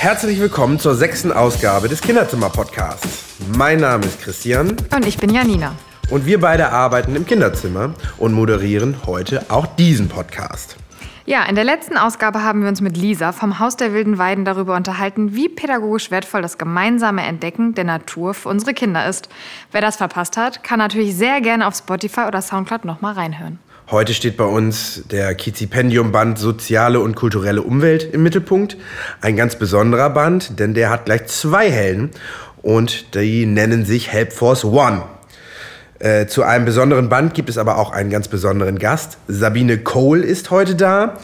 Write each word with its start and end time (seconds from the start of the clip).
Herzlich 0.00 0.38
willkommen 0.38 0.78
zur 0.78 0.94
sechsten 0.94 1.32
Ausgabe 1.32 1.88
des 1.88 2.00
Kinderzimmer-Podcasts. 2.02 3.34
Mein 3.56 3.80
Name 3.80 4.06
ist 4.06 4.22
Christian. 4.22 4.76
Und 4.94 5.04
ich 5.04 5.18
bin 5.18 5.34
Janina. 5.34 5.74
Und 6.08 6.24
wir 6.24 6.38
beide 6.38 6.70
arbeiten 6.70 7.16
im 7.16 7.26
Kinderzimmer 7.26 7.94
und 8.16 8.32
moderieren 8.32 8.94
heute 9.06 9.46
auch 9.48 9.66
diesen 9.66 10.08
Podcast. 10.08 10.76
Ja, 11.26 11.42
in 11.46 11.56
der 11.56 11.64
letzten 11.64 11.96
Ausgabe 11.96 12.44
haben 12.44 12.62
wir 12.62 12.68
uns 12.68 12.80
mit 12.80 12.96
Lisa 12.96 13.32
vom 13.32 13.58
Haus 13.58 13.74
der 13.74 13.92
wilden 13.92 14.18
Weiden 14.18 14.44
darüber 14.44 14.76
unterhalten, 14.76 15.34
wie 15.34 15.48
pädagogisch 15.48 16.12
wertvoll 16.12 16.42
das 16.42 16.58
gemeinsame 16.58 17.24
Entdecken 17.24 17.74
der 17.74 17.82
Natur 17.82 18.34
für 18.34 18.50
unsere 18.50 18.74
Kinder 18.74 19.08
ist. 19.08 19.28
Wer 19.72 19.80
das 19.80 19.96
verpasst 19.96 20.36
hat, 20.36 20.62
kann 20.62 20.78
natürlich 20.78 21.16
sehr 21.16 21.40
gerne 21.40 21.66
auf 21.66 21.74
Spotify 21.74 22.20
oder 22.28 22.40
Soundcloud 22.40 22.84
nochmal 22.84 23.14
reinhören. 23.14 23.58
Heute 23.90 24.12
steht 24.12 24.36
bei 24.36 24.44
uns 24.44 25.04
der 25.10 25.34
Kizipendium-Band 25.34 26.38
Soziale 26.38 27.00
und 27.00 27.16
kulturelle 27.16 27.62
Umwelt 27.62 28.02
im 28.12 28.22
Mittelpunkt. 28.22 28.76
Ein 29.22 29.34
ganz 29.34 29.56
besonderer 29.56 30.10
Band, 30.10 30.60
denn 30.60 30.74
der 30.74 30.90
hat 30.90 31.06
gleich 31.06 31.24
zwei 31.28 31.70
Helden 31.70 32.10
und 32.60 33.14
die 33.14 33.46
nennen 33.46 33.86
sich 33.86 34.12
Help 34.12 34.34
Force 34.34 34.66
One. 34.66 35.04
Äh, 36.00 36.26
zu 36.26 36.42
einem 36.42 36.66
besonderen 36.66 37.08
Band 37.08 37.32
gibt 37.32 37.48
es 37.48 37.56
aber 37.56 37.78
auch 37.78 37.90
einen 37.90 38.10
ganz 38.10 38.28
besonderen 38.28 38.78
Gast. 38.78 39.16
Sabine 39.26 39.78
Cole 39.78 40.22
ist 40.22 40.50
heute 40.50 40.74
da. 40.74 41.16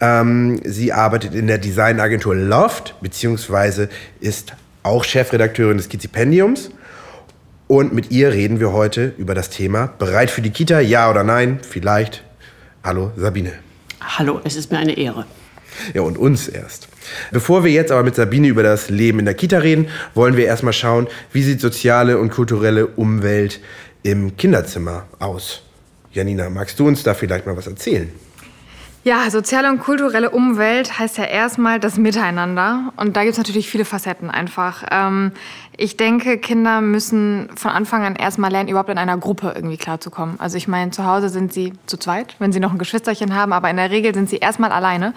Ähm, 0.00 0.62
sie 0.64 0.94
arbeitet 0.94 1.34
in 1.34 1.48
der 1.48 1.58
Designagentur 1.58 2.34
Loft, 2.34 2.94
beziehungsweise 3.02 3.90
ist 4.20 4.54
auch 4.82 5.04
Chefredakteurin 5.04 5.76
des 5.76 5.90
Kizipendiums. 5.90 6.70
Und 7.68 7.92
mit 7.92 8.12
ihr 8.12 8.32
reden 8.32 8.60
wir 8.60 8.72
heute 8.72 9.12
über 9.18 9.34
das 9.34 9.50
Thema 9.50 9.88
Bereit 9.98 10.30
für 10.30 10.40
die 10.40 10.50
Kita, 10.50 10.78
ja 10.78 11.10
oder 11.10 11.24
nein? 11.24 11.58
Vielleicht. 11.68 12.22
Hallo, 12.84 13.10
Sabine. 13.16 13.54
Hallo, 14.00 14.40
es 14.44 14.54
ist 14.54 14.70
mir 14.70 14.78
eine 14.78 14.96
Ehre. 14.96 15.26
Ja, 15.92 16.02
und 16.02 16.16
uns 16.16 16.46
erst. 16.46 16.86
Bevor 17.32 17.64
wir 17.64 17.72
jetzt 17.72 17.90
aber 17.90 18.04
mit 18.04 18.14
Sabine 18.14 18.46
über 18.46 18.62
das 18.62 18.88
Leben 18.88 19.18
in 19.18 19.24
der 19.24 19.34
Kita 19.34 19.58
reden, 19.58 19.88
wollen 20.14 20.36
wir 20.36 20.46
erstmal 20.46 20.72
schauen, 20.72 21.08
wie 21.32 21.42
sieht 21.42 21.60
soziale 21.60 22.18
und 22.18 22.30
kulturelle 22.30 22.86
Umwelt 22.86 23.60
im 24.04 24.36
Kinderzimmer 24.36 25.08
aus. 25.18 25.62
Janina, 26.12 26.48
magst 26.48 26.78
du 26.78 26.86
uns 26.86 27.02
da 27.02 27.14
vielleicht 27.14 27.46
mal 27.46 27.56
was 27.56 27.66
erzählen? 27.66 28.12
Ja, 29.06 29.30
soziale 29.30 29.70
und 29.70 29.78
kulturelle 29.78 30.30
Umwelt 30.30 30.98
heißt 30.98 31.18
ja 31.18 31.22
erstmal 31.22 31.78
das 31.78 31.96
Miteinander. 31.96 32.92
Und 32.96 33.16
da 33.16 33.20
gibt 33.22 33.34
es 33.34 33.38
natürlich 33.38 33.70
viele 33.70 33.84
Facetten 33.84 34.32
einfach. 34.32 34.82
Ähm, 34.90 35.30
ich 35.76 35.96
denke, 35.96 36.38
Kinder 36.38 36.80
müssen 36.80 37.48
von 37.54 37.70
Anfang 37.70 38.02
an 38.02 38.16
erstmal 38.16 38.50
lernen, 38.50 38.68
überhaupt 38.68 38.88
in 38.88 38.98
einer 38.98 39.16
Gruppe 39.16 39.52
irgendwie 39.54 39.76
klarzukommen. 39.76 40.40
Also 40.40 40.56
ich 40.56 40.66
meine, 40.66 40.90
zu 40.90 41.04
Hause 41.04 41.28
sind 41.28 41.52
sie 41.52 41.74
zu 41.86 41.98
zweit, 41.98 42.34
wenn 42.40 42.50
sie 42.50 42.58
noch 42.58 42.72
ein 42.72 42.78
Geschwisterchen 42.78 43.32
haben, 43.32 43.52
aber 43.52 43.70
in 43.70 43.76
der 43.76 43.90
Regel 43.90 44.12
sind 44.12 44.28
sie 44.28 44.38
erstmal 44.38 44.72
alleine. 44.72 45.14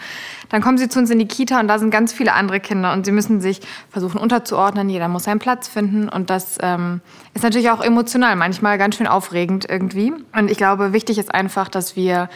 Dann 0.49 0.61
kommen 0.61 0.77
sie 0.77 0.87
zu 0.87 0.99
uns 0.99 1.09
in 1.09 1.17
die 1.17 1.27
Kita 1.27 1.59
und 1.59 1.67
da 1.67 1.79
sind 1.79 1.89
ganz 1.89 2.13
viele 2.13 2.33
andere 2.33 2.59
Kinder 2.59 2.93
und 2.93 3.07
sie 3.07 3.11
müssen 3.11 3.41
sich 3.41 3.59
versuchen 3.89 4.19
unterzuordnen. 4.19 4.87
Jeder 4.89 5.07
muss 5.07 5.23
seinen 5.23 5.39
Platz 5.39 5.67
finden 5.67 6.09
und 6.09 6.29
das 6.29 6.59
ähm, 6.61 7.01
ist 7.33 7.41
natürlich 7.41 7.71
auch 7.71 7.81
emotional, 7.81 8.35
manchmal 8.35 8.77
ganz 8.77 8.97
schön 8.97 9.07
aufregend 9.07 9.65
irgendwie. 9.67 10.13
Und 10.35 10.51
ich 10.51 10.57
glaube, 10.57 10.93
wichtig 10.93 11.17
ist 11.17 11.33
einfach, 11.33 11.69
dass 11.69 11.95
wir 11.95 12.29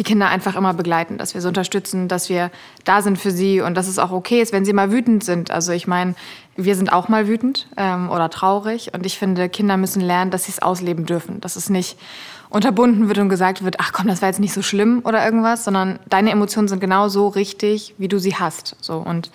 die 0.00 0.04
Kinder 0.04 0.28
einfach 0.28 0.56
immer 0.56 0.72
begleiten, 0.72 1.18
dass 1.18 1.34
wir 1.34 1.42
sie 1.42 1.48
unterstützen, 1.48 2.08
dass 2.08 2.30
wir 2.30 2.50
da 2.84 3.02
sind 3.02 3.18
für 3.18 3.30
sie 3.30 3.60
und 3.60 3.74
dass 3.74 3.86
es 3.86 3.98
auch 3.98 4.12
okay 4.12 4.40
ist, 4.40 4.50
wenn 4.50 4.64
sie 4.64 4.72
mal 4.72 4.90
wütend 4.90 5.22
sind. 5.22 5.50
Also 5.50 5.72
ich 5.72 5.86
meine, 5.86 6.14
wir 6.56 6.74
sind 6.74 6.90
auch 6.90 7.10
mal 7.10 7.28
wütend 7.28 7.68
ähm, 7.76 8.08
oder 8.08 8.30
traurig. 8.30 8.94
Und 8.94 9.04
ich 9.04 9.18
finde, 9.18 9.50
Kinder 9.50 9.76
müssen 9.76 10.00
lernen, 10.00 10.30
dass 10.30 10.44
sie 10.44 10.52
es 10.52 10.62
ausleben 10.62 11.04
dürfen. 11.04 11.42
Dass 11.42 11.54
es 11.54 11.68
nicht 11.68 11.98
unterbunden 12.48 13.08
wird 13.08 13.18
und 13.18 13.28
gesagt 13.28 13.62
wird, 13.62 13.76
ach 13.78 13.92
komm, 13.92 14.06
das 14.06 14.22
war 14.22 14.30
jetzt 14.30 14.40
nicht 14.40 14.54
so 14.54 14.62
schlimm 14.62 15.02
oder 15.04 15.22
irgendwas, 15.22 15.64
sondern 15.64 15.98
deine 16.08 16.30
Emotionen 16.30 16.66
sind 16.66 16.80
genau 16.80 17.08
so 17.08 17.28
richtig, 17.28 17.94
wie 17.98 18.08
du 18.08 18.18
sie 18.18 18.36
hast. 18.36 18.76
So. 18.80 18.96
Und 18.96 19.30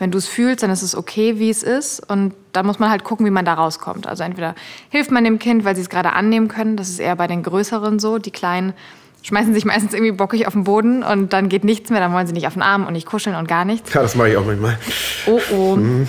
wenn 0.00 0.10
du 0.10 0.18
es 0.18 0.26
fühlst, 0.26 0.64
dann 0.64 0.70
ist 0.70 0.82
es 0.82 0.96
okay, 0.96 1.38
wie 1.38 1.48
es 1.48 1.62
ist. 1.62 2.00
Und 2.10 2.34
da 2.52 2.64
muss 2.64 2.80
man 2.80 2.90
halt 2.90 3.04
gucken, 3.04 3.24
wie 3.24 3.30
man 3.30 3.44
da 3.44 3.54
rauskommt. 3.54 4.08
Also 4.08 4.24
entweder 4.24 4.56
hilft 4.88 5.12
man 5.12 5.22
dem 5.22 5.38
Kind, 5.38 5.64
weil 5.64 5.76
sie 5.76 5.82
es 5.82 5.88
gerade 5.88 6.12
annehmen 6.12 6.48
können. 6.48 6.76
Das 6.76 6.88
ist 6.88 6.98
eher 6.98 7.14
bei 7.14 7.28
den 7.28 7.44
Größeren 7.44 8.00
so. 8.00 8.18
Die 8.18 8.32
Kleinen 8.32 8.74
schmeißen 9.22 9.52
sich 9.52 9.64
meistens 9.64 9.92
irgendwie 9.92 10.12
bockig 10.12 10.46
auf 10.46 10.52
den 10.52 10.64
Boden 10.64 11.02
und 11.02 11.32
dann 11.32 11.48
geht 11.48 11.64
nichts 11.64 11.90
mehr. 11.90 12.00
Dann 12.00 12.12
wollen 12.12 12.26
sie 12.26 12.32
nicht 12.32 12.46
auf 12.46 12.54
den 12.54 12.62
Arm 12.62 12.86
und 12.86 12.92
nicht 12.92 13.06
kuscheln 13.06 13.36
und 13.36 13.48
gar 13.48 13.64
nichts. 13.64 13.92
Ja, 13.92 14.02
das 14.02 14.14
mache 14.14 14.30
ich 14.30 14.36
auch 14.36 14.46
manchmal. 14.46 14.78
Oh, 15.26 15.40
oh. 15.52 15.76
Mhm 15.76 16.06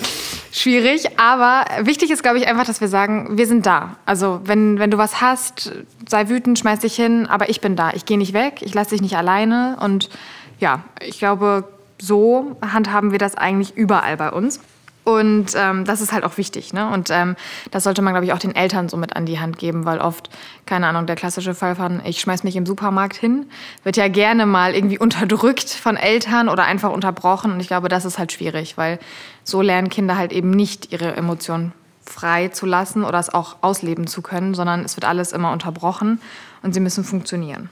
schwierig. 0.52 1.18
Aber 1.18 1.64
wichtig 1.80 2.10
ist, 2.10 2.22
glaube 2.22 2.38
ich, 2.38 2.46
einfach, 2.46 2.64
dass 2.64 2.80
wir 2.80 2.88
sagen, 2.88 3.36
wir 3.38 3.46
sind 3.46 3.66
da. 3.66 3.96
Also 4.06 4.40
wenn, 4.44 4.78
wenn 4.78 4.90
du 4.90 4.98
was 4.98 5.20
hast, 5.20 5.72
sei 6.08 6.28
wütend, 6.28 6.58
schmeiß 6.58 6.80
dich 6.80 6.96
hin, 6.96 7.26
aber 7.26 7.48
ich 7.48 7.60
bin 7.60 7.76
da. 7.76 7.90
Ich 7.94 8.04
gehe 8.04 8.18
nicht 8.18 8.32
weg, 8.32 8.60
ich 8.60 8.74
lasse 8.74 8.90
dich 8.90 9.02
nicht 9.02 9.16
alleine. 9.16 9.76
Und 9.80 10.10
ja, 10.58 10.84
ich 11.00 11.18
glaube, 11.18 11.64
so 12.00 12.56
handhaben 12.60 13.12
wir 13.12 13.18
das 13.18 13.34
eigentlich 13.34 13.76
überall 13.76 14.16
bei 14.16 14.30
uns. 14.30 14.60
Und 15.02 15.52
ähm, 15.56 15.84
das 15.84 16.00
ist 16.00 16.12
halt 16.12 16.24
auch 16.24 16.36
wichtig. 16.36 16.72
Ne? 16.72 16.88
Und 16.88 17.10
ähm, 17.10 17.36
das 17.70 17.84
sollte 17.84 18.02
man, 18.02 18.12
glaube 18.12 18.26
ich, 18.26 18.32
auch 18.32 18.38
den 18.38 18.54
Eltern 18.54 18.88
so 18.88 18.96
mit 18.96 19.16
an 19.16 19.26
die 19.26 19.40
Hand 19.40 19.58
geben, 19.58 19.84
weil 19.84 19.98
oft, 19.98 20.28
keine 20.66 20.86
Ahnung, 20.86 21.06
der 21.06 21.16
klassische 21.16 21.54
Fall 21.54 21.74
von, 21.74 22.02
ich 22.04 22.20
schmeiß 22.20 22.44
mich 22.44 22.56
im 22.56 22.66
Supermarkt 22.66 23.16
hin, 23.16 23.46
wird 23.82 23.96
ja 23.96 24.08
gerne 24.08 24.46
mal 24.46 24.74
irgendwie 24.74 24.98
unterdrückt 24.98 25.70
von 25.70 25.96
Eltern 25.96 26.48
oder 26.48 26.64
einfach 26.64 26.92
unterbrochen. 26.92 27.52
Und 27.52 27.60
ich 27.60 27.68
glaube, 27.68 27.88
das 27.88 28.04
ist 28.04 28.18
halt 28.18 28.32
schwierig, 28.32 28.76
weil 28.76 28.98
so 29.42 29.62
lernen 29.62 29.88
Kinder 29.88 30.16
halt 30.16 30.32
eben 30.32 30.50
nicht 30.50 30.92
ihre 30.92 31.16
Emotionen 31.16 31.72
frei 32.04 32.48
zu 32.48 32.66
lassen 32.66 33.04
oder 33.04 33.18
es 33.18 33.32
auch 33.32 33.56
ausleben 33.62 34.06
zu 34.06 34.20
können, 34.20 34.54
sondern 34.54 34.84
es 34.84 34.96
wird 34.96 35.04
alles 35.04 35.32
immer 35.32 35.52
unterbrochen 35.52 36.20
und 36.62 36.74
sie 36.74 36.80
müssen 36.80 37.04
funktionieren. 37.04 37.70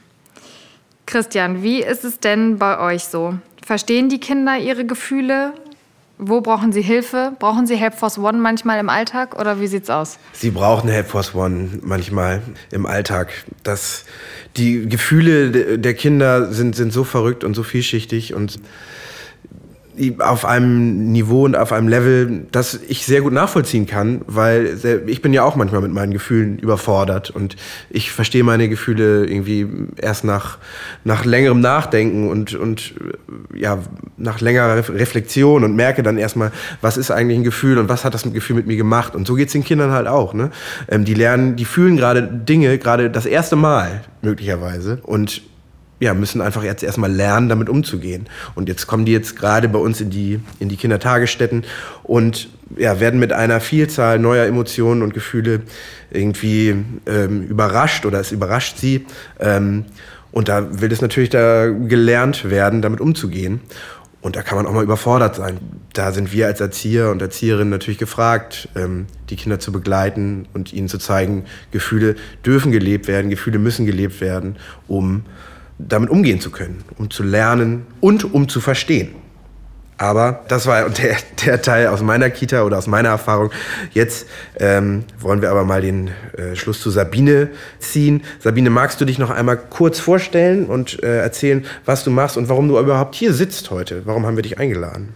Christian, 1.06 1.62
wie 1.62 1.82
ist 1.82 2.04
es 2.04 2.20
denn 2.20 2.58
bei 2.58 2.78
euch 2.78 3.04
so? 3.04 3.34
Verstehen 3.64 4.08
die 4.08 4.20
Kinder 4.20 4.58
ihre 4.58 4.84
Gefühle? 4.84 5.54
Wo 6.18 6.40
brauchen 6.40 6.72
Sie 6.72 6.82
Hilfe? 6.82 7.32
Brauchen 7.38 7.68
Sie 7.68 7.76
Help 7.76 7.94
Force 7.94 8.18
One 8.18 8.38
manchmal 8.38 8.80
im 8.80 8.88
Alltag 8.88 9.38
oder 9.38 9.60
wie 9.60 9.68
sieht's 9.68 9.88
aus? 9.88 10.18
Sie 10.32 10.50
brauchen 10.50 10.90
Help 10.90 11.06
Force 11.06 11.32
One 11.34 11.78
manchmal 11.82 12.42
im 12.72 12.86
Alltag. 12.86 13.28
Das, 13.62 14.04
die 14.56 14.88
Gefühle 14.88 15.78
der 15.78 15.94
Kinder 15.94 16.52
sind, 16.52 16.74
sind 16.74 16.92
so 16.92 17.04
verrückt 17.04 17.44
und 17.44 17.54
so 17.54 17.62
vielschichtig 17.62 18.34
und 18.34 18.58
auf 20.18 20.44
einem 20.44 21.12
Niveau 21.12 21.44
und 21.44 21.56
auf 21.56 21.72
einem 21.72 21.88
Level, 21.88 22.46
das 22.52 22.78
ich 22.88 23.04
sehr 23.06 23.20
gut 23.20 23.32
nachvollziehen 23.32 23.86
kann, 23.86 24.22
weil 24.26 24.78
ich 25.06 25.22
bin 25.22 25.32
ja 25.32 25.42
auch 25.42 25.56
manchmal 25.56 25.80
mit 25.80 25.92
meinen 25.92 26.12
Gefühlen 26.12 26.58
überfordert 26.58 27.30
und 27.30 27.56
ich 27.90 28.10
verstehe 28.10 28.44
meine 28.44 28.68
Gefühle 28.68 29.26
irgendwie 29.26 29.66
erst 29.96 30.24
nach, 30.24 30.58
nach 31.04 31.24
längerem 31.24 31.60
Nachdenken 31.60 32.28
und, 32.28 32.54
und 32.54 32.94
ja, 33.54 33.78
nach 34.16 34.40
längerer 34.40 34.76
Reflexion 34.76 35.64
und 35.64 35.74
merke 35.76 36.02
dann 36.02 36.18
erstmal, 36.18 36.52
was 36.80 36.96
ist 36.96 37.10
eigentlich 37.10 37.38
ein 37.38 37.44
Gefühl 37.44 37.78
und 37.78 37.88
was 37.88 38.04
hat 38.04 38.14
das 38.14 38.22
Gefühl 38.32 38.56
mit 38.56 38.66
mir 38.66 38.76
gemacht. 38.76 39.14
Und 39.14 39.26
so 39.26 39.34
geht 39.34 39.48
es 39.48 39.52
den 39.52 39.64
Kindern 39.64 39.92
halt 39.92 40.06
auch. 40.06 40.34
Ne? 40.34 40.50
Ähm, 40.88 41.04
die 41.04 41.14
lernen, 41.14 41.56
die 41.56 41.64
fühlen 41.64 41.96
gerade 41.96 42.22
Dinge, 42.22 42.78
gerade 42.78 43.10
das 43.10 43.26
erste 43.26 43.56
Mal 43.56 44.02
möglicherweise 44.22 44.98
und 45.02 45.42
ja, 46.00 46.14
müssen 46.14 46.40
einfach 46.40 46.62
jetzt 46.62 46.82
erstmal 46.82 47.12
lernen, 47.12 47.48
damit 47.48 47.68
umzugehen. 47.68 48.26
Und 48.54 48.68
jetzt 48.68 48.86
kommen 48.86 49.04
die 49.04 49.12
jetzt 49.12 49.36
gerade 49.36 49.68
bei 49.68 49.78
uns 49.78 50.00
in 50.00 50.10
die, 50.10 50.40
in 50.60 50.68
die 50.68 50.76
Kindertagesstätten 50.76 51.64
und 52.04 52.48
ja, 52.76 53.00
werden 53.00 53.18
mit 53.18 53.32
einer 53.32 53.60
Vielzahl 53.60 54.18
neuer 54.18 54.46
Emotionen 54.46 55.02
und 55.02 55.14
Gefühle 55.14 55.62
irgendwie 56.10 56.76
ähm, 57.06 57.42
überrascht 57.44 58.06
oder 58.06 58.20
es 58.20 58.32
überrascht 58.32 58.78
sie. 58.78 59.06
Ähm, 59.40 59.86
und 60.30 60.48
da 60.48 60.80
will 60.80 60.92
es 60.92 61.00
natürlich 61.00 61.30
da 61.30 61.68
gelernt 61.68 62.50
werden, 62.50 62.82
damit 62.82 63.00
umzugehen. 63.00 63.60
Und 64.20 64.36
da 64.36 64.42
kann 64.42 64.56
man 64.56 64.66
auch 64.66 64.72
mal 64.72 64.82
überfordert 64.82 65.36
sein. 65.36 65.58
Da 65.92 66.12
sind 66.12 66.32
wir 66.32 66.46
als 66.46 66.60
Erzieher 66.60 67.10
und 67.10 67.22
Erzieherinnen 67.22 67.70
natürlich 67.70 67.98
gefragt, 67.98 68.68
ähm, 68.74 69.06
die 69.30 69.36
Kinder 69.36 69.60
zu 69.60 69.72
begleiten 69.72 70.46
und 70.54 70.72
ihnen 70.72 70.88
zu 70.88 70.98
zeigen, 70.98 71.44
Gefühle 71.70 72.16
dürfen 72.44 72.72
gelebt 72.72 73.06
werden, 73.06 73.30
Gefühle 73.30 73.58
müssen 73.58 73.86
gelebt 73.86 74.20
werden, 74.20 74.56
um 74.88 75.22
damit 75.78 76.10
umgehen 76.10 76.40
zu 76.40 76.50
können, 76.50 76.84
um 76.98 77.10
zu 77.10 77.22
lernen 77.22 77.86
und 78.00 78.32
um 78.34 78.48
zu 78.48 78.60
verstehen. 78.60 79.10
Aber 79.98 80.44
das 80.46 80.66
war 80.66 80.88
der, 80.90 81.16
der 81.44 81.60
Teil 81.60 81.88
aus 81.88 82.02
meiner 82.02 82.30
Kita 82.30 82.62
oder 82.62 82.78
aus 82.78 82.86
meiner 82.86 83.08
Erfahrung. 83.10 83.50
Jetzt 83.92 84.28
ähm, 84.58 85.04
wollen 85.18 85.42
wir 85.42 85.50
aber 85.50 85.64
mal 85.64 85.80
den 85.80 86.10
äh, 86.36 86.54
Schluss 86.54 86.80
zu 86.80 86.90
Sabine 86.90 87.50
ziehen. 87.80 88.22
Sabine, 88.38 88.70
magst 88.70 89.00
du 89.00 89.04
dich 89.04 89.18
noch 89.18 89.30
einmal 89.30 89.56
kurz 89.56 89.98
vorstellen 89.98 90.66
und 90.66 91.02
äh, 91.02 91.18
erzählen, 91.18 91.66
was 91.84 92.04
du 92.04 92.10
machst 92.10 92.36
und 92.36 92.48
warum 92.48 92.68
du 92.68 92.78
überhaupt 92.78 93.16
hier 93.16 93.32
sitzt 93.32 93.70
heute? 93.70 94.02
Warum 94.04 94.24
haben 94.24 94.36
wir 94.36 94.42
dich 94.42 94.58
eingeladen? 94.58 95.14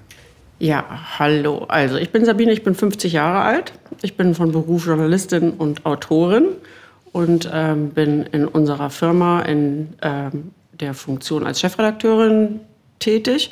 Ja, 0.59 0.85
hallo. 1.19 1.65
Also 1.69 1.97
ich 1.97 2.11
bin 2.11 2.25
Sabine, 2.25 2.53
ich 2.53 2.65
bin 2.65 2.75
50 2.75 3.13
Jahre 3.13 3.41
alt. 3.41 3.73
Ich 4.03 4.17
bin 4.17 4.35
von 4.35 4.53
Beruf 4.53 4.87
Journalistin 4.87 5.53
und 5.53 5.87
Autorin 5.87 6.45
und 7.13 7.49
ähm, 7.53 7.91
bin 7.91 8.25
in 8.33 8.47
unserer 8.47 8.91
Firma 8.91 9.43
in 9.43 9.95
ähm, 10.03 10.53
der 10.73 10.95
Funktion 10.95 11.47
als 11.47 11.61
Chefredakteurin 11.61 12.61
tätig. 12.99 13.51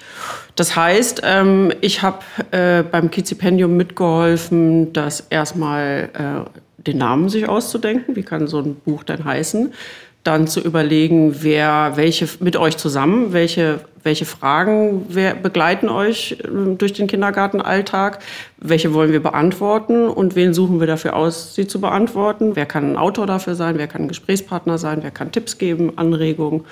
Das 0.57 0.77
heißt, 0.77 1.23
ähm, 1.25 1.73
ich 1.81 2.03
habe 2.03 2.21
äh, 2.53 2.83
beim 2.83 3.11
Kizipendium 3.11 3.77
mitgeholfen, 3.77 4.93
das 4.93 5.27
erstmal 5.29 6.09
äh, 6.15 6.83
den 6.83 6.99
Namen 6.99 7.29
sich 7.29 7.49
auszudenken. 7.49 8.17
Wie 8.17 8.23
kann 8.23 8.47
so 8.47 8.61
ein 8.61 8.77
Buch 8.77 9.05
denn 9.05 9.25
heißen? 9.25 9.73
Dann 10.25 10.47
zu 10.47 10.61
überlegen, 10.61 11.43
wer 11.43 11.93
welche 11.97 12.29
mit 12.41 12.57
euch 12.57 12.77
zusammen, 12.77 13.33
welche 13.33 13.81
welche 14.03 14.25
Fragen 14.25 15.07
begleiten 15.43 15.89
euch 15.89 16.39
ähm, 16.45 16.79
durch 16.79 16.93
den 16.93 17.07
Kindergartenalltag, 17.07 18.21
welche 18.59 18.95
wollen 18.95 19.13
wir 19.13 19.23
beantworten 19.23 20.09
und 20.09 20.35
wen 20.35 20.55
suchen 20.55 20.81
wir 20.81 20.87
dafür 20.87 21.17
aus, 21.17 21.55
sie 21.55 21.67
zu 21.67 21.81
beantworten. 21.81 22.57
Wer 22.57 22.67
kann 22.67 22.93
ein 22.93 22.97
Autor 22.97 23.27
dafür 23.27 23.55
sein, 23.55 23.79
wer 23.79 23.87
kann 23.87 24.03
ein 24.03 24.09
Gesprächspartner 24.09 24.79
sein, 24.79 25.03
wer 25.03 25.11
kann 25.11 25.33
Tipps 25.33 25.59
geben, 25.59 25.93
Anregungen. 25.97 26.65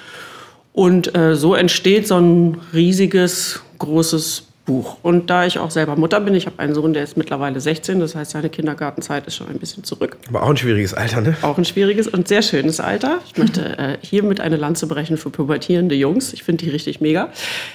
Und 0.73 1.15
äh, 1.17 1.35
so 1.35 1.55
entsteht 1.55 2.07
so 2.07 2.17
ein 2.17 2.59
riesiges, 2.73 3.63
großes 3.79 4.48
Buch. 4.69 4.99
Und 5.01 5.31
da 5.31 5.47
ich 5.47 5.59
auch 5.59 5.71
selber 5.71 5.97
Mutter 5.97 6.21
bin, 6.21 6.35
ich 6.35 6.45
habe 6.45 6.59
einen 6.59 6.75
Sohn, 6.75 6.93
der 6.93 7.03
ist 7.03 7.17
mittlerweile 7.17 7.59
16, 7.59 8.01
das 8.01 8.15
heißt, 8.15 8.33
seine 8.33 8.51
Kindergartenzeit 8.51 9.27
ist 9.27 9.35
schon 9.35 9.49
ein 9.49 9.59
bisschen 9.59 9.83
zurück. 9.83 10.19
Aber 10.29 10.43
auch 10.43 10.51
ein 10.51 10.59
schwieriges 10.59 10.93
Alter, 10.93 11.23
ne? 11.23 11.35
Auch 11.41 11.57
ein 11.57 11.65
schwieriges 11.65 12.07
und 12.07 12.29
sehr 12.29 12.43
schönes 12.43 12.79
Alter. 12.79 13.21
Ich 13.27 13.39
möchte 13.39 13.79
äh, 13.79 13.97
hiermit 14.03 14.43
eine 14.43 14.57
Lanze 14.57 14.87
brechen 14.87 15.17
für 15.17 15.31
pubertierende 15.31 15.95
Jungs. 15.95 16.35
Ich 16.35 16.43
finde 16.43 16.67
die 16.67 16.71
richtig 16.71 17.01
mega. 17.01 17.31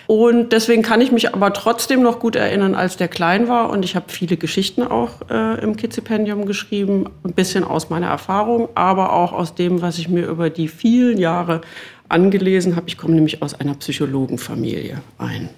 Und 0.06 0.54
deswegen 0.54 0.84
kann 0.84 1.02
ich 1.02 1.12
mich 1.12 1.34
aber 1.34 1.52
trotzdem 1.54 2.04
noch 2.04 2.20
gut 2.20 2.36
erinnern, 2.36 2.76
als 2.76 2.96
der 2.96 3.08
klein 3.08 3.48
war. 3.48 3.72
Und 3.72 3.84
ich 3.84 3.96
habe 3.96 4.06
viele 4.10 4.38
Geschichten 4.38 4.84
auch 4.84 5.14
äh, 5.32 5.64
im 5.64 5.76
Kidzipendium 5.76 6.46
geschrieben, 6.46 7.10
ein 7.24 7.34
bisschen 7.34 7.64
aus 7.64 7.90
meiner 7.90 8.08
Erfahrung, 8.08 8.70
aber 8.76 9.14
auch 9.14 9.34
aus 9.34 9.56
dem, 9.56 9.82
was 9.82 9.98
ich 9.98 10.10
mir 10.10 10.28
über 10.28 10.52
die 10.52 10.68
vielen 10.68 11.18
Jahre 11.18 11.62
angelesen 12.08 12.76
habe. 12.76 12.88
Ich 12.88 13.00
komme 13.00 13.16
nämlich 13.16 13.42
aus 13.42 13.56
einer 13.56 13.74
Psychologenfamilie 13.74 15.02
ein. 15.18 15.50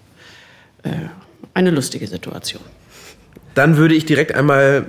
Eine 1.53 1.71
lustige 1.71 2.07
Situation. 2.07 2.63
Dann 3.53 3.77
würde 3.77 3.95
ich 3.95 4.05
direkt 4.05 4.33
einmal 4.33 4.85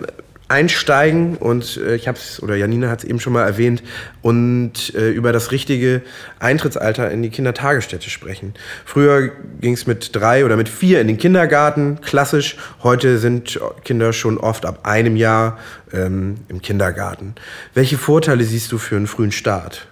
einsteigen 0.49 1.37
und 1.37 1.76
äh, 1.76 1.97
ich 1.97 2.06
habe 2.06 2.19
es, 2.19 2.41
oder 2.43 2.55
Janina 2.55 2.88
hat 2.88 3.00
es 3.00 3.05
eben 3.05 3.19
schon 3.19 3.32
mal 3.32 3.44
erwähnt, 3.44 3.82
und 4.23 4.94
äh, 4.94 5.11
über 5.11 5.32
das 5.32 5.50
richtige 5.50 6.03
Eintrittsalter 6.38 7.11
in 7.11 7.23
die 7.23 7.31
Kindertagesstätte 7.31 8.11
sprechen. 8.11 8.55
Früher 8.85 9.32
ging 9.61 9.75
es 9.75 9.87
mit 9.87 10.14
drei 10.14 10.44
oder 10.44 10.56
mit 10.56 10.69
vier 10.69 11.00
in 11.00 11.08
den 11.08 11.19
Kindergarten, 11.19 12.00
klassisch. 12.00 12.56
Heute 12.82 13.19
sind 13.19 13.59
Kinder 13.85 14.12
schon 14.12 14.38
oft 14.38 14.67
ab 14.67 14.81
einem 14.85 15.17
Jahr 15.17 15.59
ähm, 15.93 16.37
im 16.49 16.62
Kindergarten. 16.62 17.35
Welche 17.75 17.99
Vorteile 17.99 18.44
siehst 18.44 18.70
du 18.70 18.79
für 18.79 18.97
einen 18.97 19.09
frühen 19.09 19.32
Start? 19.32 19.88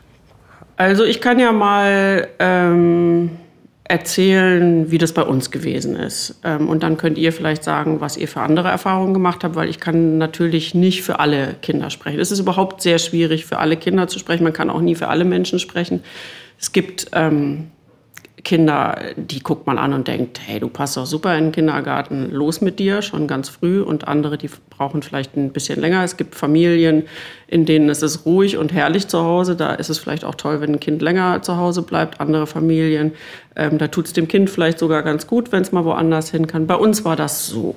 Also 0.77 1.05
ich 1.05 1.21
kann 1.21 1.39
ja 1.39 1.53
mal 1.53 2.29
ähm, 2.39 3.31
erzählen, 3.87 4.91
wie 4.91 4.97
das 4.97 5.13
bei 5.13 5.23
uns 5.23 5.51
gewesen 5.51 5.95
ist. 5.95 6.41
Ähm, 6.43 6.69
und 6.69 6.83
dann 6.83 6.97
könnt 6.97 7.19
ihr 7.19 7.33
vielleicht 7.33 7.63
sagen, 7.63 8.01
was 8.01 8.17
ihr 8.17 8.29
für 8.29 8.41
andere 8.41 8.69
Erfahrungen 8.69 9.13
gemacht 9.13 9.45
habt, 9.45 9.57
weil 9.57 9.69
ich 9.69 9.79
kann 9.79 10.17
natürlich 10.17 10.75
nicht 10.75 11.03
für 11.03 11.21
alle 11.21 11.55
Kinder 11.61 11.91
sprechen. 11.91 12.19
Es 12.19 12.33
ist 12.33 12.39
überhaupt 12.39 12.81
sehr 12.81 12.99
schwierig, 12.99 13.45
für 13.45 13.59
alle 13.59 13.77
Kinder 13.77 14.09
zu 14.09 14.19
sprechen. 14.19 14.43
Man 14.43 14.55
kann 14.55 14.71
auch 14.71 14.81
nie 14.81 14.95
für 14.95 15.09
alle 15.09 15.25
Menschen 15.25 15.59
sprechen. 15.59 16.03
Es 16.59 16.73
gibt 16.73 17.09
ähm, 17.13 17.71
Kinder, 18.45 18.99
die 19.17 19.41
guckt 19.41 19.67
man 19.67 19.79
an 19.79 19.95
und 19.95 20.07
denkt, 20.07 20.39
hey, 20.45 20.61
du 20.61 20.69
passt 20.69 20.97
doch 20.97 21.07
super 21.07 21.37
in 21.37 21.47
den 21.47 21.53
Kindergarten, 21.53 22.31
los 22.31 22.61
mit 22.61 22.79
dir, 22.79 23.01
schon 23.01 23.27
ganz 23.27 23.49
früh. 23.49 23.81
Und 23.81 24.07
andere, 24.07 24.37
die 24.37 24.51
brauchen 24.71 25.03
vielleicht 25.03 25.37
ein 25.37 25.51
bisschen 25.51 25.81
länger. 25.81 26.05
Es 26.05 26.17
gibt 26.17 26.35
Familien, 26.35 27.05
in 27.49 27.65
denen 27.65 27.89
es 27.89 28.03
ist 28.03 28.27
ruhig 28.27 28.59
und 28.59 28.73
herrlich 28.73 29.09
zu 29.09 29.25
Hause. 29.25 29.57
Da 29.57 29.73
ist 29.75 29.89
es 29.89 29.99
vielleicht 29.99 30.25
auch 30.25 30.35
toll, 30.35 30.61
wenn 30.61 30.75
ein 30.75 30.81
Kind 30.81 31.01
länger 31.01 31.43
zu 31.43 31.57
Hause 31.57 31.83
bleibt. 31.83 32.21
Andere 32.21 32.47
Familien, 32.47 33.13
ähm, 33.57 33.79
da 33.79 33.89
tut 33.89 34.07
es 34.07 34.13
dem 34.13 34.29
Kind 34.29 34.51
vielleicht 34.51 34.79
sogar 34.79 35.03
ganz 35.03 35.27
gut, 35.27 35.51
wenn 35.51 35.63
es 35.63 35.73
mal 35.73 35.85
woanders 35.85 36.31
hin 36.31 36.47
kann. 36.47 36.67
Bei 36.67 36.77
uns 36.77 37.05
war 37.05 37.17
das 37.17 37.47
so. 37.47 37.75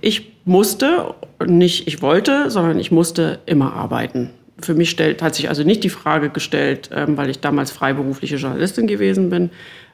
Ich 0.00 0.32
musste, 0.44 1.14
nicht 1.44 1.88
ich 1.88 2.00
wollte, 2.00 2.50
sondern 2.50 2.78
ich 2.78 2.90
musste 2.90 3.40
immer 3.46 3.74
arbeiten 3.74 4.30
für 4.64 4.74
mich 4.74 4.90
stellt, 4.90 5.22
hat 5.22 5.34
sich 5.34 5.48
also 5.48 5.62
nicht 5.62 5.84
die 5.84 5.90
Frage 5.90 6.30
gestellt, 6.30 6.90
ähm, 6.92 7.16
weil 7.16 7.30
ich 7.30 7.40
damals 7.40 7.70
freiberufliche 7.70 8.36
Journalistin 8.36 8.86
gewesen 8.86 9.30
bin, 9.30 9.50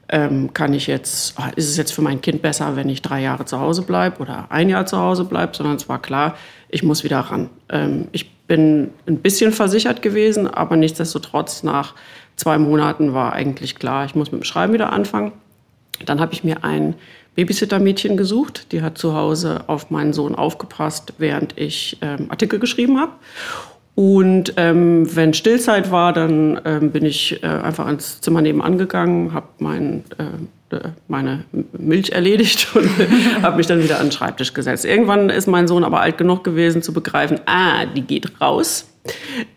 ähm, 0.09 0.53
kann 0.53 0.73
ich 0.73 0.87
jetzt, 0.87 1.37
ist 1.57 1.69
es 1.69 1.77
jetzt 1.77 1.93
für 1.93 2.03
mein 2.03 2.21
Kind 2.21 2.43
besser, 2.43 2.77
wenn 2.77 2.89
ich 2.89 3.03
drei 3.03 3.23
Jahre 3.23 3.45
zu 3.45 3.59
Hause 3.59 3.83
bleibe 3.83 4.21
oder 4.21 4.47
ein 4.51 4.69
Jahr 4.69 4.87
zu 4.87 4.99
Hause 4.99 5.25
bleibe, 5.25 5.57
sondern 5.57 5.77
es 5.77 5.89
war 5.89 6.01
klar, 6.01 6.37
ich 6.69 6.83
muss 6.83 7.03
wieder 7.03 7.19
ran. 7.19 7.51
Ähm, 7.69 8.09
ich 8.13 8.31
bin 8.47 8.91
ein 9.07 9.19
bisschen 9.19 9.53
versichert 9.53 10.03
gewesen, 10.03 10.47
aber 10.47 10.77
nichtsdestotrotz 10.77 11.65
nach 11.65 11.95
zwei 12.37 12.59
Monaten 12.59 13.15
war 13.15 13.33
eigentlich 13.33 13.77
klar, 13.77 14.05
ich 14.05 14.15
muss 14.15 14.31
mit 14.31 14.43
dem 14.43 14.45
Schreiben 14.45 14.73
wieder 14.73 14.93
anfangen. 14.93 15.33
Dann 16.05 16.21
habe 16.21 16.35
ich 16.35 16.45
mir 16.45 16.63
ein 16.63 16.95
Babysittermädchen 17.35 18.17
gesucht, 18.17 18.73
die 18.73 18.83
hat 18.83 18.99
zu 18.99 19.15
Hause 19.15 19.65
auf 19.67 19.91
meinen 19.91 20.13
Sohn 20.13 20.35
aufgepasst, 20.35 21.15
während 21.19 21.59
ich 21.59 21.99
ähm, 22.01 22.27
Artikel 22.31 22.59
geschrieben 22.59 22.99
habe. 22.99 23.13
Und 23.97 24.53
ähm, 24.59 25.09
wenn 25.17 25.33
Stillzeit 25.33 25.91
war, 25.91 26.13
dann 26.13 26.61
ähm, 26.67 26.91
bin 26.91 27.07
ich 27.07 27.43
äh, 27.43 27.47
einfach 27.47 27.89
ins 27.89 28.21
Zimmer 28.21 28.43
nebenan 28.43 28.77
gegangen, 28.77 29.33
habe 29.33 29.47
mein, 29.59 30.05
äh, 30.19 30.77
äh 30.77 30.81
meine 31.09 31.45
Milch 31.73 32.11
erledigt 32.11 32.69
und 32.75 32.91
habe 33.41 33.57
mich 33.57 33.67
dann 33.67 33.83
wieder 33.83 33.99
an 33.99 34.09
den 34.09 34.13
Schreibtisch 34.13 34.53
gesetzt. 34.53 34.85
Irgendwann 34.85 35.31
ist 35.31 35.47
mein 35.47 35.67
Sohn 35.67 35.83
aber 35.83 36.03
alt 36.03 36.19
genug 36.19 36.45
gewesen 36.45 36.83
zu 36.83 36.93
begreifen, 36.93 37.41
ah, 37.47 37.87
die 37.87 38.03
geht 38.03 38.39
raus. 38.39 38.87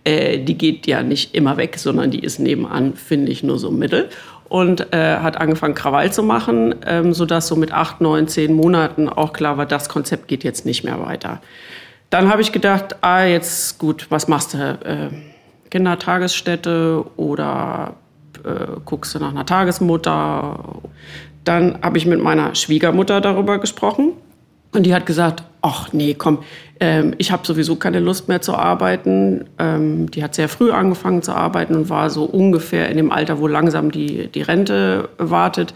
Äh, 0.06 0.40
die 0.40 0.58
geht 0.58 0.88
ja 0.88 1.04
nicht 1.04 1.36
immer 1.36 1.58
weg, 1.58 1.78
sondern 1.78 2.10
die 2.10 2.20
ist 2.20 2.40
nebenan, 2.40 2.94
finde 2.94 3.34
ich, 3.34 3.44
nur 3.44 3.60
so 3.60 3.72
mittel. 3.72 4.08
Und 4.48 4.94
äh, 4.94 5.18
hat 5.18 5.36
angefangen, 5.36 5.76
Krawall 5.76 6.14
zu 6.14 6.24
machen, 6.24 6.76
ähm, 6.88 7.14
sodass 7.14 7.48
so 7.48 7.58
mit 7.58 7.74
acht, 7.74 8.00
neun, 8.00 8.30
zehn 8.30 8.54
Monaten 8.54 9.10
auch 9.10 9.34
klar 9.34 9.58
war, 9.58 9.66
das 9.66 9.90
Konzept 9.90 10.30
geht 10.30 10.46
jetzt 10.46 10.66
nicht 10.66 10.86
mehr 10.86 11.06
weiter. 11.06 11.42
Dann 12.10 12.30
habe 12.30 12.42
ich 12.42 12.52
gedacht, 12.52 12.96
ah, 13.02 13.24
jetzt 13.24 13.78
gut, 13.78 14.08
was 14.10 14.28
machst 14.28 14.54
du? 14.54 14.58
Äh, 14.58 15.10
Kindertagesstätte 15.70 17.06
oder 17.16 17.96
äh, 18.44 18.80
guckst 18.86 19.14
du 19.14 19.20
nach 19.20 19.30
einer 19.30 19.46
Tagesmutter? 19.46 20.82
Dann 21.44 21.80
habe 21.82 21.98
ich 21.98 22.06
mit 22.06 22.22
meiner 22.22 22.56
Schwiegermutter 22.56 23.22
darüber 23.22 23.60
gesprochen 23.60 24.14
und 24.72 24.86
die 24.86 24.94
hat 24.94 25.06
gesagt, 25.06 25.44
ach 25.62 25.94
nee, 25.94 26.14
komm, 26.14 26.40
ähm, 26.80 27.14
ich 27.18 27.32
habe 27.32 27.46
sowieso 27.46 27.76
keine 27.76 28.00
Lust 28.00 28.28
mehr 28.28 28.42
zu 28.42 28.56
arbeiten. 28.56 29.46
Ähm, 29.58 30.10
die 30.12 30.24
hat 30.24 30.36
sehr 30.36 30.50
früh 30.50 30.72
angefangen 30.72 31.22
zu 31.22 31.34
arbeiten 31.34 31.76
und 31.76 31.90
war 31.90 32.10
so 32.10 32.24
ungefähr 32.24 32.90
in 32.90 32.98
dem 32.98 33.12
Alter, 33.12 33.40
wo 33.40 33.48
langsam 33.48 33.92
die, 33.92 34.28
die 34.28 34.42
Rente 34.42 35.10
wartet. 35.18 35.74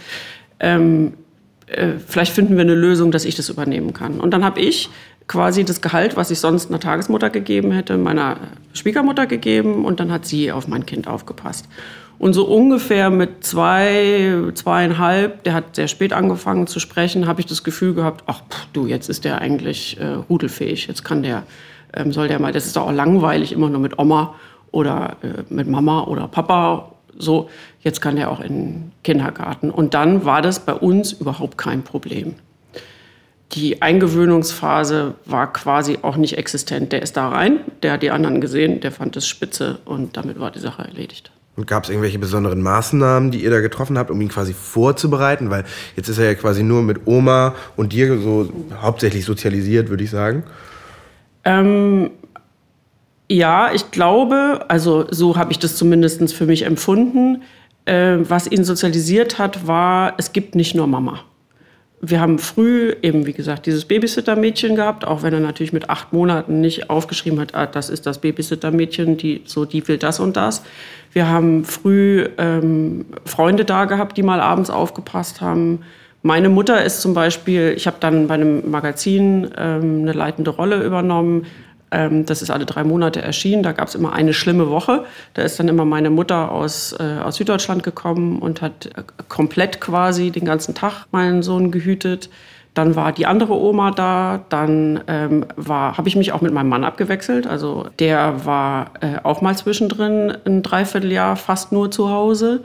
Ähm, 0.59 1.13
äh, 1.67 1.93
vielleicht 2.05 2.33
finden 2.33 2.55
wir 2.55 2.61
eine 2.61 2.75
Lösung, 2.75 3.11
dass 3.11 3.25
ich 3.25 3.35
das 3.35 3.49
übernehmen 3.49 3.93
kann. 3.93 4.19
Und 4.19 4.31
dann 4.31 4.45
habe 4.45 4.59
ich 4.59 4.89
quasi 5.27 5.63
das 5.63 5.81
Gehalt, 5.81 6.17
was 6.17 6.31
ich 6.31 6.39
sonst 6.39 6.69
einer 6.69 6.79
Tagesmutter 6.79 7.29
gegeben 7.29 7.71
hätte, 7.71 7.97
meiner 7.97 8.37
Schwiegermutter 8.73 9.25
gegeben 9.25 9.85
und 9.85 9.99
dann 9.99 10.11
hat 10.11 10.25
sie 10.25 10.51
auf 10.51 10.67
mein 10.67 10.85
Kind 10.85 11.07
aufgepasst. 11.07 11.67
Und 12.19 12.33
so 12.33 12.45
ungefähr 12.45 13.09
mit 13.09 13.43
zwei, 13.43 14.51
zweieinhalb, 14.53 15.43
der 15.43 15.53
hat 15.53 15.75
sehr 15.75 15.87
spät 15.87 16.13
angefangen 16.13 16.67
zu 16.67 16.79
sprechen, 16.79 17.27
habe 17.27 17.41
ich 17.41 17.47
das 17.47 17.63
Gefühl 17.63 17.93
gehabt, 17.93 18.23
ach 18.27 18.41
pff, 18.49 18.67
du, 18.71 18.85
jetzt 18.85 19.09
ist 19.09 19.25
der 19.25 19.39
eigentlich 19.39 19.99
äh, 19.99 20.05
rudelfähig, 20.29 20.87
jetzt 20.87 21.03
kann 21.03 21.23
der, 21.23 21.43
ähm, 21.93 22.11
soll 22.11 22.27
der 22.27 22.39
mal, 22.39 22.53
das 22.53 22.65
ist 22.65 22.75
doch 22.75 22.87
auch 22.87 22.91
langweilig, 22.91 23.51
immer 23.51 23.69
nur 23.69 23.81
mit 23.81 23.99
Oma 23.99 24.35
oder 24.71 25.17
äh, 25.21 25.43
mit 25.49 25.67
Mama 25.67 26.03
oder 26.03 26.27
Papa 26.27 26.91
so, 27.17 27.49
jetzt 27.81 28.01
kann 28.01 28.15
der 28.15 28.31
auch 28.31 28.39
in 28.39 28.53
den 28.53 28.91
Kindergarten. 29.03 29.69
Und 29.69 29.93
dann 29.93 30.25
war 30.25 30.41
das 30.41 30.59
bei 30.59 30.73
uns 30.73 31.11
überhaupt 31.11 31.57
kein 31.57 31.83
Problem 31.83 32.35
die 33.53 33.81
Eingewöhnungsphase 33.81 35.13
war 35.25 35.53
quasi 35.53 35.99
auch 36.01 36.17
nicht 36.17 36.37
existent. 36.37 36.91
Der 36.91 37.01
ist 37.01 37.17
da 37.17 37.29
rein, 37.29 37.59
der 37.83 37.93
hat 37.93 38.03
die 38.03 38.11
anderen 38.11 38.41
gesehen, 38.41 38.81
der 38.81 38.91
fand 38.91 39.15
es 39.15 39.27
spitze 39.27 39.79
und 39.85 40.17
damit 40.17 40.39
war 40.39 40.51
die 40.51 40.59
Sache 40.59 40.83
erledigt. 40.83 41.31
Und 41.55 41.67
gab 41.67 41.83
es 41.83 41.89
irgendwelche 41.89 42.17
besonderen 42.17 42.63
Maßnahmen, 42.63 43.29
die 43.29 43.43
ihr 43.43 43.51
da 43.51 43.61
getroffen 43.61 43.99
habt, 43.99 44.09
um 44.09 44.19
ihn 44.19 44.29
quasi 44.29 44.53
vorzubereiten? 44.53 45.51
Weil 45.51 45.65
jetzt 45.95 46.09
ist 46.09 46.17
er 46.17 46.25
ja 46.25 46.33
quasi 46.33 46.63
nur 46.63 46.81
mit 46.81 47.05
Oma 47.05 47.53
und 47.75 47.93
dir 47.93 48.17
so 48.19 48.51
hauptsächlich 48.81 49.23
sozialisiert, 49.23 49.89
würde 49.89 50.03
ich 50.03 50.09
sagen. 50.09 50.43
Ähm, 51.43 52.09
ja, 53.29 53.71
ich 53.71 53.91
glaube, 53.91 54.65
also 54.67 55.05
so 55.11 55.37
habe 55.37 55.51
ich 55.51 55.59
das 55.59 55.75
zumindest 55.75 56.33
für 56.33 56.47
mich 56.47 56.63
empfunden. 56.63 57.43
Äh, 57.85 58.17
was 58.27 58.47
ihn 58.47 58.63
sozialisiert 58.63 59.37
hat, 59.37 59.67
war, 59.67 60.15
es 60.17 60.33
gibt 60.33 60.55
nicht 60.55 60.73
nur 60.73 60.87
Mama 60.87 61.19
wir 62.05 62.19
haben 62.19 62.37
früh 62.37 62.93
eben, 63.01 63.25
wie 63.25 63.31
gesagt, 63.31 63.65
dieses 63.65 63.85
Babysitter-Mädchen 63.85 64.75
gehabt, 64.75 65.07
auch 65.07 65.23
wenn 65.23 65.33
er 65.33 65.39
natürlich 65.39 65.71
mit 65.71 65.89
acht 65.89 66.11
Monaten 66.11 66.59
nicht 66.59 66.89
aufgeschrieben 66.89 67.39
hat, 67.39 67.55
ah, 67.55 67.65
das 67.65 67.89
ist 67.89 68.05
das 68.05 68.19
Babysitter-Mädchen, 68.19 69.15
die, 69.15 69.41
so, 69.45 69.63
die 69.63 69.87
will 69.87 69.97
das 69.97 70.19
und 70.19 70.35
das. 70.35 70.63
Wir 71.13 71.29
haben 71.29 71.63
früh 71.63 72.27
ähm, 72.37 73.05
Freunde 73.23 73.63
da 73.63 73.85
gehabt, 73.85 74.17
die 74.17 74.23
mal 74.23 74.41
abends 74.41 74.69
aufgepasst 74.69 75.39
haben. 75.39 75.79
Meine 76.23 76.49
Mutter 76.49 76.83
ist 76.83 76.99
zum 76.99 77.13
Beispiel, 77.13 77.73
ich 77.73 77.87
habe 77.87 77.97
dann 78.01 78.27
bei 78.27 78.33
einem 78.33 78.69
Magazin 78.69 79.49
ähm, 79.57 80.01
eine 80.01 80.11
leitende 80.11 80.51
Rolle 80.51 80.83
übernommen, 80.83 81.45
das 82.25 82.41
ist 82.41 82.49
alle 82.49 82.65
drei 82.65 82.83
Monate 82.83 83.21
erschienen. 83.21 83.63
Da 83.63 83.71
gab 83.71 83.87
es 83.87 83.95
immer 83.95 84.13
eine 84.13 84.33
schlimme 84.33 84.69
Woche. 84.69 85.05
Da 85.33 85.43
ist 85.43 85.59
dann 85.59 85.67
immer 85.67 85.85
meine 85.85 86.09
Mutter 86.09 86.51
aus, 86.51 86.93
äh, 86.99 87.19
aus 87.23 87.35
Süddeutschland 87.35 87.83
gekommen 87.83 88.39
und 88.39 88.61
hat 88.61 88.87
äh, 88.87 89.03
komplett 89.29 89.79
quasi 89.79 90.31
den 90.31 90.45
ganzen 90.45 90.75
Tag 90.75 91.05
meinen 91.11 91.43
Sohn 91.43 91.71
gehütet. 91.71 92.29
Dann 92.73 92.95
war 92.95 93.11
die 93.11 93.27
andere 93.27 93.53
Oma 93.53 93.91
da. 93.91 94.45
Dann 94.49 95.01
ähm, 95.07 95.45
habe 95.67 96.07
ich 96.07 96.15
mich 96.15 96.31
auch 96.31 96.41
mit 96.41 96.53
meinem 96.53 96.69
Mann 96.69 96.83
abgewechselt. 96.83 97.45
Also 97.45 97.87
der 97.99 98.45
war 98.45 98.91
äh, 99.01 99.17
auch 99.23 99.41
mal 99.41 99.55
zwischendrin 99.55 100.35
ein 100.45 100.63
Dreivierteljahr 100.63 101.35
fast 101.35 101.71
nur 101.71 101.91
zu 101.91 102.09
Hause. 102.09 102.63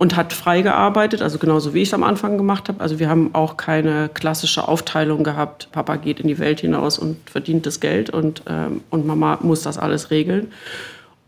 Und 0.00 0.16
hat 0.16 0.32
frei 0.32 0.62
gearbeitet, 0.62 1.20
also 1.20 1.36
genauso 1.36 1.74
wie 1.74 1.82
ich 1.82 1.88
es 1.88 1.94
am 1.94 2.04
Anfang 2.04 2.38
gemacht 2.38 2.68
habe. 2.68 2.80
Also 2.80 2.98
wir 2.98 3.10
haben 3.10 3.34
auch 3.34 3.58
keine 3.58 4.08
klassische 4.08 4.66
Aufteilung 4.66 5.24
gehabt. 5.24 5.68
Papa 5.72 5.96
geht 5.96 6.20
in 6.20 6.26
die 6.26 6.38
Welt 6.38 6.60
hinaus 6.60 6.98
und 6.98 7.18
verdient 7.28 7.66
das 7.66 7.80
Geld 7.80 8.08
und, 8.08 8.42
ähm, 8.48 8.80
und 8.88 9.06
Mama 9.06 9.38
muss 9.42 9.60
das 9.60 9.76
alles 9.76 10.10
regeln. 10.10 10.52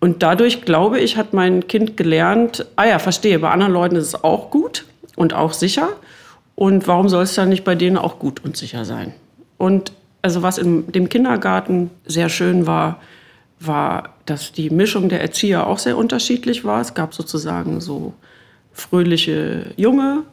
Und 0.00 0.22
dadurch, 0.22 0.62
glaube 0.62 1.00
ich, 1.00 1.18
hat 1.18 1.34
mein 1.34 1.68
Kind 1.68 1.98
gelernt, 1.98 2.64
ah 2.76 2.86
ja, 2.86 2.98
verstehe, 2.98 3.38
bei 3.40 3.50
anderen 3.50 3.74
Leuten 3.74 3.94
ist 3.96 4.06
es 4.06 4.24
auch 4.24 4.50
gut 4.50 4.86
und 5.16 5.34
auch 5.34 5.52
sicher. 5.52 5.90
Und 6.54 6.88
warum 6.88 7.10
soll 7.10 7.24
es 7.24 7.34
dann 7.34 7.50
nicht 7.50 7.64
bei 7.64 7.74
denen 7.74 7.98
auch 7.98 8.18
gut 8.18 8.42
und 8.42 8.56
sicher 8.56 8.86
sein? 8.86 9.12
Und 9.58 9.92
also 10.22 10.42
was 10.42 10.56
in 10.56 10.90
dem 10.90 11.10
Kindergarten 11.10 11.90
sehr 12.06 12.30
schön 12.30 12.66
war, 12.66 13.00
war, 13.60 14.14
dass 14.24 14.52
die 14.52 14.70
Mischung 14.70 15.10
der 15.10 15.20
Erzieher 15.20 15.66
auch 15.66 15.78
sehr 15.78 15.98
unterschiedlich 15.98 16.64
war. 16.64 16.80
Es 16.80 16.94
gab 16.94 17.12
sozusagen 17.12 17.82
so 17.82 18.14
fröhliche 18.72 19.66
Junge, 19.76 20.24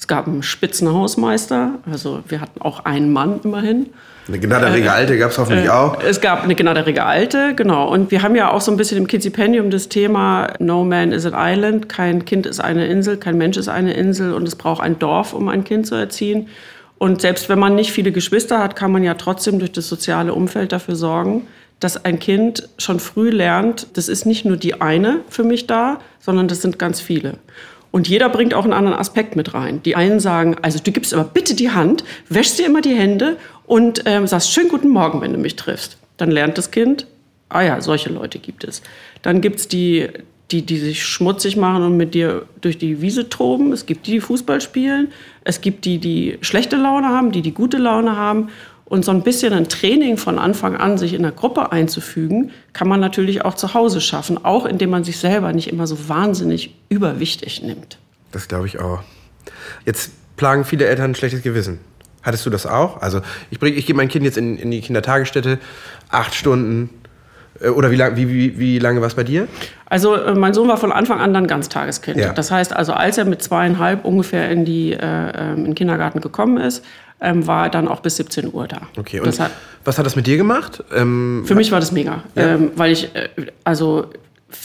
es 0.00 0.06
gab 0.06 0.26
einen 0.26 0.42
Spitzenhausmeister, 0.42 1.74
also 1.90 2.20
wir 2.26 2.40
hatten 2.40 2.62
auch 2.62 2.86
einen 2.86 3.12
Mann 3.12 3.40
immerhin. 3.44 3.90
Eine 4.28 4.38
gnadderige 4.38 4.86
äh, 4.86 4.90
Alte 4.90 5.18
gab 5.18 5.30
es 5.30 5.36
hoffentlich 5.36 5.66
äh, 5.66 5.70
auch. 5.70 6.02
Es 6.02 6.22
gab 6.22 6.42
eine 6.42 6.54
gnadderige 6.54 7.04
Alte, 7.04 7.54
genau. 7.54 7.86
Und 7.86 8.10
wir 8.10 8.22
haben 8.22 8.34
ja 8.34 8.50
auch 8.50 8.62
so 8.62 8.70
ein 8.70 8.78
bisschen 8.78 8.96
im 8.96 9.06
Kizipendium 9.06 9.68
das 9.68 9.90
Thema 9.90 10.54
No 10.58 10.84
man 10.84 11.12
is 11.12 11.26
an 11.26 11.34
island, 11.36 11.90
kein 11.90 12.24
Kind 12.24 12.46
ist 12.46 12.60
eine 12.60 12.86
Insel, 12.86 13.18
kein 13.18 13.36
Mensch 13.36 13.58
ist 13.58 13.68
eine 13.68 13.92
Insel 13.92 14.32
und 14.32 14.48
es 14.48 14.56
braucht 14.56 14.82
ein 14.82 14.98
Dorf, 14.98 15.34
um 15.34 15.48
ein 15.50 15.64
Kind 15.64 15.86
zu 15.86 15.96
erziehen. 15.96 16.48
Und 16.96 17.20
selbst 17.20 17.50
wenn 17.50 17.58
man 17.58 17.74
nicht 17.74 17.92
viele 17.92 18.10
Geschwister 18.10 18.58
hat, 18.58 18.76
kann 18.76 18.92
man 18.92 19.02
ja 19.02 19.14
trotzdem 19.14 19.58
durch 19.58 19.72
das 19.72 19.86
soziale 19.86 20.32
Umfeld 20.32 20.72
dafür 20.72 20.96
sorgen, 20.96 21.46
dass 21.78 22.04
ein 22.04 22.18
Kind 22.18 22.70
schon 22.78 23.00
früh 23.00 23.28
lernt, 23.28 23.86
das 23.98 24.08
ist 24.08 24.24
nicht 24.24 24.46
nur 24.46 24.56
die 24.56 24.80
eine 24.80 25.20
für 25.28 25.44
mich 25.44 25.66
da, 25.66 25.98
sondern 26.20 26.48
das 26.48 26.62
sind 26.62 26.78
ganz 26.78 27.00
viele. 27.02 27.34
Und 27.90 28.08
jeder 28.08 28.28
bringt 28.28 28.54
auch 28.54 28.64
einen 28.64 28.72
anderen 28.72 28.98
Aspekt 28.98 29.36
mit 29.36 29.54
rein. 29.54 29.82
Die 29.82 29.96
einen 29.96 30.20
sagen, 30.20 30.56
also 30.62 30.78
du 30.82 30.92
gibst 30.92 31.12
aber 31.12 31.24
bitte 31.24 31.54
die 31.54 31.70
Hand, 31.70 32.04
wäschst 32.28 32.58
dir 32.58 32.66
immer 32.66 32.80
die 32.80 32.94
Hände 32.94 33.36
und 33.66 34.02
ähm, 34.06 34.26
sagst 34.26 34.52
schönen 34.52 34.68
guten 34.68 34.88
Morgen, 34.88 35.20
wenn 35.20 35.32
du 35.32 35.38
mich 35.38 35.56
triffst. 35.56 35.96
Dann 36.16 36.30
lernt 36.30 36.58
das 36.58 36.70
Kind, 36.70 37.06
ah 37.48 37.62
ja, 37.62 37.80
solche 37.80 38.10
Leute 38.10 38.38
gibt 38.38 38.64
es. 38.64 38.82
Dann 39.22 39.40
gibt 39.40 39.60
es 39.60 39.68
die, 39.68 40.08
die, 40.50 40.62
die 40.62 40.78
sich 40.78 41.04
schmutzig 41.04 41.56
machen 41.56 41.82
und 41.82 41.96
mit 41.96 42.14
dir 42.14 42.46
durch 42.60 42.78
die 42.78 43.00
Wiese 43.00 43.28
toben. 43.28 43.72
Es 43.72 43.86
gibt 43.86 44.06
die, 44.06 44.12
die 44.12 44.20
Fußball 44.20 44.60
spielen. 44.60 45.12
Es 45.44 45.60
gibt 45.60 45.84
die, 45.84 45.98
die 45.98 46.38
schlechte 46.40 46.76
Laune 46.76 47.08
haben, 47.08 47.32
die, 47.32 47.42
die 47.42 47.52
gute 47.52 47.78
Laune 47.78 48.16
haben. 48.16 48.48
Und 48.90 49.04
so 49.04 49.12
ein 49.12 49.22
bisschen 49.22 49.52
ein 49.52 49.68
Training 49.68 50.16
von 50.16 50.36
Anfang 50.36 50.76
an, 50.76 50.98
sich 50.98 51.14
in 51.14 51.22
der 51.22 51.30
Gruppe 51.30 51.70
einzufügen, 51.70 52.50
kann 52.72 52.88
man 52.88 52.98
natürlich 52.98 53.44
auch 53.44 53.54
zu 53.54 53.72
Hause 53.72 54.00
schaffen, 54.00 54.44
auch 54.44 54.66
indem 54.66 54.90
man 54.90 55.04
sich 55.04 55.18
selber 55.18 55.52
nicht 55.52 55.68
immer 55.68 55.86
so 55.86 56.08
wahnsinnig 56.08 56.74
überwichtig 56.88 57.62
nimmt. 57.62 57.98
Das 58.32 58.48
glaube 58.48 58.66
ich 58.66 58.80
auch. 58.80 59.04
Jetzt 59.86 60.10
plagen 60.36 60.64
viele 60.64 60.86
Eltern 60.86 61.12
ein 61.12 61.14
schlechtes 61.14 61.42
Gewissen. 61.42 61.78
Hattest 62.22 62.44
du 62.44 62.50
das 62.50 62.66
auch? 62.66 63.00
Also 63.00 63.20
ich, 63.52 63.62
ich 63.62 63.86
gebe 63.86 63.96
mein 63.96 64.08
Kind 64.08 64.24
jetzt 64.24 64.36
in, 64.36 64.58
in 64.58 64.72
die 64.72 64.80
Kindertagesstätte, 64.80 65.60
acht 66.08 66.34
Stunden, 66.34 66.90
oder 67.76 67.90
wie, 67.90 67.96
lang, 67.96 68.16
wie, 68.16 68.28
wie, 68.28 68.58
wie 68.58 68.78
lange 68.78 69.00
war 69.00 69.08
es 69.08 69.14
bei 69.14 69.24
dir? 69.24 69.46
Also 69.86 70.14
äh, 70.14 70.34
mein 70.34 70.54
Sohn 70.54 70.68
war 70.68 70.76
von 70.76 70.92
Anfang 70.92 71.20
an 71.20 71.34
dann 71.34 71.46
Ganztageskind. 71.46 72.18
Ja. 72.18 72.32
Das 72.32 72.50
heißt 72.50 72.74
also, 72.74 72.92
als 72.92 73.18
er 73.18 73.24
mit 73.24 73.42
zweieinhalb 73.42 74.04
ungefähr 74.04 74.50
in, 74.50 74.64
die, 74.64 74.92
äh, 74.92 74.98
ähm, 75.00 75.58
in 75.58 75.64
den 75.66 75.74
Kindergarten 75.74 76.20
gekommen 76.20 76.56
ist, 76.56 76.84
ähm, 77.20 77.46
war 77.46 77.64
er 77.64 77.70
dann 77.70 77.88
auch 77.88 78.00
bis 78.00 78.16
17 78.16 78.52
Uhr 78.54 78.66
da. 78.66 78.80
Okay, 78.96 79.20
und 79.20 79.38
hat, 79.38 79.50
was 79.84 79.98
hat 79.98 80.06
das 80.06 80.16
mit 80.16 80.26
dir 80.26 80.36
gemacht? 80.36 80.82
Ähm, 80.94 81.42
für 81.44 81.54
mich 81.54 81.70
war 81.70 81.80
das 81.80 81.92
mega, 81.92 82.22
ja. 82.34 82.54
ähm, 82.54 82.72
weil 82.76 82.92
ich 82.92 83.14
äh, 83.14 83.28
also 83.64 84.06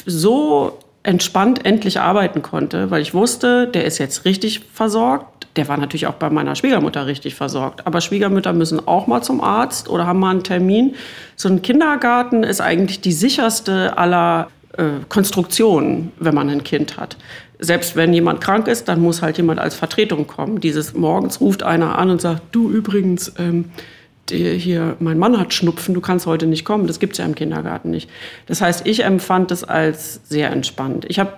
so 0.05 0.79
entspannt 1.05 1.65
endlich 1.65 2.00
arbeiten 2.00 2.41
konnte, 2.41 2.91
weil 2.91 3.01
ich 3.01 3.13
wusste, 3.13 3.67
der 3.67 3.85
ist 3.85 3.97
jetzt 3.97 4.25
richtig 4.25 4.62
versorgt. 4.74 5.47
Der 5.55 5.67
war 5.67 5.77
natürlich 5.77 6.07
auch 6.07 6.15
bei 6.15 6.29
meiner 6.29 6.55
Schwiegermutter 6.55 7.05
richtig 7.07 7.35
versorgt. 7.35 7.85
Aber 7.88 8.01
Schwiegermütter 8.01 8.53
müssen 8.53 8.85
auch 8.88 9.07
mal 9.07 9.21
zum 9.21 9.41
Arzt 9.41 9.88
oder 9.88 10.05
haben 10.07 10.19
mal 10.19 10.31
einen 10.31 10.43
Termin. 10.43 10.95
So 11.35 11.47
ein 11.47 11.62
Kindergarten 11.62 12.43
ist 12.43 12.59
eigentlich 12.59 13.01
die 13.01 13.13
sicherste 13.13 13.97
aller 13.97 14.47
äh, 14.77 14.83
Konstruktionen, 15.07 16.12
wenn 16.19 16.35
man 16.35 16.50
ein 16.50 16.63
Kind 16.63 16.97
hat 16.97 17.15
selbst 17.59 17.95
wenn 17.95 18.13
jemand 18.13 18.41
krank 18.41 18.67
ist, 18.67 18.88
dann 18.88 19.01
muss 19.01 19.21
halt 19.21 19.38
jemand 19.38 19.59
als 19.59 19.75
Vertretung 19.75 20.27
kommen. 20.27 20.59
Dieses 20.59 20.93
morgens 20.93 21.39
ruft 21.39 21.63
einer 21.63 21.97
an 21.97 22.09
und 22.09 22.21
sagt, 22.21 22.41
du 22.51 22.69
übrigens, 22.69 23.33
ähm, 23.39 23.71
hier, 24.29 24.96
mein 25.00 25.20
Mann 25.20 25.39
hat 25.39 25.53
Schnupfen, 25.53 25.94
du 25.94 26.01
kannst 26.01 26.25
heute 26.25 26.48
nicht 26.48 26.65
kommen. 26.65 26.88
Das 26.88 27.00
gibt 27.00 27.13
es 27.13 27.20
ja 27.20 27.25
im 27.25 27.36
Kindergarten 27.36 27.91
nicht. 27.91 28.10
Das 28.48 28.62
heißt, 28.62 28.88
ich 28.88 29.03
empfand 29.03 29.51
das 29.51 29.63
als 29.63 30.22
sehr 30.27 30.51
entspannt. 30.51 31.05
Ich 31.08 31.20
habe 31.20 31.34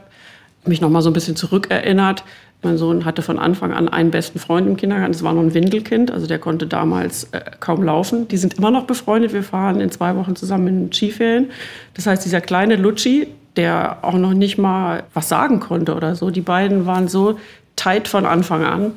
mich 0.66 0.82
noch 0.82 0.90
mal 0.90 1.02
so 1.02 1.10
ein 1.10 1.14
bisschen 1.14 1.36
zurückerinnert. 1.36 2.24
Mein 2.64 2.78
Sohn 2.78 3.06
hatte 3.06 3.22
von 3.22 3.38
Anfang 3.38 3.72
an 3.72 3.88
einen 3.88 4.10
besten 4.10 4.40
Freund 4.40 4.68
im 4.68 4.78
Kindergarten. 4.78 5.12
Das 5.12 5.24
war 5.24 5.34
noch 5.34 5.42
ein 5.42 5.54
Windelkind, 5.54 6.12
also 6.12 6.26
der 6.26 6.40
konnte 6.40 6.66
damals 6.66 7.26
äh, 7.26 7.42
kaum 7.60 7.84
laufen. 7.84 8.28
Die 8.28 8.38
sind 8.38 8.56
immer 8.56 8.72
noch 8.72 8.86
befreundet. 8.86 9.32
Wir 9.32 9.44
fahren 9.44 9.80
in 9.80 9.92
zwei 9.92 10.16
Wochen 10.16 10.36
zusammen 10.36 10.68
in 10.68 10.94
Skiferien. 10.94 11.52
Das 11.94 12.08
heißt, 12.08 12.26
dieser 12.26 12.42
kleine 12.42 12.76
Lutschi, 12.76 13.28
der 13.58 14.00
auch 14.02 14.14
noch 14.14 14.34
nicht 14.34 14.58
mal 14.58 15.04
was 15.14 15.30
sagen 15.30 15.60
konnte 15.60 15.96
oder 15.96 16.16
so. 16.16 16.32
Die 16.32 16.42
beiden 16.42 16.86
waren 16.86 17.08
so 17.08 17.40
tight 17.76 18.08
von 18.08 18.26
Anfang 18.26 18.64
an. 18.64 18.94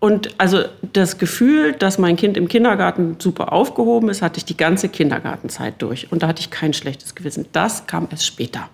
Und 0.00 0.30
also 0.38 0.64
das 0.94 1.18
Gefühl, 1.18 1.72
dass 1.74 1.98
mein 1.98 2.16
Kind 2.16 2.38
im 2.38 2.48
Kindergarten 2.48 3.16
super 3.18 3.52
aufgehoben 3.52 4.08
ist, 4.08 4.22
hatte 4.22 4.38
ich 4.38 4.46
die 4.46 4.56
ganze 4.56 4.88
Kindergartenzeit 4.88 5.74
durch. 5.78 6.10
Und 6.10 6.22
da 6.22 6.28
hatte 6.28 6.40
ich 6.40 6.50
kein 6.50 6.72
schlechtes 6.72 7.14
Gewissen. 7.14 7.46
Das 7.52 7.86
kam 7.86 8.08
erst 8.10 8.26
später. 8.26 8.70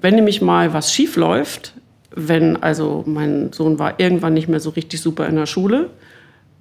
Wenn 0.00 0.14
nämlich 0.14 0.40
mal 0.40 0.72
was 0.72 0.92
schief 0.92 1.16
läuft, 1.16 1.74
wenn 2.10 2.62
also 2.62 3.04
mein 3.06 3.52
Sohn 3.52 3.78
war 3.78 4.00
irgendwann 4.00 4.34
nicht 4.34 4.48
mehr 4.48 4.60
so 4.60 4.70
richtig 4.70 5.00
super 5.02 5.26
in 5.26 5.36
der 5.36 5.46
Schule, 5.46 5.90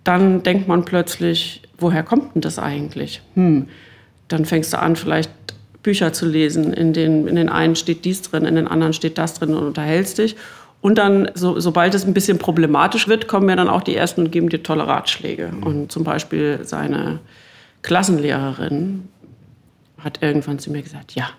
dann 0.03 0.43
denkt 0.43 0.67
man 0.67 0.83
plötzlich, 0.83 1.61
woher 1.77 2.03
kommt 2.03 2.35
denn 2.35 2.41
das 2.41 2.59
eigentlich? 2.59 3.21
Hm, 3.35 3.69
dann 4.27 4.43
fängst 4.43 4.73
du 4.73 4.79
an, 4.79 4.97
vielleicht 4.97 5.31
Bücher 5.83 6.11
zu 6.11 6.25
lesen. 6.25 6.73
In 6.73 6.91
den, 6.91 7.27
in 7.27 7.35
den 7.35 7.49
einen 7.49 7.75
steht 7.75 8.03
dies 8.03 8.21
drin, 8.23 8.45
in 8.45 8.55
den 8.55 8.67
anderen 8.67 8.93
steht 8.93 9.17
das 9.17 9.35
drin 9.35 9.53
und 9.53 9.65
unterhältst 9.65 10.17
dich. 10.17 10.35
Und 10.83 10.97
dann, 10.97 11.31
so, 11.33 11.61
sobald 11.61 11.95
es 11.95 12.03
ein 12.03 12.13
bisschen 12.13 12.39
problematisch 12.39 13.07
wird, 13.07 13.29
kommen 13.29 13.47
ja 13.47 13.55
dann 13.55 13.69
auch 13.69 13.83
die 13.83 13.95
Ersten 13.95 14.25
und 14.25 14.31
geben 14.33 14.49
dir 14.49 14.63
tolle 14.63 14.85
Ratschläge. 14.85 15.47
Mhm. 15.47 15.63
Und 15.63 15.91
zum 15.93 16.03
Beispiel 16.03 16.59
seine 16.63 17.19
Klassenlehrerin 17.83 19.07
hat 19.97 20.21
irgendwann 20.21 20.59
zu 20.59 20.71
mir 20.71 20.81
gesagt, 20.81 21.13
ja, 21.13 21.29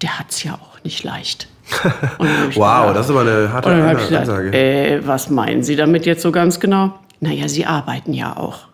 der 0.00 0.18
hat 0.18 0.30
es 0.30 0.42
ja 0.42 0.54
auch 0.54 0.82
nicht 0.84 1.04
leicht. 1.04 1.48
wow, 2.18 2.54
gedacht, 2.54 2.96
das 2.96 3.06
ist 3.06 3.10
aber 3.10 3.20
eine 3.20 3.52
harte 3.52 3.68
Ansage. 3.68 4.08
Gesagt, 4.08 4.54
äh, 4.54 5.06
was 5.06 5.28
meinen 5.28 5.62
Sie 5.62 5.76
damit 5.76 6.06
jetzt 6.06 6.22
so 6.22 6.32
ganz 6.32 6.58
genau? 6.58 6.98
Naja, 7.20 7.48
Sie 7.48 7.66
arbeiten 7.66 8.14
ja 8.14 8.38
auch. 8.38 8.68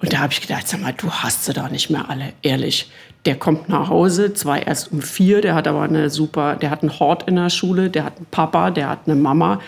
Und 0.00 0.12
da 0.12 0.18
habe 0.18 0.34
ich 0.34 0.42
gedacht, 0.42 0.68
sag 0.68 0.82
mal, 0.82 0.92
du 0.92 1.10
hast 1.10 1.46
sie 1.46 1.54
doch 1.54 1.70
nicht 1.70 1.88
mehr 1.88 2.10
alle, 2.10 2.34
ehrlich. 2.42 2.90
Der 3.26 3.36
kommt 3.36 3.68
nach 3.68 3.88
Hause, 3.88 4.32
zwar 4.34 4.66
erst 4.66 4.92
um 4.92 5.02
vier, 5.02 5.40
der 5.40 5.54
hat 5.54 5.66
aber 5.66 5.82
eine 5.82 6.10
super, 6.10 6.56
der 6.56 6.70
hat 6.70 6.82
einen 6.82 6.98
Hort 6.98 7.28
in 7.28 7.36
der 7.36 7.50
Schule, 7.50 7.90
der 7.90 8.04
hat 8.04 8.16
einen 8.16 8.26
Papa, 8.30 8.70
der 8.70 8.88
hat 8.88 9.00
eine 9.06 9.16
Mama. 9.16 9.60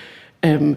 Ähm, 0.42 0.76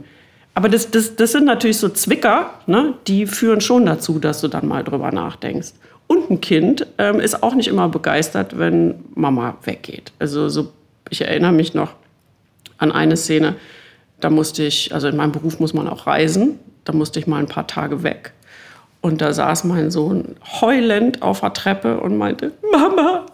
aber 0.55 0.67
das, 0.67 0.91
das, 0.91 1.15
das 1.15 1.31
sind 1.31 1.45
natürlich 1.45 1.77
so 1.77 1.89
Zwicker, 1.89 2.49
ne? 2.65 2.95
die 3.07 3.27
führen 3.27 3.61
schon 3.61 3.85
dazu, 3.85 4.19
dass 4.19 4.41
du 4.41 4.47
dann 4.47 4.67
mal 4.67 4.83
drüber 4.83 5.11
nachdenkst. 5.11 5.73
Und 6.07 6.29
ein 6.29 6.41
Kind 6.41 6.87
ähm, 6.97 7.19
ist 7.19 7.41
auch 7.41 7.55
nicht 7.55 7.69
immer 7.69 7.87
begeistert, 7.87 8.57
wenn 8.57 8.95
Mama 9.15 9.57
weggeht. 9.63 10.11
Also 10.19 10.49
so, 10.49 10.73
ich 11.09 11.21
erinnere 11.21 11.53
mich 11.53 11.73
noch 11.73 11.93
an 12.79 12.91
eine 12.91 13.15
Szene, 13.15 13.55
da 14.19 14.29
musste 14.29 14.63
ich, 14.63 14.93
also 14.93 15.07
in 15.07 15.15
meinem 15.15 15.31
Beruf 15.31 15.59
muss 15.59 15.73
man 15.73 15.87
auch 15.87 16.07
reisen, 16.07 16.59
da 16.83 16.93
musste 16.93 17.19
ich 17.19 17.27
mal 17.27 17.37
ein 17.37 17.47
paar 17.47 17.67
Tage 17.67 18.03
weg. 18.03 18.33
Und 19.01 19.21
da 19.21 19.33
saß 19.33 19.63
mein 19.63 19.89
Sohn 19.89 20.35
heulend 20.61 21.21
auf 21.23 21.41
der 21.41 21.53
Treppe 21.53 21.99
und 21.99 22.17
meinte, 22.17 22.51
Mama, 22.71 23.25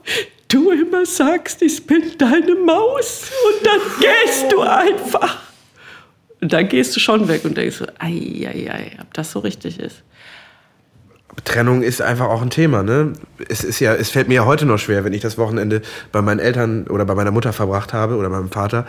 du 0.47 0.71
immer 0.71 1.05
sagst, 1.05 1.62
ich 1.62 1.86
bin 1.86 2.03
deine 2.17 2.55
Maus 2.55 3.29
und 3.50 3.65
dann 3.67 3.81
gehst 4.00 4.51
du 4.51 4.62
einfach. 4.62 5.41
Und 6.39 6.53
dann 6.53 6.69
gehst 6.69 6.95
du 6.95 7.00
schon 7.00 7.27
weg 7.27 7.43
und 7.43 7.57
denkst, 7.57 7.83
ei, 8.00 8.47
ei, 8.47 8.71
ei, 8.71 8.91
ob 9.01 9.13
das 9.13 9.31
so 9.31 9.39
richtig 9.39 9.79
ist. 9.79 10.03
Trennung 11.44 11.82
ist 11.84 12.01
einfach 12.01 12.25
auch 12.27 12.41
ein 12.41 12.50
Thema, 12.50 12.84
ne? 12.84 13.13
Es 13.48 13.63
ist 13.63 13.79
ja, 13.79 13.94
es 13.94 14.10
fällt 14.10 14.27
mir 14.27 14.36
ja 14.36 14.46
heute 14.46 14.65
noch 14.65 14.79
schwer, 14.79 15.03
wenn 15.03 15.13
ich 15.13 15.22
das 15.22 15.38
Wochenende 15.38 15.82
bei 16.12 16.22
meinen 16.22 16.39
Eltern 16.39 16.88
oder 16.88 17.06
bei 17.06 17.15
meiner 17.15 17.32
Mutter 17.32 17.53
verbracht 17.53 17.94
habe 17.94 18.15
oder 18.15 18.29
meinem 18.29 18.50
Vater, 18.50 18.86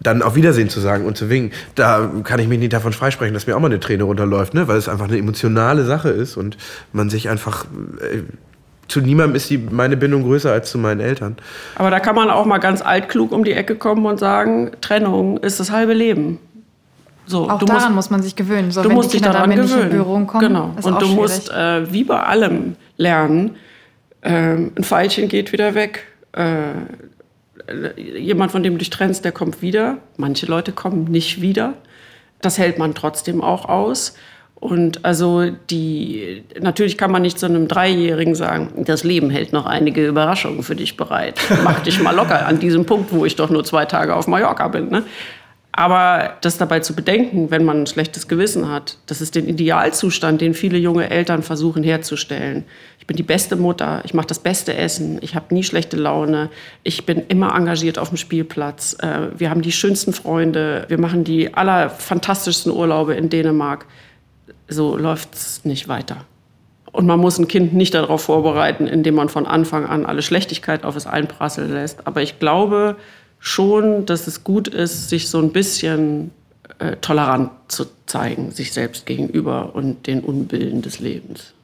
dann 0.00 0.22
auf 0.22 0.34
Wiedersehen 0.34 0.70
zu 0.70 0.80
sagen 0.80 1.04
und 1.04 1.16
zu 1.16 1.28
winken. 1.28 1.56
Da 1.74 2.10
kann 2.24 2.40
ich 2.40 2.48
mich 2.48 2.58
nicht 2.58 2.72
davon 2.72 2.92
freisprechen, 2.92 3.34
dass 3.34 3.46
mir 3.46 3.54
auch 3.54 3.60
mal 3.60 3.66
eine 3.66 3.80
Träne 3.80 4.04
runterläuft, 4.04 4.54
ne? 4.54 4.66
Weil 4.66 4.78
es 4.78 4.88
einfach 4.88 5.08
eine 5.08 5.18
emotionale 5.18 5.84
Sache 5.84 6.08
ist 6.08 6.36
und 6.36 6.56
man 6.92 7.10
sich 7.10 7.28
einfach 7.28 7.66
äh, 8.00 8.22
zu 8.90 9.00
niemandem 9.00 9.36
ist 9.36 9.48
die, 9.48 9.58
meine 9.58 9.96
Bindung 9.96 10.22
größer 10.22 10.52
als 10.52 10.70
zu 10.70 10.78
meinen 10.78 11.00
Eltern. 11.00 11.36
Aber 11.76 11.90
da 11.90 12.00
kann 12.00 12.16
man 12.16 12.28
auch 12.28 12.44
mal 12.44 12.58
ganz 12.58 12.82
altklug 12.82 13.32
um 13.32 13.44
die 13.44 13.52
Ecke 13.52 13.76
kommen 13.76 14.04
und 14.04 14.18
sagen, 14.18 14.72
Trennung 14.80 15.38
ist 15.38 15.60
das 15.60 15.70
halbe 15.70 15.92
Leben. 15.92 16.38
So, 17.30 17.48
auch 17.48 17.62
daran 17.62 17.94
musst, 17.94 17.94
muss 17.94 18.10
man 18.10 18.22
sich 18.22 18.34
gewöhnen. 18.34 18.72
So, 18.72 18.82
du 18.82 18.90
musst 18.90 19.12
dich 19.12 19.22
daran 19.22 19.50
gewöhnen. 19.50 20.26
Kommen, 20.26 20.40
genau. 20.40 20.74
Und 20.82 21.00
du 21.00 21.06
schwierig. 21.06 21.14
musst 21.14 21.50
äh, 21.50 21.92
wie 21.92 22.04
bei 22.04 22.20
allem 22.20 22.74
lernen. 22.96 23.56
Äh, 24.20 24.30
ein 24.30 24.82
Pfeilchen 24.82 25.28
geht 25.28 25.52
wieder 25.52 25.74
weg. 25.74 26.04
Äh, 26.32 26.72
jemand, 28.18 28.50
von 28.50 28.64
dem 28.64 28.74
du 28.74 28.78
dich 28.78 28.90
trennst, 28.90 29.24
der 29.24 29.32
kommt 29.32 29.62
wieder. 29.62 29.98
Manche 30.16 30.46
Leute 30.46 30.72
kommen 30.72 31.04
nicht 31.04 31.40
wieder. 31.40 31.74
Das 32.40 32.58
hält 32.58 32.78
man 32.78 32.94
trotzdem 32.94 33.42
auch 33.42 33.66
aus. 33.66 34.14
Und 34.54 35.06
also 35.06 35.46
die, 35.70 36.44
natürlich 36.60 36.98
kann 36.98 37.10
man 37.10 37.22
nicht 37.22 37.38
zu 37.38 37.46
einem 37.46 37.66
Dreijährigen 37.66 38.34
sagen, 38.34 38.84
das 38.84 39.04
Leben 39.04 39.30
hält 39.30 39.54
noch 39.54 39.64
einige 39.64 40.06
Überraschungen 40.06 40.62
für 40.62 40.76
dich 40.76 40.98
bereit. 40.98 41.40
Mach 41.64 41.80
dich 41.80 42.02
mal 42.02 42.14
locker 42.14 42.46
an 42.46 42.60
diesem 42.60 42.84
Punkt, 42.84 43.10
wo 43.12 43.24
ich 43.24 43.36
doch 43.36 43.48
nur 43.48 43.64
zwei 43.64 43.86
Tage 43.86 44.14
auf 44.14 44.26
Mallorca 44.26 44.68
bin. 44.68 44.90
Ne? 44.90 45.04
Aber 45.72 46.36
das 46.40 46.58
dabei 46.58 46.80
zu 46.80 46.94
bedenken, 46.94 47.50
wenn 47.50 47.64
man 47.64 47.82
ein 47.82 47.86
schlechtes 47.86 48.26
Gewissen 48.26 48.68
hat, 48.68 48.98
das 49.06 49.20
ist 49.20 49.36
den 49.36 49.48
Idealzustand, 49.48 50.40
den 50.40 50.52
viele 50.52 50.78
junge 50.78 51.08
Eltern 51.08 51.42
versuchen 51.42 51.84
herzustellen. 51.84 52.64
Ich 52.98 53.06
bin 53.06 53.16
die 53.16 53.22
beste 53.22 53.54
Mutter, 53.54 54.02
ich 54.04 54.12
mache 54.12 54.26
das 54.26 54.40
beste 54.40 54.74
Essen, 54.74 55.18
ich 55.20 55.36
habe 55.36 55.54
nie 55.54 55.62
schlechte 55.62 55.96
Laune, 55.96 56.50
ich 56.82 57.06
bin 57.06 57.22
immer 57.28 57.54
engagiert 57.54 57.98
auf 57.98 58.08
dem 58.08 58.16
Spielplatz, 58.16 58.96
äh, 59.00 59.28
wir 59.36 59.48
haben 59.50 59.62
die 59.62 59.72
schönsten 59.72 60.12
Freunde, 60.12 60.86
wir 60.88 60.98
machen 60.98 61.22
die 61.22 61.54
allerfantastischsten 61.54 62.72
Urlaube 62.72 63.14
in 63.14 63.28
Dänemark 63.30 63.86
so 64.70 64.96
läuft 64.96 65.34
es 65.34 65.64
nicht 65.64 65.88
weiter. 65.88 66.24
Und 66.92 67.06
man 67.06 67.20
muss 67.20 67.38
ein 67.38 67.46
Kind 67.46 67.72
nicht 67.72 67.94
darauf 67.94 68.22
vorbereiten, 68.22 68.86
indem 68.86 69.14
man 69.14 69.28
von 69.28 69.46
Anfang 69.46 69.86
an 69.86 70.06
alle 70.06 70.22
Schlechtigkeit 70.22 70.84
auf 70.84 70.96
es 70.96 71.06
einprasseln 71.06 71.72
lässt. 71.72 72.06
Aber 72.06 72.22
ich 72.22 72.38
glaube 72.40 72.96
schon, 73.40 74.06
dass 74.06 74.26
es 74.26 74.44
gut 74.44 74.68
ist, 74.68 75.08
sich 75.08 75.28
so 75.28 75.38
ein 75.38 75.50
bisschen 75.50 76.30
äh, 76.78 76.96
tolerant 76.96 77.50
zu 77.68 77.86
zeigen, 78.06 78.52
sich 78.52 78.72
selbst 78.72 79.06
gegenüber 79.06 79.74
und 79.74 80.06
den 80.06 80.20
Unbillen 80.20 80.82
des 80.82 81.00
Lebens. 81.00 81.54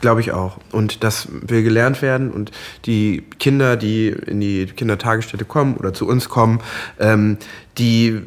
Glaube 0.00 0.20
ich 0.20 0.32
auch. 0.32 0.58
Und 0.72 1.04
das 1.04 1.28
will 1.30 1.62
gelernt 1.62 2.02
werden. 2.02 2.30
Und 2.32 2.50
die 2.84 3.24
Kinder, 3.38 3.76
die 3.76 4.08
in 4.08 4.40
die 4.40 4.66
Kindertagesstätte 4.66 5.44
kommen 5.44 5.76
oder 5.76 5.94
zu 5.94 6.06
uns 6.06 6.28
kommen, 6.28 6.60
ähm, 6.98 7.38
die 7.78 8.22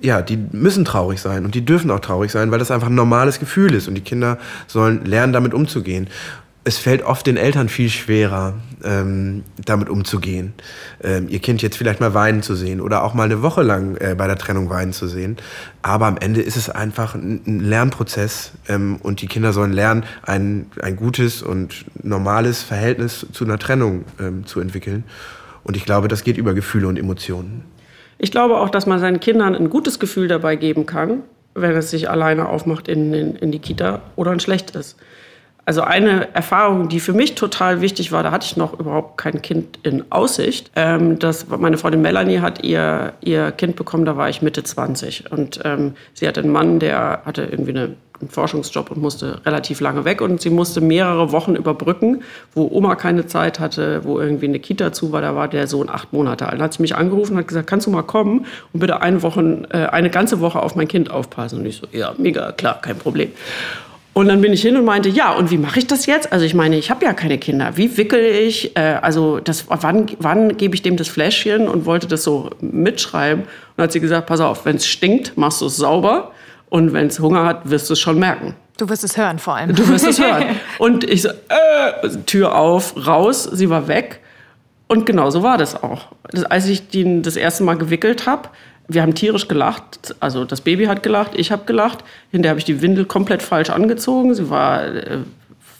ja, 0.00 0.20
die 0.20 0.36
müssen 0.36 0.84
traurig 0.84 1.20
sein 1.20 1.44
und 1.44 1.54
die 1.54 1.64
dürfen 1.64 1.88
auch 1.92 2.00
traurig 2.00 2.32
sein, 2.32 2.50
weil 2.50 2.58
das 2.58 2.72
einfach 2.72 2.88
ein 2.88 2.94
normales 2.96 3.38
Gefühl 3.38 3.72
ist 3.72 3.86
und 3.86 3.94
die 3.94 4.00
Kinder 4.00 4.36
sollen 4.66 5.04
lernen, 5.04 5.32
damit 5.32 5.54
umzugehen. 5.54 6.08
Es 6.64 6.78
fällt 6.78 7.02
oft 7.02 7.26
den 7.26 7.36
Eltern 7.36 7.68
viel 7.68 7.88
schwerer, 7.90 8.54
ähm, 8.84 9.42
damit 9.64 9.88
umzugehen. 9.88 10.52
Ähm, 11.02 11.28
ihr 11.28 11.40
Kind 11.40 11.60
jetzt 11.60 11.76
vielleicht 11.76 12.00
mal 12.00 12.14
weinen 12.14 12.42
zu 12.42 12.54
sehen 12.54 12.80
oder 12.80 13.02
auch 13.02 13.14
mal 13.14 13.24
eine 13.24 13.42
Woche 13.42 13.62
lang 13.62 13.96
äh, 13.96 14.14
bei 14.16 14.28
der 14.28 14.38
Trennung 14.38 14.70
weinen 14.70 14.92
zu 14.92 15.08
sehen. 15.08 15.38
Aber 15.82 16.06
am 16.06 16.16
Ende 16.18 16.40
ist 16.40 16.56
es 16.56 16.70
einfach 16.70 17.14
ein, 17.16 17.60
Lernprozess 17.60 18.52
ähm, 18.68 18.98
und 19.02 19.22
die 19.22 19.26
Kinder 19.26 19.52
sollen 19.52 19.72
lernen, 19.72 20.04
ein, 20.22 20.66
ein 20.80 20.94
gutes 20.94 21.42
und 21.42 21.84
normales 22.00 22.62
Verhältnis 22.62 23.26
zu 23.32 23.44
einer 23.44 23.58
Trennung 23.58 24.04
ähm, 24.20 24.46
zu 24.46 24.60
entwickeln. 24.60 25.02
Und 25.64 25.76
ich 25.76 25.84
glaube, 25.84 26.06
das 26.06 26.22
geht 26.22 26.36
über 26.36 26.54
Gefühle 26.54 26.86
und 26.86 26.96
Emotionen. 26.96 27.64
Ich 28.18 28.30
glaube 28.30 28.58
auch, 28.58 28.70
dass 28.70 28.86
man 28.86 29.00
seinen 29.00 29.18
Kindern 29.18 29.56
ein 29.56 29.68
gutes 29.68 29.98
Gefühl 29.98 30.28
dabei 30.28 30.54
geben 30.54 30.86
kann, 30.86 31.24
wenn 31.54 31.72
es 31.72 31.90
sich 31.90 32.08
alleine 32.08 32.48
aufmacht 32.48 32.86
in, 32.86 33.12
in, 33.12 33.34
in 33.34 33.50
die 33.50 33.58
Kita 33.58 34.00
oder 34.14 34.30
ein 34.30 34.38
schlechtes. 34.38 34.96
Also 35.64 35.82
eine 35.82 36.34
Erfahrung, 36.34 36.88
die 36.88 36.98
für 36.98 37.12
mich 37.12 37.36
total 37.36 37.80
wichtig 37.80 38.10
war, 38.10 38.22
da 38.22 38.32
hatte 38.32 38.46
ich 38.46 38.56
noch 38.56 38.78
überhaupt 38.78 39.16
kein 39.16 39.42
Kind 39.42 39.78
in 39.84 40.04
Aussicht. 40.10 40.70
Ähm, 40.74 41.18
das, 41.18 41.46
meine 41.48 41.78
Freundin 41.78 42.02
Melanie 42.02 42.40
hat 42.40 42.64
ihr, 42.64 43.12
ihr 43.20 43.52
Kind 43.52 43.76
bekommen, 43.76 44.04
da 44.04 44.16
war 44.16 44.28
ich 44.28 44.42
Mitte 44.42 44.64
20. 44.64 45.30
Und 45.30 45.60
ähm, 45.64 45.94
sie 46.14 46.26
hatte 46.26 46.40
einen 46.40 46.50
Mann, 46.50 46.80
der 46.80 47.22
hatte 47.24 47.42
irgendwie 47.44 47.70
eine 47.70 47.94
einen 48.22 48.30
Forschungsjob 48.30 48.90
und 48.90 49.02
musste 49.02 49.44
relativ 49.44 49.80
lange 49.80 50.04
weg. 50.04 50.20
Und 50.20 50.40
sie 50.40 50.50
musste 50.50 50.80
mehrere 50.80 51.32
Wochen 51.32 51.54
überbrücken, 51.54 52.22
wo 52.54 52.68
Oma 52.70 52.94
keine 52.94 53.26
Zeit 53.26 53.60
hatte, 53.60 54.04
wo 54.04 54.18
irgendwie 54.18 54.46
eine 54.46 54.60
Kita 54.60 54.92
zu 54.92 55.12
war. 55.12 55.20
Da 55.20 55.34
war 55.34 55.48
der 55.48 55.66
Sohn 55.66 55.90
acht 55.90 56.12
Monate 56.12 56.46
alt. 56.46 56.54
Dann 56.54 56.62
hat 56.62 56.74
sie 56.74 56.82
mich 56.82 56.94
angerufen 56.94 57.32
und 57.32 57.38
hat 57.38 57.48
gesagt, 57.48 57.68
kannst 57.68 57.86
du 57.86 57.90
mal 57.90 58.02
kommen 58.02 58.46
und 58.72 58.80
bitte 58.80 59.02
eine, 59.02 59.22
Woche, 59.22 59.66
äh, 59.70 59.86
eine 59.86 60.08
ganze 60.08 60.40
Woche 60.40 60.62
auf 60.62 60.76
mein 60.76 60.88
Kind 60.88 61.10
aufpassen? 61.10 61.60
Und 61.60 61.66
ich 61.66 61.76
so, 61.76 61.86
ja, 61.92 62.14
mega, 62.16 62.52
klar, 62.52 62.80
kein 62.80 62.96
Problem. 62.96 63.30
Und 64.14 64.28
dann 64.28 64.42
bin 64.42 64.52
ich 64.52 64.60
hin 64.60 64.76
und 64.76 64.84
meinte, 64.84 65.08
ja, 65.08 65.32
und 65.32 65.50
wie 65.50 65.56
mache 65.56 65.78
ich 65.78 65.86
das 65.86 66.04
jetzt? 66.04 66.32
Also 66.32 66.44
ich 66.44 66.54
meine, 66.54 66.76
ich 66.76 66.90
habe 66.90 67.04
ja 67.04 67.14
keine 67.14 67.38
Kinder. 67.38 67.76
Wie 67.76 67.96
wickel 67.96 68.20
ich? 68.20 68.76
Äh, 68.76 68.98
also 69.00 69.40
das, 69.40 69.64
wann, 69.68 70.06
wann 70.18 70.56
gebe 70.58 70.74
ich 70.74 70.82
dem 70.82 70.96
das 70.96 71.08
Fläschchen? 71.08 71.66
Und 71.66 71.86
wollte 71.86 72.06
das 72.08 72.22
so 72.22 72.50
mitschreiben. 72.60 73.44
Und 73.44 73.48
dann 73.76 73.84
hat 73.84 73.92
sie 73.92 74.00
gesagt, 74.00 74.26
pass 74.26 74.40
auf, 74.40 74.66
wenn 74.66 74.76
es 74.76 74.86
stinkt, 74.86 75.38
machst 75.38 75.62
du 75.62 75.66
es 75.66 75.76
sauber. 75.76 76.32
Und 76.68 76.92
wenn 76.92 77.06
es 77.06 77.20
Hunger 77.20 77.44
hat, 77.46 77.70
wirst 77.70 77.88
du 77.88 77.94
es 77.94 78.00
schon 78.00 78.18
merken. 78.18 78.54
Du 78.76 78.88
wirst 78.88 79.04
es 79.04 79.16
hören 79.16 79.38
vor 79.38 79.56
allem. 79.56 79.74
Du 79.74 79.86
wirst 79.88 80.06
es 80.06 80.20
hören. 80.20 80.44
Und 80.78 81.04
ich 81.04 81.22
so, 81.22 81.28
äh, 81.28 82.08
Tür 82.26 82.54
auf, 82.54 82.94
raus, 83.06 83.44
sie 83.44 83.70
war 83.70 83.88
weg. 83.88 84.20
Und 84.88 85.06
genau 85.06 85.30
so 85.30 85.42
war 85.42 85.56
das 85.56 85.82
auch. 85.82 86.08
Das, 86.30 86.44
als 86.44 86.66
ich 86.66 86.88
den 86.88 87.22
das 87.22 87.36
erste 87.36 87.64
Mal 87.64 87.78
gewickelt 87.78 88.26
habe, 88.26 88.50
wir 88.92 89.02
haben 89.02 89.14
tierisch 89.14 89.48
gelacht. 89.48 90.14
Also 90.20 90.44
das 90.44 90.60
Baby 90.60 90.84
hat 90.86 91.02
gelacht, 91.02 91.32
ich 91.34 91.52
habe 91.52 91.64
gelacht. 91.64 92.04
Hinterher 92.30 92.50
habe 92.50 92.58
ich 92.58 92.64
die 92.64 92.82
Windel 92.82 93.04
komplett 93.04 93.42
falsch 93.42 93.70
angezogen. 93.70 94.34
Sie 94.34 94.50
war 94.50 94.84
äh, 94.84 95.18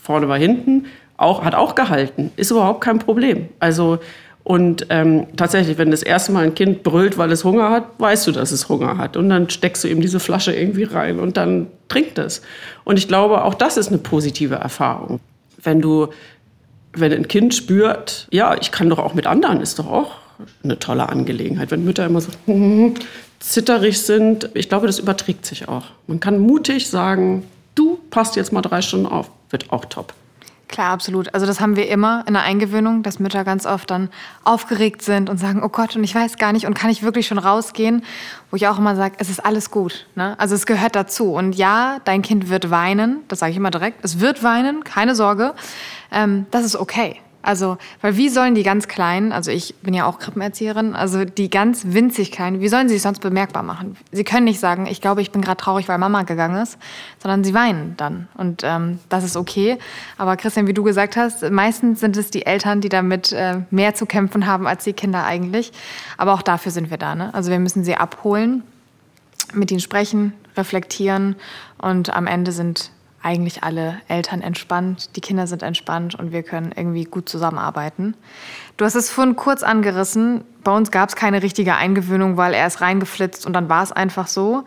vorne 0.02 0.28
war 0.28 0.38
hinten. 0.38 0.86
Auch, 1.16 1.44
hat 1.44 1.54
auch 1.54 1.74
gehalten. 1.74 2.32
Ist 2.36 2.50
überhaupt 2.50 2.80
kein 2.82 2.98
Problem. 2.98 3.48
Also 3.60 3.98
und 4.44 4.86
ähm, 4.90 5.28
tatsächlich, 5.36 5.78
wenn 5.78 5.92
das 5.92 6.02
erste 6.02 6.32
Mal 6.32 6.44
ein 6.44 6.54
Kind 6.54 6.82
brüllt, 6.82 7.16
weil 7.16 7.30
es 7.30 7.44
Hunger 7.44 7.70
hat, 7.70 7.84
weißt 7.98 8.26
du, 8.26 8.32
dass 8.32 8.50
es 8.50 8.68
Hunger 8.68 8.98
hat. 8.98 9.16
Und 9.16 9.28
dann 9.28 9.48
steckst 9.48 9.84
du 9.84 9.88
ihm 9.88 10.00
diese 10.00 10.18
Flasche 10.18 10.52
irgendwie 10.52 10.82
rein 10.82 11.20
und 11.20 11.36
dann 11.36 11.68
trinkt 11.88 12.18
es. 12.18 12.42
Und 12.82 12.98
ich 12.98 13.06
glaube, 13.06 13.44
auch 13.44 13.54
das 13.54 13.76
ist 13.76 13.88
eine 13.88 13.98
positive 13.98 14.56
Erfahrung. 14.56 15.20
Wenn 15.62 15.80
du, 15.80 16.08
wenn 16.92 17.12
ein 17.12 17.28
Kind 17.28 17.54
spürt, 17.54 18.26
ja, 18.32 18.56
ich 18.60 18.72
kann 18.72 18.90
doch 18.90 18.98
auch 18.98 19.14
mit 19.14 19.28
anderen, 19.28 19.60
ist 19.60 19.78
doch 19.78 19.86
auch 19.86 20.21
eine 20.62 20.78
tolle 20.78 21.08
Angelegenheit. 21.08 21.70
Wenn 21.70 21.84
Mütter 21.84 22.06
immer 22.06 22.20
so 22.20 22.30
zitterig 23.40 24.00
sind, 24.00 24.50
ich 24.54 24.68
glaube, 24.68 24.86
das 24.86 24.98
überträgt 24.98 25.46
sich 25.46 25.68
auch. 25.68 25.86
Man 26.06 26.20
kann 26.20 26.38
mutig 26.38 26.88
sagen, 26.88 27.44
du 27.74 27.98
passt 28.10 28.36
jetzt 28.36 28.52
mal 28.52 28.62
drei 28.62 28.82
Stunden 28.82 29.06
auf, 29.06 29.30
wird 29.50 29.72
auch 29.72 29.84
top. 29.84 30.14
Klar, 30.72 30.90
absolut. 30.90 31.34
Also 31.34 31.44
das 31.44 31.60
haben 31.60 31.76
wir 31.76 31.88
immer 31.88 32.24
in 32.26 32.32
der 32.32 32.44
Eingewöhnung, 32.44 33.02
dass 33.02 33.18
Mütter 33.18 33.44
ganz 33.44 33.66
oft 33.66 33.90
dann 33.90 34.08
aufgeregt 34.42 35.02
sind 35.02 35.28
und 35.28 35.36
sagen, 35.36 35.62
oh 35.62 35.68
Gott, 35.68 35.94
und 35.96 36.02
ich 36.02 36.14
weiß 36.14 36.38
gar 36.38 36.52
nicht, 36.52 36.66
und 36.66 36.72
kann 36.72 36.88
ich 36.88 37.02
wirklich 37.02 37.26
schon 37.26 37.36
rausgehen? 37.36 38.02
Wo 38.50 38.56
ich 38.56 38.66
auch 38.68 38.78
immer 38.78 38.96
sage, 38.96 39.16
es 39.18 39.28
ist 39.28 39.44
alles 39.44 39.70
gut. 39.70 40.06
Ne? 40.14 40.34
Also 40.38 40.54
es 40.54 40.64
gehört 40.64 40.96
dazu. 40.96 41.34
Und 41.34 41.54
ja, 41.54 41.98
dein 42.06 42.22
Kind 42.22 42.48
wird 42.48 42.70
weinen, 42.70 43.18
das 43.28 43.40
sage 43.40 43.50
ich 43.50 43.58
immer 43.58 43.70
direkt. 43.70 44.02
Es 44.02 44.18
wird 44.18 44.42
weinen, 44.42 44.82
keine 44.82 45.14
Sorge. 45.14 45.52
Ähm, 46.10 46.46
das 46.50 46.64
ist 46.64 46.76
okay. 46.76 47.16
Also, 47.42 47.76
weil 48.00 48.16
wie 48.16 48.28
sollen 48.28 48.54
die 48.54 48.62
ganz 48.62 48.86
Kleinen, 48.86 49.32
also 49.32 49.50
ich 49.50 49.74
bin 49.82 49.94
ja 49.94 50.06
auch 50.06 50.20
Krippenerzieherin, 50.20 50.94
also 50.94 51.24
die 51.24 51.50
ganz 51.50 51.82
winzig 51.88 52.30
Kleinen, 52.30 52.60
wie 52.60 52.68
sollen 52.68 52.88
sie 52.88 52.94
sich 52.94 53.02
sonst 53.02 53.20
bemerkbar 53.20 53.64
machen? 53.64 53.96
Sie 54.12 54.22
können 54.22 54.44
nicht 54.44 54.60
sagen, 54.60 54.86
ich 54.86 55.00
glaube, 55.00 55.22
ich 55.22 55.32
bin 55.32 55.42
gerade 55.42 55.56
traurig, 55.56 55.88
weil 55.88 55.98
Mama 55.98 56.22
gegangen 56.22 56.62
ist, 56.62 56.78
sondern 57.20 57.42
sie 57.42 57.52
weinen 57.52 57.94
dann. 57.96 58.28
Und 58.34 58.62
ähm, 58.64 59.00
das 59.08 59.24
ist 59.24 59.36
okay. 59.36 59.78
Aber 60.18 60.36
Christian, 60.36 60.68
wie 60.68 60.74
du 60.74 60.84
gesagt 60.84 61.16
hast, 61.16 61.42
meistens 61.50 61.98
sind 61.98 62.16
es 62.16 62.30
die 62.30 62.46
Eltern, 62.46 62.80
die 62.80 62.88
damit 62.88 63.32
äh, 63.32 63.62
mehr 63.70 63.94
zu 63.94 64.06
kämpfen 64.06 64.46
haben 64.46 64.68
als 64.68 64.84
die 64.84 64.92
Kinder 64.92 65.24
eigentlich. 65.24 65.72
Aber 66.16 66.34
auch 66.34 66.42
dafür 66.42 66.70
sind 66.70 66.90
wir 66.90 66.98
da. 66.98 67.16
Ne? 67.16 67.34
Also 67.34 67.50
wir 67.50 67.58
müssen 67.58 67.82
sie 67.82 67.96
abholen, 67.96 68.62
mit 69.52 69.72
ihnen 69.72 69.80
sprechen, 69.80 70.32
reflektieren 70.56 71.36
und 71.78 72.14
am 72.14 72.26
Ende 72.26 72.52
sind 72.52 72.90
eigentlich 73.22 73.62
alle 73.62 74.00
Eltern 74.08 74.42
entspannt, 74.42 75.16
die 75.16 75.20
Kinder 75.20 75.46
sind 75.46 75.62
entspannt 75.62 76.14
und 76.14 76.32
wir 76.32 76.42
können 76.42 76.72
irgendwie 76.74 77.04
gut 77.04 77.28
zusammenarbeiten. 77.28 78.14
Du 78.76 78.84
hast 78.84 78.94
es 78.94 79.10
vorhin 79.10 79.36
kurz 79.36 79.62
angerissen. 79.62 80.44
Bei 80.64 80.76
uns 80.76 80.90
gab 80.90 81.08
es 81.08 81.16
keine 81.16 81.42
richtige 81.42 81.74
Eingewöhnung, 81.74 82.36
weil 82.36 82.54
er 82.54 82.66
ist 82.66 82.80
reingeflitzt 82.80 83.46
und 83.46 83.52
dann 83.52 83.68
war 83.68 83.82
es 83.82 83.92
einfach 83.92 84.26
so. 84.26 84.64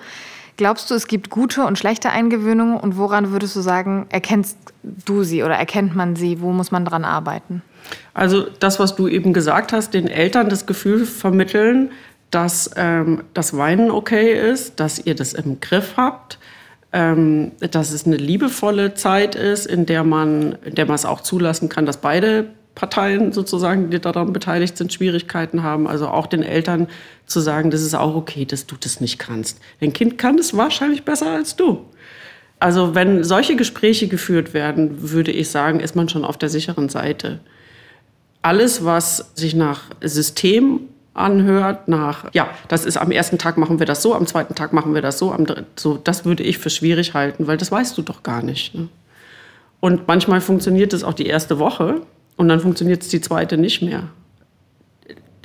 Glaubst 0.58 0.90
du, 0.90 0.96
es 0.96 1.08
gibt 1.08 1.30
gute 1.30 1.66
und 1.66 1.78
schlechte 1.78 2.10
Eingewöhnungen 2.10 2.78
und 2.78 2.98
woran 2.98 3.32
würdest 3.32 3.58
du 3.58 3.62
sagen, 3.62 4.06
erkennst 4.10 4.58
du 4.84 5.24
sie 5.24 5.44
oder 5.44 5.56
erkennt 5.56 5.96
man 5.96 6.16
sie? 6.16 6.40
Wo 6.40 6.52
muss 6.52 6.72
man 6.72 6.86
dran 6.86 7.04
arbeiten? 7.04 7.62
Also 8.14 8.48
das, 8.60 8.80
was 8.80 8.96
du 8.96 9.08
eben 9.08 9.34
gesagt 9.34 9.74
hast, 9.74 9.94
den 9.94 10.08
Eltern 10.08 10.48
das 10.48 10.66
Gefühl 10.66 11.06
vermitteln, 11.06 11.92
dass 12.32 12.72
ähm, 12.78 13.24
das 13.34 13.58
Weinen 13.58 13.92
okay 13.92 14.34
ist, 14.52 14.80
dass 14.80 15.00
ihr 15.00 15.16
das 15.16 15.34
im 15.34 15.60
Griff 15.60 15.96
habt, 15.98 16.40
ähm, 16.96 17.52
dass 17.60 17.92
es 17.92 18.08
eine 18.08 18.16
liebevolle 18.16 18.94
Zeit 18.94 19.36
ist, 19.36 19.66
in 19.66 19.86
der 19.86 20.06
man, 20.06 20.58
in 20.64 20.76
der 20.76 20.86
man 20.86 20.96
es 20.96 21.04
auch 21.04 21.20
zulassen 21.20 21.68
kann, 21.68 21.86
dass 21.86 21.98
beide 21.98 22.48
Parteien 22.74 23.34
sozusagen, 23.34 23.90
die 23.90 24.00
daran 24.00 24.32
beteiligt 24.32 24.78
sind, 24.78 24.94
Schwierigkeiten 24.94 25.62
haben. 25.62 25.88
Also 25.88 26.08
auch 26.08 26.26
den 26.26 26.42
Eltern 26.42 26.88
zu 27.26 27.42
sagen, 27.42 27.70
das 27.70 27.82
ist 27.82 27.96
auch 27.96 28.16
okay, 28.16 28.46
dass 28.46 28.66
du 28.66 28.78
das 28.80 29.02
nicht 29.02 29.20
kannst. 29.20 29.60
Dein 29.82 29.92
Kind 29.92 30.18
kann 30.18 30.38
es 30.38 30.56
wahrscheinlich 30.56 31.04
besser 31.04 31.32
als 31.32 31.58
du. 31.58 31.84
Also 32.62 32.96
wenn 32.96 33.26
solche 33.26 33.58
Gespräche 33.58 34.08
geführt 34.08 34.54
werden, 34.54 35.12
würde 35.12 35.34
ich 35.34 35.50
sagen, 35.50 35.82
ist 35.82 35.98
man 35.98 36.08
schon 36.08 36.24
auf 36.24 36.38
der 36.38 36.48
sicheren 36.48 36.88
Seite. 36.88 37.42
Alles, 38.42 38.86
was 38.86 39.32
sich 39.36 39.54
nach 39.54 39.90
System 40.02 40.88
anhört, 41.16 41.88
nach, 41.88 42.26
ja, 42.34 42.50
das 42.68 42.86
ist 42.86 42.98
am 42.98 43.10
ersten 43.10 43.38
Tag 43.38 43.58
machen 43.58 43.80
wir 43.80 43.86
das 43.86 44.02
so, 44.02 44.14
am 44.14 44.28
zweiten 44.28 44.54
Tag 44.54 44.74
machen 44.74 44.94
wir 44.94 45.02
das 45.02 45.18
so, 45.18 45.32
am 45.32 45.46
dritten, 45.46 45.66
so, 45.78 45.98
das 45.98 46.26
würde 46.26 46.44
ich 46.44 46.58
für 46.58 46.70
schwierig 46.70 47.14
halten, 47.14 47.48
weil 47.48 47.58
das 47.58 47.72
weißt 47.72 47.98
du 47.98 48.02
doch 48.02 48.22
gar 48.22 48.44
nicht. 48.44 48.76
Ne? 48.76 48.90
Und 49.80 50.08
manchmal 50.08 50.42
funktioniert 50.42 50.94
es 50.94 51.04
auch 51.04 51.14
die 51.14 51.26
erste 51.26 51.58
Woche 51.58 52.02
und 52.36 52.50
dann 52.50 52.60
funktioniert 52.60 53.02
es 53.02 53.08
die 53.08 53.22
zweite 53.22 53.58
nicht 53.58 53.82
mehr. 53.82 54.04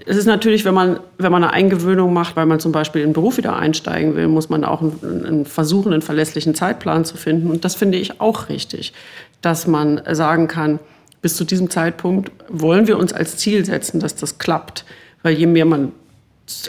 es 0.06 0.16
ist 0.16 0.26
natürlich, 0.26 0.64
wenn 0.64 0.74
man, 0.74 0.98
wenn 1.18 1.30
man 1.30 1.44
eine 1.44 1.52
Eingewöhnung 1.52 2.12
macht, 2.12 2.34
weil 2.34 2.46
man 2.46 2.58
zum 2.58 2.72
Beispiel 2.72 3.02
in 3.02 3.10
den 3.10 3.14
Beruf 3.14 3.36
wieder 3.36 3.54
einsteigen 3.54 4.16
will, 4.16 4.26
muss 4.26 4.48
man 4.48 4.64
auch 4.64 4.80
einen, 4.80 5.24
einen 5.24 5.46
versuchen, 5.46 5.92
einen 5.92 6.02
verlässlichen 6.02 6.56
Zeitplan 6.56 7.04
zu 7.04 7.16
finden. 7.16 7.48
Und 7.48 7.64
das 7.64 7.76
finde 7.76 7.98
ich 7.98 8.20
auch 8.20 8.48
richtig, 8.48 8.92
dass 9.40 9.68
man 9.68 10.00
sagen 10.10 10.48
kann, 10.48 10.80
bis 11.22 11.36
zu 11.36 11.44
diesem 11.44 11.70
Zeitpunkt 11.70 12.32
wollen 12.48 12.88
wir 12.88 12.98
uns 12.98 13.12
als 13.12 13.36
Ziel 13.36 13.64
setzen, 13.64 14.00
dass 14.00 14.16
das 14.16 14.38
klappt. 14.38 14.84
Weil 15.22 15.34
je 15.34 15.46
mehr 15.46 15.64
man, 15.64 15.92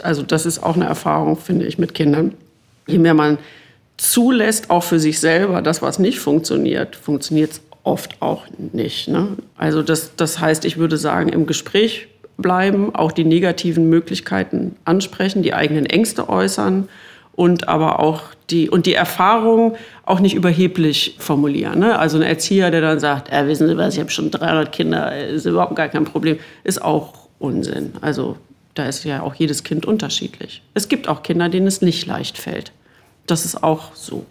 also 0.02 0.22
das 0.22 0.46
ist 0.46 0.62
auch 0.62 0.76
eine 0.76 0.84
Erfahrung, 0.84 1.36
finde 1.36 1.66
ich, 1.66 1.78
mit 1.78 1.94
Kindern, 1.94 2.34
je 2.86 2.98
mehr 2.98 3.14
man 3.14 3.38
zulässt, 3.96 4.70
auch 4.70 4.82
für 4.82 4.98
sich 4.98 5.20
selber, 5.20 5.62
das, 5.62 5.82
was 5.82 5.98
nicht 5.98 6.18
funktioniert, 6.18 6.96
funktioniert 6.96 7.52
es 7.52 7.60
oft 7.84 8.20
auch 8.20 8.46
nicht. 8.72 9.08
Ne? 9.08 9.36
Also 9.56 9.82
das, 9.82 10.16
das 10.16 10.38
heißt, 10.38 10.64
ich 10.64 10.76
würde 10.76 10.96
sagen, 10.96 11.28
im 11.28 11.46
Gespräch 11.46 12.08
bleiben, 12.36 12.94
auch 12.94 13.12
die 13.12 13.24
negativen 13.24 13.88
Möglichkeiten 13.88 14.76
ansprechen, 14.84 15.42
die 15.42 15.54
eigenen 15.54 15.86
Ängste 15.86 16.28
äußern 16.28 16.88
und 17.34 17.68
aber 17.68 18.00
auch 18.00 18.22
die, 18.50 18.68
und 18.68 18.86
die 18.86 18.94
Erfahrung 18.94 19.76
auch 20.04 20.20
nicht 20.20 20.34
überheblich 20.34 21.16
formulieren. 21.18 21.78
Ne? 21.78 21.98
Also 21.98 22.18
ein 22.18 22.22
Erzieher, 22.22 22.70
der 22.70 22.80
dann 22.80 23.00
sagt, 23.00 23.32
äh, 23.32 23.46
wissen 23.46 23.68
Sie 23.68 23.76
was, 23.76 23.94
ich 23.94 24.00
habe 24.00 24.10
schon 24.10 24.30
300 24.30 24.70
Kinder, 24.70 25.16
ist 25.16 25.46
überhaupt 25.46 25.76
gar 25.76 25.88
kein 25.88 26.04
Problem, 26.04 26.38
ist 26.64 26.82
auch 26.82 27.21
Unsinn. 27.42 27.92
Also 28.00 28.36
da 28.74 28.86
ist 28.86 29.04
ja 29.04 29.22
auch 29.22 29.34
jedes 29.34 29.64
Kind 29.64 29.84
unterschiedlich. 29.84 30.62
Es 30.74 30.88
gibt 30.88 31.08
auch 31.08 31.22
Kinder, 31.22 31.48
denen 31.48 31.66
es 31.66 31.82
nicht 31.82 32.06
leicht 32.06 32.38
fällt. 32.38 32.72
Das 33.26 33.44
ist 33.44 33.62
auch 33.62 33.94
so. 33.94 34.24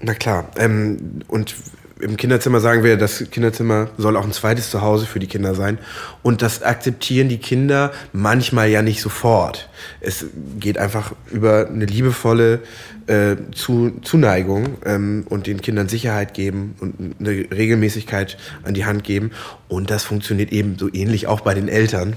Na 0.00 0.14
klar. 0.14 0.50
Ähm, 0.56 1.22
und 1.28 1.54
im 2.00 2.16
Kinderzimmer 2.16 2.60
sagen 2.60 2.84
wir, 2.84 2.96
das 2.96 3.24
Kinderzimmer 3.30 3.90
soll 3.98 4.16
auch 4.16 4.24
ein 4.24 4.32
zweites 4.32 4.70
Zuhause 4.70 5.06
für 5.06 5.18
die 5.18 5.26
Kinder 5.26 5.54
sein. 5.54 5.78
Und 6.22 6.42
das 6.42 6.62
akzeptieren 6.62 7.28
die 7.28 7.38
Kinder 7.38 7.92
manchmal 8.12 8.68
ja 8.68 8.82
nicht 8.82 9.00
sofort. 9.00 9.68
Es 10.00 10.26
geht 10.58 10.78
einfach 10.78 11.12
über 11.30 11.68
eine 11.68 11.86
liebevolle 11.86 12.60
äh, 13.06 13.36
zu, 13.52 13.92
Zuneigung 14.02 14.76
ähm, 14.84 15.24
und 15.28 15.46
den 15.46 15.60
Kindern 15.60 15.88
Sicherheit 15.88 16.34
geben 16.34 16.76
und 16.80 17.14
eine 17.18 17.30
Regelmäßigkeit 17.50 18.36
an 18.62 18.74
die 18.74 18.84
Hand 18.84 19.04
geben. 19.04 19.30
Und 19.68 19.90
das 19.90 20.04
funktioniert 20.04 20.52
eben 20.52 20.78
so 20.78 20.88
ähnlich 20.92 21.26
auch 21.26 21.40
bei 21.40 21.54
den 21.54 21.68
Eltern. 21.68 22.14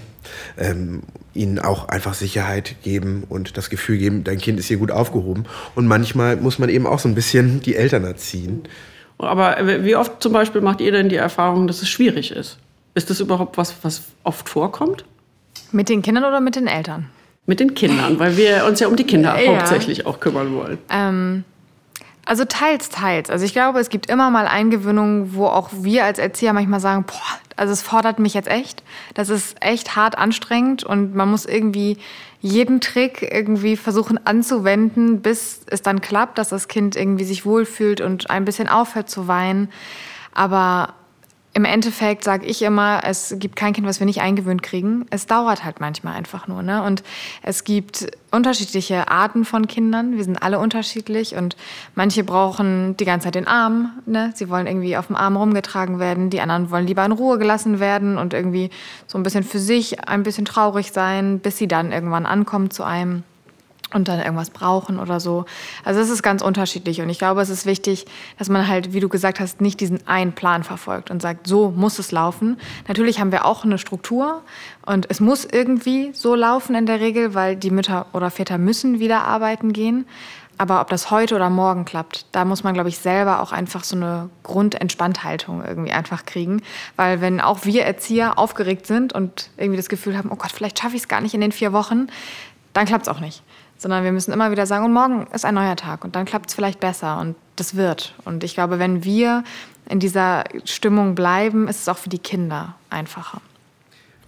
Ähm, 0.58 1.04
ihnen 1.34 1.60
auch 1.60 1.88
einfach 1.88 2.14
Sicherheit 2.14 2.76
geben 2.84 3.24
und 3.28 3.58
das 3.58 3.70
Gefühl 3.70 3.98
geben, 3.98 4.24
dein 4.24 4.38
Kind 4.38 4.60
ist 4.60 4.68
hier 4.68 4.78
gut 4.78 4.92
aufgehoben. 4.92 5.46
Und 5.76 5.88
manchmal 5.88 6.36
muss 6.36 6.60
man 6.60 6.70
eben 6.70 6.86
auch 6.86 7.00
so 7.00 7.10
ein 7.10 7.16
bisschen 7.16 7.62
die 7.62 7.76
Eltern 7.76 8.04
erziehen. 8.04 8.64
Aber 9.22 9.58
wie 9.84 9.96
oft 9.96 10.22
zum 10.22 10.34
Beispiel 10.34 10.62
macht 10.62 10.82
ihr 10.82 10.92
denn 10.92 11.10
die 11.10 11.16
Erfahrung, 11.16 11.68
dass 11.68 11.82
es 11.82 11.90
schwierig 11.90 12.32
ist? 12.32 12.58
Ist 12.94 13.10
das 13.10 13.20
überhaupt 13.20 13.58
was, 13.58 13.76
was 13.84 14.04
oft 14.24 14.50
vorkommt? 14.50 15.06
Mit 15.72 15.90
den 15.90 16.02
Kindern 16.02 16.26
oder 16.26 16.42
mit 16.42 16.56
den 16.56 16.68
Eltern? 16.68 17.10
Mit 17.46 17.60
den 17.60 17.74
Kindern, 17.74 18.20
weil 18.20 18.38
wir 18.38 18.66
uns 18.66 18.80
ja 18.80 18.88
um 18.88 18.96
die 18.96 19.04
Kinder 19.04 19.40
ja. 19.40 19.58
hauptsächlich 19.58 20.06
auch 20.06 20.20
kümmern 20.20 20.54
wollen. 20.54 20.78
Ähm, 20.90 21.44
also 22.26 22.46
teils, 22.46 22.90
teils. 22.90 23.30
Also 23.30 23.46
ich 23.46 23.54
glaube, 23.54 23.80
es 23.80 23.90
gibt 23.90 24.10
immer 24.10 24.30
mal 24.30 24.48
Eingewöhnungen, 24.48 25.34
wo 25.34 25.48
auch 25.48 25.70
wir 25.74 26.06
als 26.06 26.20
Erzieher 26.20 26.54
manchmal 26.54 26.80
sagen, 26.80 27.04
boah, 27.06 27.41
also 27.58 27.74
es 27.74 27.82
fordert 27.82 28.20
mich 28.20 28.34
jetzt 28.34 28.50
echt. 28.50 28.84
Das 29.14 29.30
ist 29.30 29.56
echt 29.60 29.96
hart 29.96 30.18
anstrengend 30.18 30.84
und 30.84 31.16
man 31.16 31.30
muss 31.30 31.46
irgendwie 31.46 31.98
jeden 32.40 32.82
Trick 32.82 33.28
irgendwie 33.32 33.78
versuchen 33.78 34.20
anzuwenden, 34.26 35.22
bis 35.22 35.62
es 35.68 35.82
dann 35.82 36.02
klappt, 36.02 36.38
dass 36.38 36.50
das 36.50 36.68
Kind 36.68 36.96
irgendwie 36.96 37.24
sich 37.26 37.46
wohlfühlt 37.46 38.02
und 38.02 38.30
ein 38.30 38.46
bisschen 38.46 38.68
aufhört 38.68 39.10
zu 39.10 39.28
weinen. 39.28 39.70
Aber 40.34 40.96
im 41.54 41.66
Endeffekt 41.66 42.24
sage 42.24 42.46
ich 42.46 42.62
immer, 42.62 43.02
es 43.04 43.36
gibt 43.38 43.58
kein 43.58 43.74
Kind, 43.74 43.86
was 43.86 44.00
wir 44.00 44.06
nicht 44.06 44.22
eingewöhnt 44.22 44.64
kriegen. 44.64 45.06
Es 45.10 45.28
dauert 45.28 45.66
halt 45.66 45.82
manchmal 45.82 46.14
einfach 46.14 46.48
nur. 46.48 46.64
Ne? 46.64 46.82
Und 46.82 47.04
es 47.44 47.66
gibt 47.66 48.10
unterschiedliche 48.32 49.10
Arten 49.10 49.44
von 49.44 49.68
Kindern. 49.68 50.16
Wir 50.16 50.24
sind 50.24 50.42
alle 50.42 50.60
unterschiedlich 50.60 51.36
und 51.36 51.58
manche 51.94 52.24
brauchen 52.24 52.96
die 52.96 53.04
ganze 53.04 53.26
Zeit 53.26 53.36
den 53.36 53.48
Arm. 53.48 53.92
Ne? 54.06 54.32
Sie 54.34 54.48
wollen 54.48 54.66
irgendwie 54.66 54.96
auf 54.96 55.08
dem 55.08 55.18
Arm 55.18 55.36
rumgetragen 55.36 56.00
werden. 56.00 56.30
Die 56.30 56.40
anderen 56.40 56.72
wollen 56.72 56.88
lieber 56.88 57.04
in 57.04 57.12
Ruhe 57.12 57.38
gelassen 57.38 57.82
werden 57.82 58.18
und 58.18 58.34
irgendwie 58.34 58.70
so 59.06 59.18
ein 59.18 59.24
bisschen 59.24 59.44
für 59.44 59.60
sich 59.60 60.08
ein 60.08 60.24
bisschen 60.24 60.46
traurig 60.46 60.94
sein, 60.94 61.40
bis 61.40 61.58
sie 61.58 61.68
dann 61.68 61.92
irgendwann 61.92 62.26
ankommen 62.26 62.72
zu 62.72 62.84
einem 62.84 63.24
und 63.94 64.08
dann 64.08 64.20
irgendwas 64.20 64.50
brauchen 64.50 65.00
oder 65.00 65.20
so. 65.20 65.46
Also 65.84 66.00
es 66.00 66.10
ist 66.10 66.24
ganz 66.24 66.42
unterschiedlich 66.42 67.02
und 67.02 67.10
ich 67.10 67.20
glaube, 67.20 67.42
es 67.42 67.50
ist 67.50 67.66
wichtig, 67.66 68.06
dass 68.38 68.50
man 68.50 68.68
halt, 68.68 68.94
wie 68.94 69.00
du 69.00 69.10
gesagt 69.10 69.40
hast, 69.40 69.62
nicht 69.62 69.80
diesen 69.80 70.06
einen 70.08 70.34
Plan 70.34 70.64
verfolgt 70.64 71.12
und 71.12 71.22
sagt, 71.22 71.48
so 71.48 71.72
muss 71.72 72.00
es 72.00 72.12
laufen. 72.12 72.58
Natürlich 72.88 73.20
haben 73.20 73.32
wir 73.32 73.46
auch 73.46 73.64
eine 73.64 73.78
Struktur 73.78 74.42
und 74.86 75.08
es 75.10 75.20
muss 75.20 75.46
irgendwie 75.46 76.12
so 76.14 76.36
laufen 76.36 76.76
in 76.76 76.86
der 76.86 77.00
Regel, 77.00 77.34
weil 77.34 77.56
die 77.56 77.72
Mütter 77.72 78.06
oder 78.14 78.32
Väter 78.32 78.58
müssen 78.58 79.00
wieder 79.00 79.24
arbeiten 79.24 79.74
gehen. 79.74 80.06
Aber 80.58 80.80
ob 80.80 80.90
das 80.90 81.10
heute 81.10 81.36
oder 81.36 81.50
morgen 81.50 81.86
klappt, 81.86 82.28
da 82.34 82.46
muss 82.46 82.64
man, 82.64 82.76
glaube 82.76 82.90
ich, 82.90 83.00
selber 83.00 83.42
auch 83.42 83.52
einfach 83.52 83.84
so 83.84 83.96
eine 83.96 84.30
Grundentspannthaltung 84.44 85.66
irgendwie 85.66 85.92
einfach 85.92 86.24
kriegen. 86.24 86.62
Weil 86.96 87.20
wenn 87.20 87.42
auch 87.42 87.66
wir 87.66 87.84
Erzieher 87.84 88.38
aufgeregt 88.38 88.86
sind 88.86 89.12
und 89.12 89.50
irgendwie 89.58 89.78
das 89.78 89.90
Gefühl 89.90 90.16
haben, 90.16 90.30
oh 90.32 90.36
Gott, 90.36 90.52
vielleicht 90.52 90.80
schaffe 90.80 90.96
ich 90.96 91.02
es 91.02 91.08
gar 91.08 91.20
nicht 91.20 91.34
in 91.34 91.42
den 91.42 91.52
vier 91.52 91.74
Wochen, 91.74 92.08
dann 92.74 92.86
klappt 92.86 93.08
es 93.08 93.10
auch 93.10 93.20
nicht 93.20 93.42
sondern 93.82 94.04
wir 94.04 94.12
müssen 94.12 94.32
immer 94.32 94.52
wieder 94.52 94.68
sagen, 94.68 94.86
und 94.86 94.94
morgen 94.94 95.26
ist 95.34 95.44
ein 95.44 95.56
neuer 95.56 95.76
Tag 95.76 96.06
und 96.06 96.16
dann 96.16 96.26
klappt 96.26 96.50
es 96.50 96.54
vielleicht 96.54 96.80
besser 96.80 97.20
und 97.20 97.36
das 97.56 97.76
wird. 97.76 98.14
Und 98.26 98.44
ich 98.44 98.54
glaube, 98.54 98.78
wenn 98.78 99.04
wir 99.04 99.44
in 99.90 100.00
dieser 100.00 100.44
Stimmung 100.66 101.16
bleiben, 101.16 101.68
ist 101.68 101.82
es 101.82 101.90
auch 101.90 101.98
für 101.98 102.10
die 102.10 102.20
Kinder 102.20 102.76
einfacher. 102.92 103.42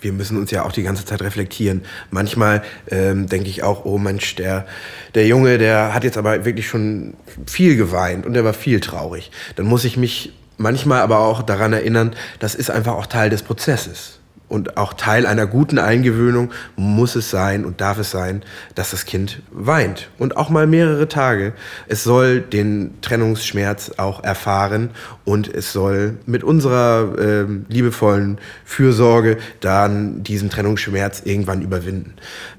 Wir 0.01 0.11
müssen 0.11 0.37
uns 0.37 0.49
ja 0.49 0.63
auch 0.63 0.71
die 0.71 0.81
ganze 0.81 1.05
Zeit 1.05 1.21
reflektieren. 1.21 1.83
Manchmal 2.09 2.63
ähm, 2.89 3.29
denke 3.29 3.47
ich 3.47 3.61
auch, 3.61 3.85
oh 3.85 3.99
Mensch, 3.99 4.35
der, 4.35 4.65
der 5.13 5.27
Junge, 5.27 5.59
der 5.59 5.93
hat 5.93 6.03
jetzt 6.03 6.17
aber 6.17 6.45
wirklich 6.45 6.67
schon 6.67 7.13
viel 7.45 7.77
geweint 7.77 8.25
und 8.25 8.33
der 8.33 8.43
war 8.43 8.53
viel 8.53 8.79
traurig. 8.79 9.29
Dann 9.55 9.67
muss 9.67 9.85
ich 9.85 9.97
mich 9.97 10.33
manchmal 10.57 11.01
aber 11.01 11.19
auch 11.19 11.43
daran 11.43 11.73
erinnern, 11.73 12.15
das 12.39 12.55
ist 12.55 12.71
einfach 12.71 12.93
auch 12.93 13.05
Teil 13.05 13.29
des 13.29 13.43
Prozesses 13.43 14.19
und 14.53 14.77
auch 14.77 14.93
Teil 14.93 15.25
einer 15.25 15.47
guten 15.47 15.79
Eingewöhnung 15.79 16.51
muss 16.75 17.15
es 17.15 17.31
sein 17.31 17.65
und 17.65 17.81
darf 17.81 17.97
es 17.97 18.11
sein, 18.11 18.43
dass 18.75 18.91
das 18.91 19.05
Kind 19.05 19.41
weint 19.51 20.09
und 20.19 20.37
auch 20.37 20.49
mal 20.49 20.67
mehrere 20.67 21.07
Tage. 21.07 21.53
Es 21.87 22.03
soll 22.03 22.39
den 22.39 23.01
Trennungsschmerz 23.01 23.93
auch 23.97 24.23
erfahren 24.23 24.91
und 25.25 25.51
es 25.51 25.73
soll 25.73 26.19
mit 26.27 26.43
unserer 26.43 27.17
äh, 27.17 27.45
liebevollen 27.67 28.37
Fürsorge 28.63 29.37
dann 29.59 30.23
diesen 30.23 30.51
Trennungsschmerz 30.51 31.23
irgendwann 31.25 31.63
überwinden. 31.63 32.13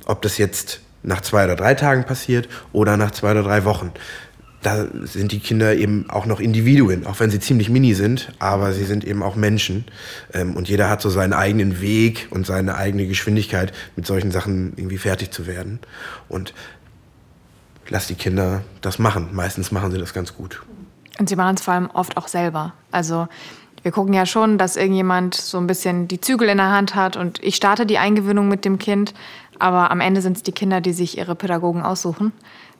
Ob 0.05 0.21
das 0.21 0.37
jetzt 0.37 0.81
nach 1.05 1.21
zwei 1.21 1.45
oder 1.45 1.55
drei 1.55 1.75
Tagen 1.75 2.05
passiert 2.05 2.49
oder 2.73 2.97
nach 2.97 3.13
zwei 3.13 3.31
oder 3.31 3.45
drei 3.45 3.65
Wochen 3.65 3.93
da 4.65 4.87
sind 5.03 5.33
die 5.33 5.41
Kinder 5.41 5.75
eben 5.75 6.09
auch 6.09 6.27
noch 6.27 6.41
Individuen, 6.41 7.07
auch 7.07 7.21
wenn 7.21 7.31
sie 7.31 7.39
ziemlich 7.39 7.69
mini 7.69 7.95
sind, 7.95 8.33
aber 8.39 8.73
sie 8.73 8.85
sind 8.85 9.05
eben 9.05 9.23
auch 9.23 9.37
Menschen. 9.37 9.85
Ähm, 10.33 10.57
und 10.57 10.69
jeder 10.69 10.89
hat 10.89 11.03
so 11.03 11.11
seinen 11.11 11.35
eigenen 11.35 11.81
Weg 11.81 12.29
und 12.31 12.47
seine 12.47 12.77
eigene 12.77 13.07
Geschwindigkeit, 13.07 13.73
mit 13.95 14.07
solchen 14.07 14.31
Sachen 14.31 14.73
irgendwie 14.77 14.99
fertig 14.99 15.31
zu 15.31 15.47
werden. 15.47 15.81
Und 16.29 16.55
lass 17.89 18.07
die 18.07 18.15
Kinder 18.15 18.63
das 18.81 18.99
machen. 18.99 19.29
Meistens 19.33 19.71
machen 19.71 19.93
sie 19.93 19.99
das 19.99 20.15
ganz 20.15 20.35
gut. 20.35 20.63
Und 21.19 21.29
sie 21.29 21.37
machen 21.37 21.57
es 21.57 21.63
vor 21.63 21.75
allem 21.75 21.91
oft 21.91 22.17
auch 22.17 22.29
selber. 22.29 22.73
Also 22.91 23.29
wir 23.83 23.93
gucken 23.93 24.15
ja 24.15 24.25
schon, 24.25 24.57
dass 24.57 24.77
irgendjemand 24.77 25.35
so 25.35 25.59
ein 25.59 25.67
bisschen 25.67 26.09
die 26.09 26.21
Zügel 26.21 26.49
in 26.49 26.57
der 26.57 26.71
Hand 26.71 26.95
hat 26.95 27.19
und 27.19 27.43
ich 27.43 27.55
starte 27.55 27.85
die 27.85 27.99
Eingewöhnung 27.99 28.49
mit 28.49 28.65
dem 28.65 28.79
Kind, 28.79 29.13
aber 29.59 29.91
am 29.91 30.01
Ende 30.01 30.23
sind 30.23 30.39
es 30.39 30.43
die 30.43 30.53
Kinder, 30.53 30.81
die 30.81 30.95
sich 30.95 31.19
ihre 31.19 31.35
Pädagogen 31.35 31.83
aussuchen. 31.83 32.33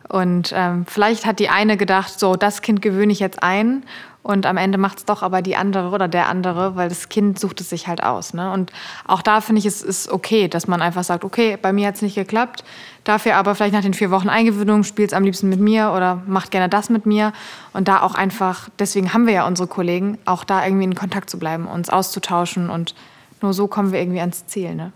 Und 0.09 0.53
ähm, 0.55 0.85
vielleicht 0.87 1.27
hat 1.27 1.39
die 1.39 1.49
eine 1.49 1.77
gedacht, 1.77 2.19
so, 2.19 2.37
das 2.37 2.63
Kind 2.63 2.83
gewöhne 2.83 3.13
ich 3.13 3.21
jetzt 3.21 3.43
ein. 3.43 3.85
Und 4.25 4.47
am 4.47 4.57
Ende 4.57 4.79
macht 4.79 4.99
es 4.99 5.05
doch 5.05 5.23
aber 5.23 5.43
die 5.43 5.55
andere 5.55 5.91
oder 5.91 6.09
der 6.09 6.31
andere, 6.31 6.77
weil 6.77 6.89
das 6.89 7.11
Kind 7.11 7.39
sucht 7.39 7.61
es 7.61 7.69
sich 7.69 7.89
halt 7.89 8.03
aus. 8.03 8.33
Ne? 8.33 8.51
Und 8.53 8.73
auch 9.07 9.21
da 9.21 9.43
finde 9.43 9.59
ich, 9.59 9.67
es 9.67 9.83
ist 9.83 10.11
okay, 10.11 10.49
dass 10.49 10.67
man 10.67 10.81
einfach 10.81 11.05
sagt, 11.05 11.25
okay, 11.25 11.59
bei 11.61 11.75
mir 11.75 11.89
hat 11.89 11.97
es 11.97 12.03
nicht 12.03 12.15
geklappt. 12.15 12.65
Dafür 13.05 13.37
aber 13.37 13.55
vielleicht 13.55 13.75
nach 13.75 13.83
den 13.83 13.93
vier 13.93 14.11
Wochen 14.11 14.31
Eingewöhnung 14.31 14.83
spielt 14.83 15.11
es 15.11 15.15
am 15.15 15.25
liebsten 15.25 15.51
mit 15.51 15.61
mir 15.61 15.93
oder 15.95 16.23
macht 16.27 16.51
gerne 16.53 16.71
das 16.71 16.89
mit 16.89 17.05
mir. 17.05 17.35
Und 17.75 17.87
da 17.87 18.01
auch 18.01 18.15
einfach, 18.15 18.71
deswegen 18.79 19.13
haben 19.13 19.27
wir 19.27 19.35
ja 19.35 19.47
unsere 19.47 19.69
Kollegen, 19.69 20.17
auch 20.25 20.45
da 20.45 20.65
irgendwie 20.65 20.85
in 20.85 20.95
Kontakt 20.95 21.29
zu 21.29 21.39
bleiben, 21.39 21.67
uns 21.67 21.91
auszutauschen. 21.91 22.71
Und 22.71 22.95
nur 23.43 23.53
so 23.53 23.67
kommen 23.67 23.93
wir 23.93 24.01
irgendwie 24.01 24.21
ans 24.21 24.47
Ziel. 24.47 24.75
Ne? 24.75 24.93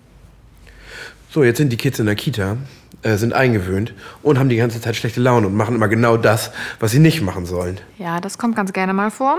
So, 1.30 1.44
jetzt 1.44 1.58
sind 1.58 1.70
die 1.70 1.76
Kids 1.76 1.98
in 1.98 2.06
der 2.06 2.14
Kita 2.14 2.56
äh, 3.02 3.16
sind 3.16 3.32
eingewöhnt 3.32 3.94
und 4.24 4.40
haben 4.40 4.48
die 4.48 4.56
ganze 4.56 4.80
Zeit 4.80 4.96
schlechte 4.96 5.20
Laune 5.20 5.46
und 5.46 5.54
machen 5.54 5.76
immer 5.76 5.86
genau 5.86 6.16
das, 6.16 6.50
was 6.80 6.90
sie 6.90 6.98
nicht 6.98 7.22
machen 7.22 7.46
sollen. 7.46 7.78
Ja, 7.96 8.20
das 8.20 8.38
kommt 8.38 8.56
ganz 8.56 8.72
gerne 8.72 8.92
mal 8.92 9.12
vor. 9.12 9.38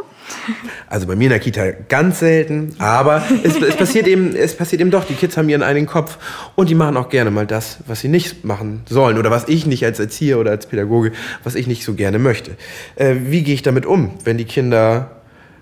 Also 0.87 1.07
bei 1.07 1.17
mir 1.17 1.25
in 1.25 1.31
der 1.31 1.39
Kita 1.39 1.71
ganz 1.89 2.19
selten, 2.19 2.73
aber 2.79 3.21
es, 3.43 3.61
es, 3.61 3.75
passiert 3.75 4.07
eben, 4.07 4.33
es 4.33 4.55
passiert 4.55 4.81
eben 4.81 4.91
doch. 4.91 5.03
Die 5.03 5.13
Kids 5.13 5.35
haben 5.35 5.49
ihren 5.49 5.61
eigenen 5.61 5.87
Kopf 5.87 6.17
und 6.55 6.69
die 6.69 6.75
machen 6.75 6.95
auch 6.95 7.09
gerne 7.09 7.31
mal 7.31 7.45
das, 7.45 7.79
was 7.85 7.99
sie 7.99 8.07
nicht 8.07 8.45
machen 8.45 8.81
sollen 8.87 9.17
oder 9.17 9.29
was 9.29 9.49
ich 9.49 9.65
nicht 9.65 9.83
als 9.83 9.99
Erzieher 9.99 10.39
oder 10.39 10.51
als 10.51 10.65
Pädagoge, 10.65 11.11
was 11.43 11.55
ich 11.55 11.67
nicht 11.67 11.83
so 11.83 11.95
gerne 11.95 12.17
möchte. 12.17 12.51
Äh, 12.95 13.15
wie 13.25 13.43
gehe 13.43 13.53
ich 13.53 13.61
damit 13.61 13.85
um, 13.85 14.11
wenn 14.23 14.37
die 14.37 14.45
Kinder 14.45 15.17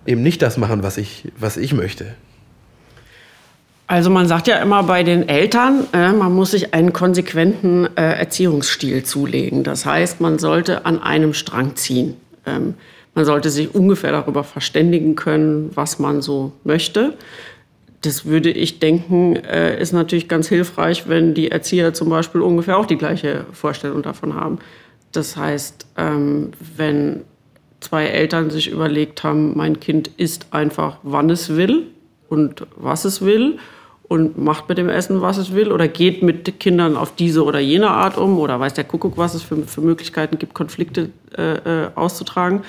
eben 0.05 0.21
nicht 0.21 0.43
das 0.43 0.57
machen, 0.57 0.83
was 0.83 0.97
ich, 0.97 1.31
was 1.39 1.57
ich 1.57 1.73
möchte? 1.73 2.13
Also 3.89 4.09
man 4.09 4.27
sagt 4.27 4.47
ja 4.49 4.57
immer 4.57 4.83
bei 4.83 5.03
den 5.03 5.29
Eltern, 5.29 5.85
äh, 5.93 6.11
man 6.11 6.33
muss 6.33 6.51
sich 6.51 6.73
einen 6.73 6.91
konsequenten 6.91 7.87
äh, 7.95 8.19
Erziehungsstil 8.19 9.03
zulegen. 9.03 9.63
Das 9.63 9.85
heißt, 9.85 10.19
man 10.19 10.39
sollte 10.39 10.85
an 10.85 11.01
einem 11.01 11.33
Strang 11.33 11.77
ziehen. 11.77 12.17
Ähm, 12.45 12.73
man 13.15 13.23
sollte 13.23 13.49
sich 13.49 13.73
ungefähr 13.73 14.11
darüber 14.11 14.43
verständigen 14.43 15.15
können, 15.15 15.71
was 15.73 15.99
man 15.99 16.21
so 16.21 16.51
möchte. 16.65 17.13
Das 18.01 18.25
würde 18.25 18.51
ich 18.51 18.79
denken, 18.79 19.37
äh, 19.37 19.81
ist 19.81 19.93
natürlich 19.93 20.27
ganz 20.27 20.49
hilfreich, 20.49 21.07
wenn 21.07 21.33
die 21.33 21.49
Erzieher 21.49 21.93
zum 21.93 22.09
Beispiel 22.09 22.41
ungefähr 22.41 22.77
auch 22.77 22.85
die 22.85 22.97
gleiche 22.97 23.45
Vorstellung 23.53 24.01
davon 24.01 24.33
haben. 24.35 24.59
Das 25.13 25.37
heißt, 25.37 25.87
ähm, 25.95 26.51
wenn 26.75 27.21
zwei 27.79 28.07
Eltern 28.07 28.49
sich 28.49 28.69
überlegt 28.69 29.23
haben, 29.23 29.55
mein 29.55 29.79
Kind 29.79 30.09
isst 30.17 30.47
einfach, 30.51 30.97
wann 31.03 31.29
es 31.29 31.55
will 31.55 31.87
und 32.27 32.67
was 32.75 33.05
es 33.05 33.21
will 33.21 33.57
und 34.07 34.37
macht 34.37 34.69
mit 34.69 34.77
dem 34.77 34.89
Essen, 34.89 35.21
was 35.21 35.37
es 35.37 35.53
will 35.53 35.71
oder 35.71 35.87
geht 35.87 36.23
mit 36.23 36.59
Kindern 36.59 36.95
auf 36.95 37.15
diese 37.15 37.43
oder 37.43 37.59
jene 37.59 37.89
Art 37.89 38.17
um 38.17 38.39
oder 38.39 38.59
weiß 38.59 38.73
der 38.73 38.85
Kuckuck, 38.85 39.17
was 39.17 39.33
es 39.33 39.43
für, 39.43 39.57
für 39.63 39.81
Möglichkeiten 39.81 40.39
gibt, 40.39 40.53
Konflikte 40.53 41.09
äh, 41.37 41.55
äh, 41.55 41.89
auszutragen. 41.95 42.61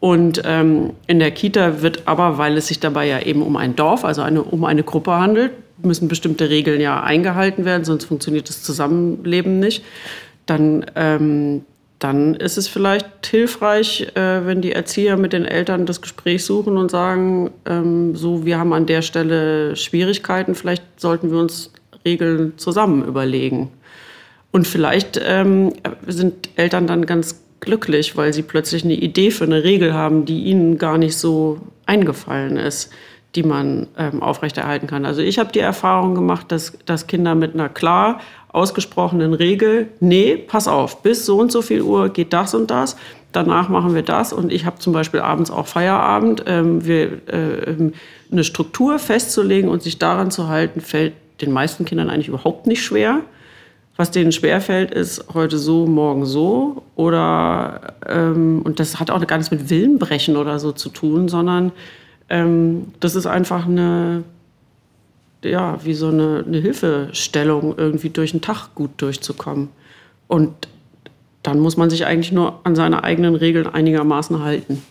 Und 0.00 0.42
ähm, 0.44 0.94
in 1.06 1.20
der 1.20 1.30
Kita 1.30 1.80
wird 1.80 2.02
aber, 2.06 2.36
weil 2.36 2.56
es 2.56 2.66
sich 2.66 2.80
dabei 2.80 3.06
ja 3.06 3.20
eben 3.20 3.40
um 3.42 3.56
ein 3.56 3.76
Dorf, 3.76 4.04
also 4.04 4.22
eine, 4.22 4.42
um 4.42 4.64
eine 4.64 4.82
Gruppe 4.82 5.12
handelt, 5.12 5.52
müssen 5.84 6.08
bestimmte 6.08 6.50
Regeln 6.50 6.80
ja 6.80 7.00
eingehalten 7.02 7.64
werden, 7.64 7.84
sonst 7.84 8.06
funktioniert 8.06 8.48
das 8.48 8.64
Zusammenleben 8.64 9.60
nicht. 9.60 9.84
Dann 10.46 10.86
ähm, 10.96 11.64
dann 12.02 12.34
ist 12.34 12.58
es 12.58 12.68
vielleicht 12.68 13.26
hilfreich, 13.26 14.08
äh, 14.14 14.44
wenn 14.46 14.60
die 14.60 14.72
Erzieher 14.72 15.16
mit 15.16 15.32
den 15.32 15.44
Eltern 15.44 15.86
das 15.86 16.00
Gespräch 16.00 16.44
suchen 16.44 16.76
und 16.76 16.90
sagen, 16.90 17.50
ähm, 17.64 18.16
so, 18.16 18.44
wir 18.44 18.58
haben 18.58 18.72
an 18.72 18.86
der 18.86 19.02
Stelle 19.02 19.76
Schwierigkeiten, 19.76 20.54
vielleicht 20.54 20.82
sollten 20.96 21.30
wir 21.30 21.38
uns 21.38 21.72
Regeln 22.04 22.54
zusammen 22.56 23.04
überlegen. 23.04 23.70
Und 24.50 24.66
vielleicht 24.66 25.20
ähm, 25.24 25.72
sind 26.06 26.50
Eltern 26.56 26.86
dann 26.86 27.06
ganz 27.06 27.40
glücklich, 27.60 28.16
weil 28.16 28.32
sie 28.32 28.42
plötzlich 28.42 28.84
eine 28.84 28.94
Idee 28.94 29.30
für 29.30 29.44
eine 29.44 29.62
Regel 29.64 29.94
haben, 29.94 30.24
die 30.24 30.44
ihnen 30.44 30.78
gar 30.78 30.98
nicht 30.98 31.16
so 31.16 31.60
eingefallen 31.86 32.56
ist, 32.56 32.92
die 33.34 33.44
man 33.44 33.86
ähm, 33.96 34.22
aufrechterhalten 34.22 34.88
kann. 34.88 35.06
Also 35.06 35.22
ich 35.22 35.38
habe 35.38 35.52
die 35.52 35.60
Erfahrung 35.60 36.14
gemacht, 36.14 36.52
dass, 36.52 36.76
dass 36.84 37.06
Kinder 37.06 37.34
mit 37.34 37.54
einer 37.54 37.68
klar 37.68 38.20
ausgesprochenen 38.52 39.34
Regel, 39.34 39.88
nee, 40.00 40.36
pass 40.36 40.68
auf, 40.68 41.02
bis 41.02 41.26
so 41.26 41.38
und 41.38 41.50
so 41.50 41.62
viel 41.62 41.82
Uhr 41.82 42.10
geht 42.10 42.32
das 42.32 42.54
und 42.54 42.70
das, 42.70 42.96
danach 43.32 43.68
machen 43.68 43.94
wir 43.94 44.02
das 44.02 44.32
und 44.32 44.52
ich 44.52 44.66
habe 44.66 44.78
zum 44.78 44.92
Beispiel 44.92 45.20
abends 45.20 45.50
auch 45.50 45.66
Feierabend. 45.66 46.44
Ähm, 46.46 46.84
wir, 46.84 47.12
äh, 47.28 47.92
eine 48.30 48.44
Struktur 48.44 48.98
festzulegen 48.98 49.68
und 49.68 49.82
sich 49.82 49.98
daran 49.98 50.30
zu 50.30 50.48
halten, 50.48 50.80
fällt 50.80 51.14
den 51.40 51.52
meisten 51.52 51.84
Kindern 51.84 52.08
eigentlich 52.08 52.28
überhaupt 52.28 52.66
nicht 52.66 52.82
schwer. 52.82 53.20
Was 53.96 54.10
denen 54.10 54.32
schwerfällt, 54.32 54.90
ist 54.90 55.34
heute 55.34 55.58
so, 55.58 55.86
morgen 55.86 56.24
so. 56.24 56.82
Oder, 56.96 57.94
ähm, 58.08 58.62
und 58.64 58.80
das 58.80 58.98
hat 58.98 59.10
auch 59.10 59.24
gar 59.26 59.36
nichts 59.36 59.50
mit 59.50 59.68
Willenbrechen 59.68 60.36
oder 60.36 60.58
so 60.58 60.72
zu 60.72 60.88
tun, 60.88 61.28
sondern 61.28 61.72
ähm, 62.30 62.86
das 63.00 63.14
ist 63.14 63.26
einfach 63.26 63.66
eine 63.66 64.24
ja, 65.44 65.78
wie 65.84 65.94
so 65.94 66.08
eine, 66.08 66.44
eine 66.46 66.58
Hilfestellung, 66.58 67.74
irgendwie 67.76 68.10
durch 68.10 68.32
den 68.32 68.40
Tag 68.40 68.74
gut 68.74 68.90
durchzukommen. 68.98 69.68
Und 70.28 70.52
dann 71.42 71.58
muss 71.58 71.76
man 71.76 71.90
sich 71.90 72.06
eigentlich 72.06 72.32
nur 72.32 72.60
an 72.64 72.76
seine 72.76 73.04
eigenen 73.04 73.34
Regeln 73.34 73.66
einigermaßen 73.66 74.42
halten. 74.42 74.82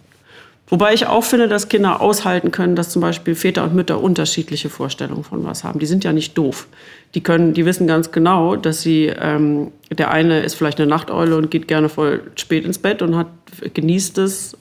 Wobei 0.67 0.93
ich 0.93 1.05
auch 1.05 1.25
finde, 1.25 1.49
dass 1.49 1.67
Kinder 1.67 1.99
aushalten 1.99 2.51
können, 2.51 2.77
dass 2.77 2.91
zum 2.91 3.01
Beispiel 3.01 3.35
Väter 3.35 3.65
und 3.65 3.75
Mütter 3.75 4.01
unterschiedliche 4.01 4.69
Vorstellungen 4.69 5.25
von 5.25 5.43
was 5.43 5.65
haben. 5.65 5.79
Die 5.79 5.85
sind 5.85 6.05
ja 6.05 6.13
nicht 6.13 6.37
doof. 6.37 6.67
Die 7.13 7.21
können, 7.21 7.53
die 7.53 7.65
wissen 7.65 7.87
ganz 7.87 8.11
genau, 8.11 8.55
dass 8.55 8.81
sie, 8.81 9.07
ähm, 9.07 9.71
der 9.91 10.11
eine 10.11 10.39
ist 10.39 10.53
vielleicht 10.53 10.79
eine 10.79 10.89
Nachteule 10.89 11.35
und 11.35 11.51
geht 11.51 11.67
gerne 11.67 11.89
voll 11.89 12.21
spät 12.35 12.63
ins 12.63 12.77
Bett 12.77 13.01
und 13.01 13.17
hat, 13.17 13.27
genießt 13.73 14.17
es, 14.19 14.55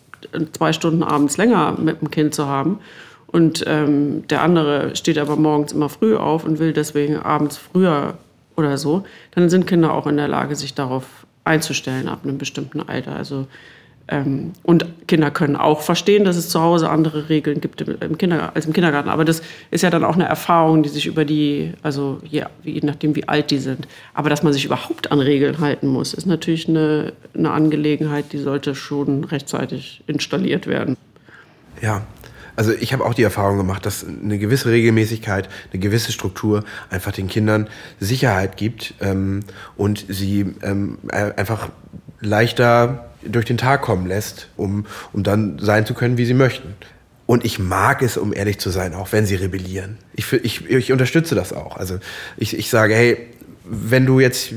zwei 0.53 0.73
Stunden 0.73 1.05
abends 1.05 1.37
länger 1.37 1.77
mit 1.81 2.01
dem 2.01 2.11
Kind 2.11 2.35
zu 2.35 2.47
haben. 2.47 2.81
Und 3.33 3.65
ähm, 3.67 4.27
der 4.29 4.43
andere 4.43 4.97
steht 4.97 5.19
aber 5.19 5.37
morgens 5.37 5.73
immer 5.73 5.89
früh 5.89 6.17
auf 6.17 6.45
und 6.45 6.59
will 6.59 6.73
deswegen 6.73 7.17
abends 7.17 7.57
früher 7.57 8.15
oder 8.57 8.77
so, 8.77 9.05
dann 9.33 9.49
sind 9.49 9.67
Kinder 9.67 9.95
auch 9.95 10.07
in 10.07 10.17
der 10.17 10.29
Lage, 10.29 10.57
sich 10.57 10.75
darauf 10.75 11.05
einzustellen 11.45 12.09
ab 12.09 12.21
einem 12.25 12.39
bestimmten 12.39 12.81
Alter. 12.81 13.15
Also 13.15 13.47
ähm, 14.11 14.53
und 14.65 14.85
Kinder 15.07 15.31
können 15.31 15.55
auch 15.55 15.81
verstehen, 15.81 16.25
dass 16.25 16.37
es 16.37 16.49
zu 16.49 16.61
Hause 16.61 16.91
andere 16.91 17.29
Regeln 17.29 17.61
gibt 17.61 17.81
im, 17.81 17.97
als 18.01 18.67
im 18.67 18.73
Kindergarten. 18.73 19.09
Aber 19.09 19.25
das 19.25 19.43
ist 19.71 19.83
ja 19.83 19.91
dann 19.91 20.03
auch 20.03 20.15
eine 20.15 20.25
Erfahrung, 20.25 20.83
die 20.83 20.89
sich 20.89 21.07
über 21.07 21.25
die, 21.25 21.73
also 21.83 22.21
je, 22.25 22.45
je 22.65 22.81
nachdem, 22.83 23.15
wie 23.15 23.29
alt 23.29 23.53
die 23.53 23.59
sind. 23.59 23.87
Aber 24.13 24.29
dass 24.29 24.43
man 24.43 24.53
sich 24.53 24.65
überhaupt 24.65 25.13
an 25.13 25.21
Regeln 25.21 25.61
halten 25.61 25.87
muss, 25.87 26.13
ist 26.13 26.27
natürlich 26.27 26.69
eine, 26.69 27.13
eine 27.35 27.53
Angelegenheit, 27.53 28.33
die 28.33 28.39
sollte 28.39 28.75
schon 28.75 29.23
rechtzeitig 29.23 30.03
installiert 30.09 30.67
werden. 30.67 30.97
Ja, 31.81 32.03
also 32.61 32.75
ich 32.79 32.93
habe 32.93 33.07
auch 33.07 33.15
die 33.15 33.23
Erfahrung 33.23 33.57
gemacht, 33.57 33.87
dass 33.87 34.05
eine 34.05 34.39
gewisse 34.39 34.69
Regelmäßigkeit, 34.69 35.49
eine 35.73 35.81
gewisse 35.81 36.13
Struktur 36.13 36.63
einfach 36.91 37.11
den 37.11 37.27
Kindern 37.27 37.69
Sicherheit 38.01 38.59
gibt 38.59 38.93
ähm, 39.01 39.41
und 39.79 40.05
sie 40.11 40.45
ähm, 40.61 40.99
einfach 41.09 41.71
leichter 42.21 43.09
durch 43.25 43.47
den 43.47 43.57
Tag 43.57 43.81
kommen 43.81 44.07
lässt, 44.07 44.51
um, 44.59 44.85
um 45.15 45.23
dann 45.23 45.59
sein 45.59 45.87
zu 45.87 45.95
können, 45.95 46.19
wie 46.19 46.27
sie 46.27 46.35
möchten. 46.35 46.75
Und 47.25 47.47
ich 47.47 47.59
mag 47.59 48.03
es, 48.03 48.19
um 48.19 48.35
ehrlich 48.35 48.59
zu 48.59 48.69
sein, 48.69 48.93
auch 48.93 49.11
wenn 49.13 49.25
sie 49.25 49.37
rebellieren. 49.37 49.97
Ich, 50.13 50.31
ich, 50.31 50.69
ich 50.69 50.93
unterstütze 50.93 51.35
das 51.35 51.55
auch. 51.55 51.79
Also 51.79 51.99
ich, 52.37 52.59
ich 52.59 52.69
sage, 52.69 52.95
hey, 52.95 53.27
wenn 53.73 54.05
du 54.05 54.19
jetzt 54.19 54.53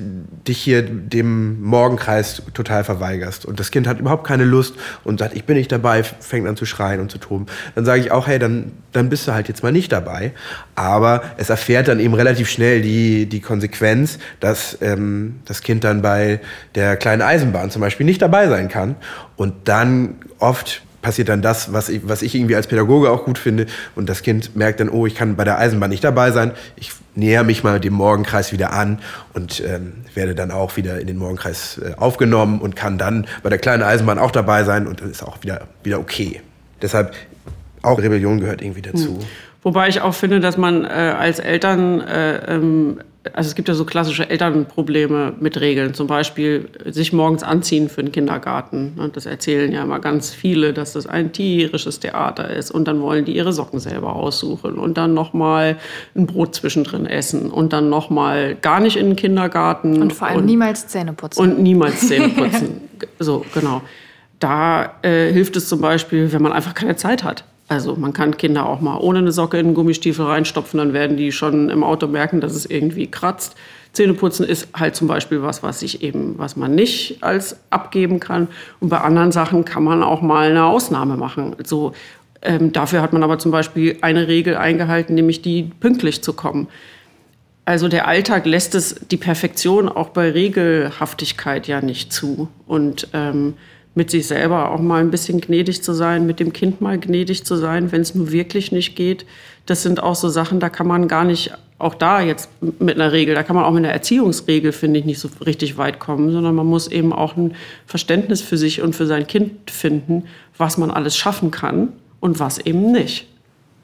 dich 0.48 0.58
hier 0.58 0.82
dem 0.82 1.62
Morgenkreis 1.62 2.42
total 2.56 2.84
verweigerst 2.84 3.46
und 3.46 3.60
das 3.60 3.70
Kind 3.70 3.86
hat 3.86 4.00
überhaupt 4.00 4.26
keine 4.26 4.44
Lust 4.44 4.74
und 5.04 5.20
sagt, 5.20 5.36
ich 5.36 5.44
bin 5.44 5.56
nicht 5.56 5.72
dabei, 5.72 6.04
fängt 6.04 6.48
an 6.48 6.58
zu 6.58 6.66
schreien 6.66 7.00
und 7.00 7.12
zu 7.12 7.20
toben, 7.20 7.46
dann 7.76 7.86
sage 7.86 8.02
ich 8.02 8.12
auch, 8.12 8.26
hey, 8.26 8.40
dann, 8.40 8.72
dann 8.92 9.10
bist 9.10 9.28
du 9.28 9.34
halt 9.34 9.48
jetzt 9.48 9.62
mal 9.62 9.72
nicht 9.72 9.92
dabei. 9.92 10.34
Aber 10.74 11.22
es 11.38 11.52
erfährt 11.52 11.88
dann 11.88 12.00
eben 12.00 12.16
relativ 12.16 12.50
schnell 12.50 12.82
die, 12.82 13.28
die 13.28 13.40
Konsequenz, 13.40 14.18
dass 14.40 14.80
ähm, 14.82 15.40
das 15.46 15.62
Kind 15.62 15.84
dann 15.84 16.02
bei 16.02 16.40
der 16.74 16.98
kleinen 16.98 17.22
Eisenbahn 17.22 17.70
zum 17.70 17.82
Beispiel 17.82 18.08
nicht 18.08 18.22
dabei 18.22 18.48
sein 18.48 18.68
kann 18.68 18.96
und 19.36 19.54
dann 19.66 20.16
oft 20.40 20.82
passiert 21.04 21.30
dann 21.30 21.44
das, 21.44 21.72
was 21.72 21.90
ich, 21.90 22.08
was 22.08 22.24
ich 22.24 22.34
irgendwie 22.34 22.56
als 22.56 22.66
Pädagoge 22.66 23.12
auch 23.12 23.26
gut 23.26 23.38
finde. 23.38 23.68
Und 23.94 24.10
das 24.10 24.24
Kind 24.24 24.56
merkt 24.56 24.80
dann, 24.80 24.90
oh, 24.90 25.06
ich 25.06 25.14
kann 25.14 25.36
bei 25.36 25.44
der 25.44 25.60
Eisenbahn 25.60 25.92
nicht 25.92 26.04
dabei 26.04 26.32
sein. 26.32 26.52
Ich 26.76 26.92
näher 27.14 27.44
mich 27.44 27.64
mal 27.64 27.80
dem 27.80 27.94
Morgenkreis 27.94 28.52
wieder 28.52 28.74
an 28.74 29.00
und 29.34 29.62
ähm, 29.68 29.94
werde 30.16 30.34
dann 30.34 30.50
auch 30.50 30.78
wieder 30.78 31.00
in 31.00 31.06
den 31.06 31.18
Morgenkreis 31.18 31.78
äh, 31.78 31.94
aufgenommen 31.98 32.60
und 32.60 32.76
kann 32.76 32.98
dann 32.98 33.28
bei 33.44 33.50
der 33.50 33.60
kleinen 33.60 33.84
Eisenbahn 33.84 34.18
auch 34.18 34.32
dabei 34.32 34.64
sein 34.64 34.88
und 34.88 35.02
dann 35.02 35.12
ist 35.12 35.22
auch 35.22 35.38
wieder, 35.44 35.68
wieder 35.84 36.00
okay. 36.00 36.42
Deshalb 36.82 37.14
auch 37.84 38.00
Rebellion 38.00 38.40
gehört 38.40 38.64
irgendwie 38.64 38.82
dazu. 38.82 39.20
Hm. 39.20 39.20
Wobei 39.62 39.90
ich 39.90 40.02
auch 40.02 40.14
finde, 40.14 40.40
dass 40.40 40.58
man 40.58 40.86
äh, 40.86 40.88
als 40.88 41.40
Eltern 41.40 42.02
äh, 42.02 42.56
ähm, 42.56 43.00
also 43.32 43.48
es 43.48 43.56
gibt 43.56 43.70
ja 43.70 43.74
so 43.74 43.86
klassische 43.86 44.30
Elternprobleme 44.30 45.34
mit 45.40 45.60
Regeln, 45.62 45.94
zum 45.94 46.08
Beispiel 46.08 46.70
sich 46.86 47.14
morgens 47.14 47.42
anziehen 47.42 47.88
für 47.88 48.04
den 48.04 48.12
Kindergarten. 48.12 48.96
Und 48.98 49.16
das 49.16 49.26
erzählen 49.26 49.72
ja 49.72 49.84
immer 49.84 50.00
ganz 50.00 50.32
viele, 50.32 50.74
dass 50.74 50.94
das 50.94 51.08
ein 51.08 51.32
tierisches 51.32 52.02
Theater 52.02 52.50
ist. 52.50 52.72
Und 52.72 52.88
dann 52.88 53.02
wollen 53.02 53.24
die 53.24 53.36
ihre 53.36 53.54
Socken 53.54 53.80
selber 53.80 54.16
aussuchen 54.16 54.78
und 54.78 54.98
dann 54.98 55.14
nochmal 55.14 55.78
ein 56.16 56.28
Brot 56.28 56.56
zwischendrin 56.56 57.06
essen 57.06 57.50
und 57.50 57.72
dann 57.72 57.90
nochmal 57.90 58.56
gar 58.56 58.82
nicht 58.82 58.98
in 58.98 59.08
den 59.08 59.16
Kindergarten. 59.16 60.02
Und 60.02 60.12
vor 60.12 60.28
allem 60.28 60.40
und, 60.40 60.46
niemals 60.46 60.88
Zähne 60.88 61.14
putzen. 61.14 61.40
Und 61.40 61.60
niemals 61.60 62.06
Zähne 62.08 62.30
putzen. 62.36 62.82
so, 63.20 63.46
genau. 63.54 63.82
Da 64.40 64.96
äh, 65.02 65.32
hilft 65.32 65.56
es 65.56 65.70
zum 65.70 65.80
Beispiel, 65.80 66.34
wenn 66.34 66.42
man 66.42 66.52
einfach 66.52 66.74
keine 66.74 66.98
Zeit 66.98 67.24
hat. 67.24 67.46
Also 67.74 67.96
man 67.96 68.14
kann 68.14 68.38
Kinder 68.38 68.68
auch 68.68 68.82
mal 68.82 68.98
ohne 68.98 69.20
eine 69.20 69.32
Socke 69.32 69.58
in 69.58 69.68
einen 69.68 69.76
Gummistiefel 69.76 70.26
reinstopfen, 70.26 70.78
dann 70.78 70.94
werden 70.94 71.18
die 71.18 71.32
schon 71.32 71.70
im 71.70 71.84
Auto 71.84 72.08
merken, 72.08 72.40
dass 72.40 72.54
es 72.54 72.66
irgendwie 72.66 73.08
kratzt. 73.08 73.56
Zähneputzen 73.94 74.46
ist 74.46 74.68
halt 74.76 74.96
zum 74.96 75.08
Beispiel 75.08 75.42
was, 75.42 75.64
was 75.64 75.82
ich 75.82 76.04
eben, 76.04 76.38
was 76.38 76.56
man 76.56 76.76
nicht 76.76 77.24
als 77.24 77.58
abgeben 77.70 78.20
kann. 78.20 78.48
Und 78.80 78.90
bei 78.90 79.00
anderen 79.00 79.32
Sachen 79.32 79.66
kann 79.66 79.84
man 79.84 80.04
auch 80.04 80.22
mal 80.22 80.50
eine 80.50 80.66
Ausnahme 80.66 81.18
machen. 81.18 81.56
So, 81.64 81.94
ähm, 82.42 82.72
dafür 82.72 83.02
hat 83.02 83.14
man 83.14 83.24
aber 83.24 83.40
zum 83.40 83.52
Beispiel 83.52 83.98
eine 84.02 84.28
Regel 84.28 84.56
eingehalten, 84.56 85.16
nämlich 85.16 85.42
die 85.42 85.72
pünktlich 85.80 86.24
zu 86.24 86.34
kommen. 86.34 86.68
Also 87.66 87.88
der 87.88 88.08
Alltag 88.08 88.46
lässt 88.46 88.76
es 88.76 88.96
die 89.10 89.18
Perfektion 89.18 89.90
auch 89.90 90.10
bei 90.10 90.30
Regelhaftigkeit 90.32 91.68
ja 91.68 91.82
nicht 91.82 92.12
zu. 92.12 92.50
Und 92.68 93.08
ähm, 93.14 93.56
mit 93.96 94.10
sich 94.10 94.28
selber 94.28 94.72
auch 94.72 94.80
mal 94.80 95.02
ein 95.02 95.12
bisschen 95.12 95.40
gnädig 95.40 95.84
zu 95.84 95.94
sein, 95.94 96.26
mit 96.26 96.40
dem 96.40 96.54
Kind 96.54 96.82
mal 96.82 97.00
gnädig 97.00 97.46
zu 97.46 97.56
sein, 97.56 97.92
wenn 97.92 98.02
es 98.02 98.16
nur 98.16 98.32
wirklich 98.32 98.72
nicht 98.72 98.96
geht. 98.96 99.26
Das 99.66 99.84
sind 99.84 100.02
auch 100.02 100.16
so 100.16 100.30
Sachen, 100.30 100.60
da 100.60 100.70
kann 100.70 100.88
man 100.88 101.08
gar 101.08 101.24
nicht, 101.24 101.52
auch 101.78 101.96
da 101.96 102.22
jetzt 102.22 102.50
mit 102.80 102.96
einer 102.96 103.12
Regel, 103.12 103.36
da 103.36 103.44
kann 103.44 103.56
man 103.56 103.66
auch 103.66 103.72
mit 103.72 103.84
einer 103.84 103.94
Erziehungsregel, 103.94 104.72
finde 104.72 105.00
ich, 105.00 105.06
nicht 105.06 105.20
so 105.20 105.30
richtig 105.46 105.78
weit 105.78 106.00
kommen, 106.00 106.32
sondern 106.32 106.56
man 106.56 106.66
muss 106.66 106.88
eben 106.88 107.14
auch 107.14 107.38
ein 107.38 107.56
Verständnis 107.86 108.42
für 108.42 108.58
sich 108.58 108.82
und 108.82 108.96
für 108.96 109.06
sein 109.06 109.28
Kind 109.28 109.70
finden, 109.70 110.24
was 110.58 110.78
man 110.78 110.90
alles 110.90 111.16
schaffen 111.16 111.52
kann 111.52 111.90
und 112.20 112.40
was 112.40 112.58
eben 112.58 112.92
nicht. 112.92 113.28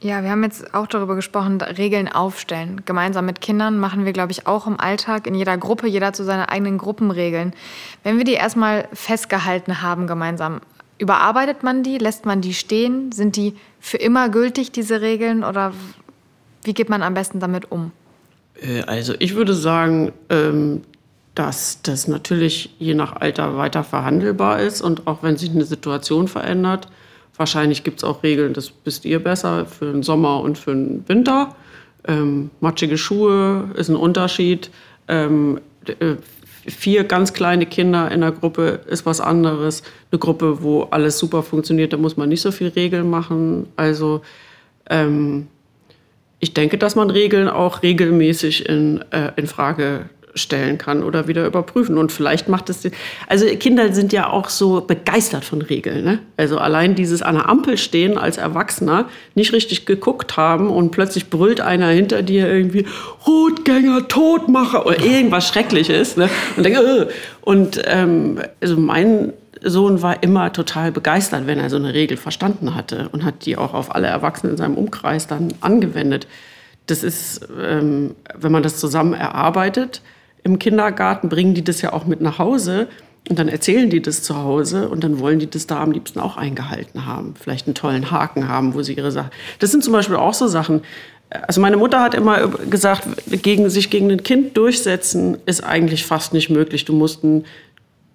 Ja, 0.01 0.23
wir 0.23 0.31
haben 0.31 0.43
jetzt 0.43 0.73
auch 0.73 0.87
darüber 0.87 1.15
gesprochen, 1.15 1.59
Regeln 1.61 2.07
aufstellen. 2.07 2.83
Gemeinsam 2.85 3.25
mit 3.25 3.41
Kindern 3.41 3.77
machen 3.79 4.05
wir, 4.05 4.13
glaube 4.13 4.31
ich, 4.31 4.47
auch 4.47 4.65
im 4.65 4.79
Alltag 4.79 5.27
in 5.27 5.35
jeder 5.35 5.57
Gruppe, 5.57 5.87
jeder 5.87 6.13
zu 6.13 6.23
seiner 6.23 6.49
eigenen 6.49 6.77
Gruppenregeln. 6.77 7.53
Wenn 8.03 8.17
wir 8.17 8.23
die 8.23 8.33
erstmal 8.33 8.87
festgehalten 8.93 9.81
haben 9.81 10.07
gemeinsam, 10.07 10.61
überarbeitet 10.99 11.63
man 11.63 11.83
die, 11.83 11.97
lässt 11.97 12.25
man 12.25 12.39
die 12.39 12.53
stehen? 12.53 13.11
Sind 13.11 13.35
die 13.35 13.55
für 13.81 13.97
immer 13.97 14.29
gültig, 14.29 14.71
diese 14.71 15.01
Regeln? 15.01 15.43
Oder 15.43 15.73
wie 16.63 16.73
geht 16.73 16.89
man 16.89 17.03
am 17.03 17.13
besten 17.13 17.41
damit 17.41 17.69
um? 17.69 17.91
Äh, 18.61 18.83
also 18.83 19.13
ich 19.19 19.35
würde 19.35 19.53
sagen, 19.53 20.13
ähm, 20.29 20.81
dass 21.35 21.81
das 21.81 22.07
natürlich 22.07 22.75
je 22.79 22.93
nach 22.93 23.17
Alter 23.17 23.57
weiter 23.57 23.83
verhandelbar 23.83 24.59
ist 24.61 24.81
und 24.81 25.07
auch 25.07 25.23
wenn 25.23 25.35
sich 25.35 25.51
eine 25.51 25.65
Situation 25.65 26.29
verändert, 26.29 26.87
wahrscheinlich 27.39 27.83
gibt 27.83 27.99
es 27.99 28.03
auch 28.03 28.21
Regeln, 28.21 28.53
das 28.53 28.71
wisst 28.83 29.05
ihr 29.05 29.23
besser, 29.23 29.65
für 29.65 29.91
den 29.91 30.03
Sommer 30.03 30.41
und 30.41 30.57
für 30.57 30.71
den 30.71 31.07
Winter. 31.07 31.55
Ähm, 32.07 32.51
matschige 32.59 32.97
Schuhe 32.97 33.71
ist 33.75 33.89
ein 33.89 33.95
Unterschied. 33.95 34.69
Ähm, 35.07 35.59
äh, 35.87 36.15
vier 36.67 37.05
ganz 37.05 37.33
kleine 37.33 37.65
Kinder 37.65 38.11
in 38.11 38.21
der 38.21 38.31
Gruppe 38.31 38.81
ist 38.87 39.05
was 39.05 39.21
anderes. 39.21 39.83
Eine 40.11 40.19
Gruppe, 40.19 40.61
wo 40.61 40.83
alles 40.83 41.17
super 41.17 41.41
funktioniert, 41.41 41.93
da 41.93 41.97
muss 41.97 42.17
man 42.17 42.29
nicht 42.29 42.41
so 42.41 42.51
viel 42.51 42.67
Regeln 42.67 43.09
machen. 43.09 43.67
Also 43.75 44.21
ähm, 44.89 45.47
ich 46.39 46.53
denke, 46.53 46.77
dass 46.77 46.95
man 46.95 47.09
Regeln 47.09 47.47
auch 47.47 47.83
regelmäßig 47.83 48.67
in, 48.67 49.03
äh, 49.11 49.31
in 49.35 49.47
Frage 49.47 50.09
stellen 50.39 50.77
kann 50.77 51.03
oder 51.03 51.27
wieder 51.27 51.45
überprüfen. 51.45 51.97
Und 51.97 52.11
vielleicht 52.11 52.49
macht 52.49 52.69
es. 52.69 52.89
Also 53.27 53.45
Kinder 53.57 53.93
sind 53.93 54.13
ja 54.13 54.29
auch 54.29 54.49
so 54.49 54.81
begeistert 54.81 55.45
von 55.45 55.61
Regeln. 55.61 56.03
Ne? 56.03 56.19
Also 56.37 56.57
allein 56.57 56.95
dieses 56.95 57.21
an 57.21 57.35
der 57.35 57.49
Ampel 57.49 57.77
stehen 57.77 58.17
als 58.17 58.37
Erwachsener, 58.37 59.09
nicht 59.35 59.53
richtig 59.53 59.85
geguckt 59.85 60.37
haben 60.37 60.69
und 60.69 60.91
plötzlich 60.91 61.29
brüllt 61.29 61.61
einer 61.61 61.87
hinter 61.89 62.21
dir 62.21 62.47
irgendwie 62.47 62.85
Rotgänger, 63.27 64.07
Todmacher 64.07 64.85
oder 64.85 65.03
irgendwas 65.03 65.47
Schreckliches. 65.47 66.17
Ne? 66.17 66.29
Und 66.55 66.63
denke, 66.63 66.79
äh. 66.79 67.07
und 67.41 67.81
ähm, 67.85 68.39
also 68.61 68.77
mein 68.77 69.33
Sohn 69.63 70.01
war 70.01 70.23
immer 70.23 70.53
total 70.53 70.91
begeistert, 70.91 71.47
wenn 71.47 71.59
er 71.59 71.69
so 71.69 71.75
eine 71.75 71.93
Regel 71.93 72.17
verstanden 72.17 72.75
hatte 72.75 73.09
und 73.11 73.25
hat 73.25 73.45
die 73.45 73.57
auch 73.57 73.73
auf 73.73 73.93
alle 73.93 74.07
Erwachsenen 74.07 74.53
in 74.53 74.57
seinem 74.57 74.77
Umkreis 74.77 75.27
dann 75.27 75.53
angewendet. 75.61 76.27
Das 76.87 77.03
ist, 77.03 77.47
ähm, 77.61 78.15
wenn 78.35 78.51
man 78.51 78.63
das 78.63 78.77
zusammen 78.77 79.13
erarbeitet, 79.13 80.01
im 80.43 80.59
Kindergarten 80.59 81.29
bringen 81.29 81.53
die 81.53 81.63
das 81.63 81.81
ja 81.81 81.93
auch 81.93 82.05
mit 82.05 82.21
nach 82.21 82.39
Hause 82.39 82.87
und 83.29 83.37
dann 83.37 83.47
erzählen 83.47 83.89
die 83.89 84.01
das 84.01 84.23
zu 84.23 84.37
Hause 84.37 84.89
und 84.89 85.03
dann 85.03 85.19
wollen 85.19 85.39
die 85.39 85.49
das 85.49 85.67
da 85.67 85.81
am 85.81 85.91
liebsten 85.91 86.19
auch 86.19 86.37
eingehalten 86.37 87.05
haben. 87.05 87.35
Vielleicht 87.39 87.67
einen 87.67 87.75
tollen 87.75 88.11
Haken 88.11 88.47
haben, 88.47 88.73
wo 88.73 88.81
sie 88.81 88.93
ihre 88.93 89.11
Sachen. 89.11 89.31
Das 89.59 89.71
sind 89.71 89.83
zum 89.83 89.93
Beispiel 89.93 90.15
auch 90.15 90.33
so 90.33 90.47
Sachen. 90.47 90.81
Also 91.29 91.61
meine 91.61 91.77
Mutter 91.77 92.01
hat 92.01 92.15
immer 92.15 92.47
gesagt, 92.47 93.07
gegen, 93.43 93.69
sich 93.69 93.89
gegen 93.89 94.09
ein 94.09 94.23
Kind 94.23 94.57
durchsetzen 94.57 95.37
ist 95.45 95.63
eigentlich 95.63 96.05
fast 96.05 96.33
nicht 96.33 96.49
möglich. 96.49 96.85
Du 96.85 96.93
musst, 96.93 97.23
ein, 97.23 97.45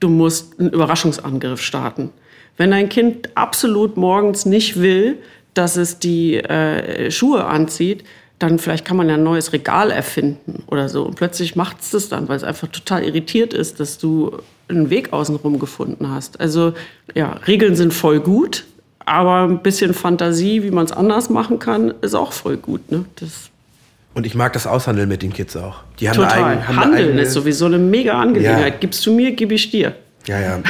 du 0.00 0.08
musst 0.08 0.58
einen 0.58 0.70
Überraschungsangriff 0.70 1.60
starten. 1.60 2.10
Wenn 2.56 2.72
ein 2.72 2.88
Kind 2.88 3.30
absolut 3.36 3.96
morgens 3.96 4.46
nicht 4.46 4.80
will, 4.80 5.18
dass 5.54 5.76
es 5.76 6.00
die 6.00 6.36
äh, 6.36 7.10
Schuhe 7.12 7.44
anzieht, 7.44 8.04
dann 8.48 8.58
vielleicht 8.58 8.84
kann 8.84 8.96
man 8.96 9.08
ja 9.08 9.14
ein 9.14 9.22
neues 9.22 9.52
Regal 9.52 9.90
erfinden 9.90 10.62
oder 10.66 10.88
so. 10.88 11.04
Und 11.04 11.16
plötzlich 11.16 11.56
macht 11.56 11.80
es 11.80 11.90
das 11.90 12.08
dann, 12.08 12.28
weil 12.28 12.36
es 12.36 12.44
einfach 12.44 12.68
total 12.68 13.02
irritiert 13.02 13.54
ist, 13.54 13.80
dass 13.80 13.98
du 13.98 14.38
einen 14.68 14.90
Weg 14.90 15.12
außenrum 15.12 15.58
gefunden 15.58 16.10
hast. 16.10 16.40
Also 16.40 16.74
ja, 17.14 17.38
Regeln 17.46 17.74
sind 17.76 17.94
voll 17.94 18.20
gut, 18.20 18.64
aber 19.06 19.44
ein 19.44 19.62
bisschen 19.62 19.94
Fantasie, 19.94 20.62
wie 20.62 20.70
man 20.70 20.84
es 20.84 20.92
anders 20.92 21.30
machen 21.30 21.58
kann, 21.58 21.94
ist 22.02 22.14
auch 22.14 22.32
voll 22.32 22.56
gut. 22.56 22.90
Ne? 22.90 23.04
Das 23.16 23.50
und 24.14 24.26
ich 24.26 24.36
mag 24.36 24.52
das 24.52 24.66
Aushandeln 24.66 25.08
mit 25.08 25.22
den 25.22 25.32
Kids 25.32 25.56
auch. 25.56 25.80
Die 25.98 26.08
haben 26.08 26.14
Total. 26.14 26.44
Eine, 26.44 26.68
haben 26.68 26.76
Handeln 26.76 27.12
eine 27.12 27.22
ist 27.22 27.32
sowieso 27.32 27.66
eine 27.66 27.78
mega 27.78 28.20
Angelegenheit. 28.20 28.74
Ja. 28.74 28.78
Gibst 28.78 29.04
du 29.06 29.12
mir, 29.12 29.32
gib 29.32 29.50
ich 29.50 29.70
dir. 29.70 29.94
Ja, 30.26 30.40
ja. 30.40 30.54
Und, 30.56 30.66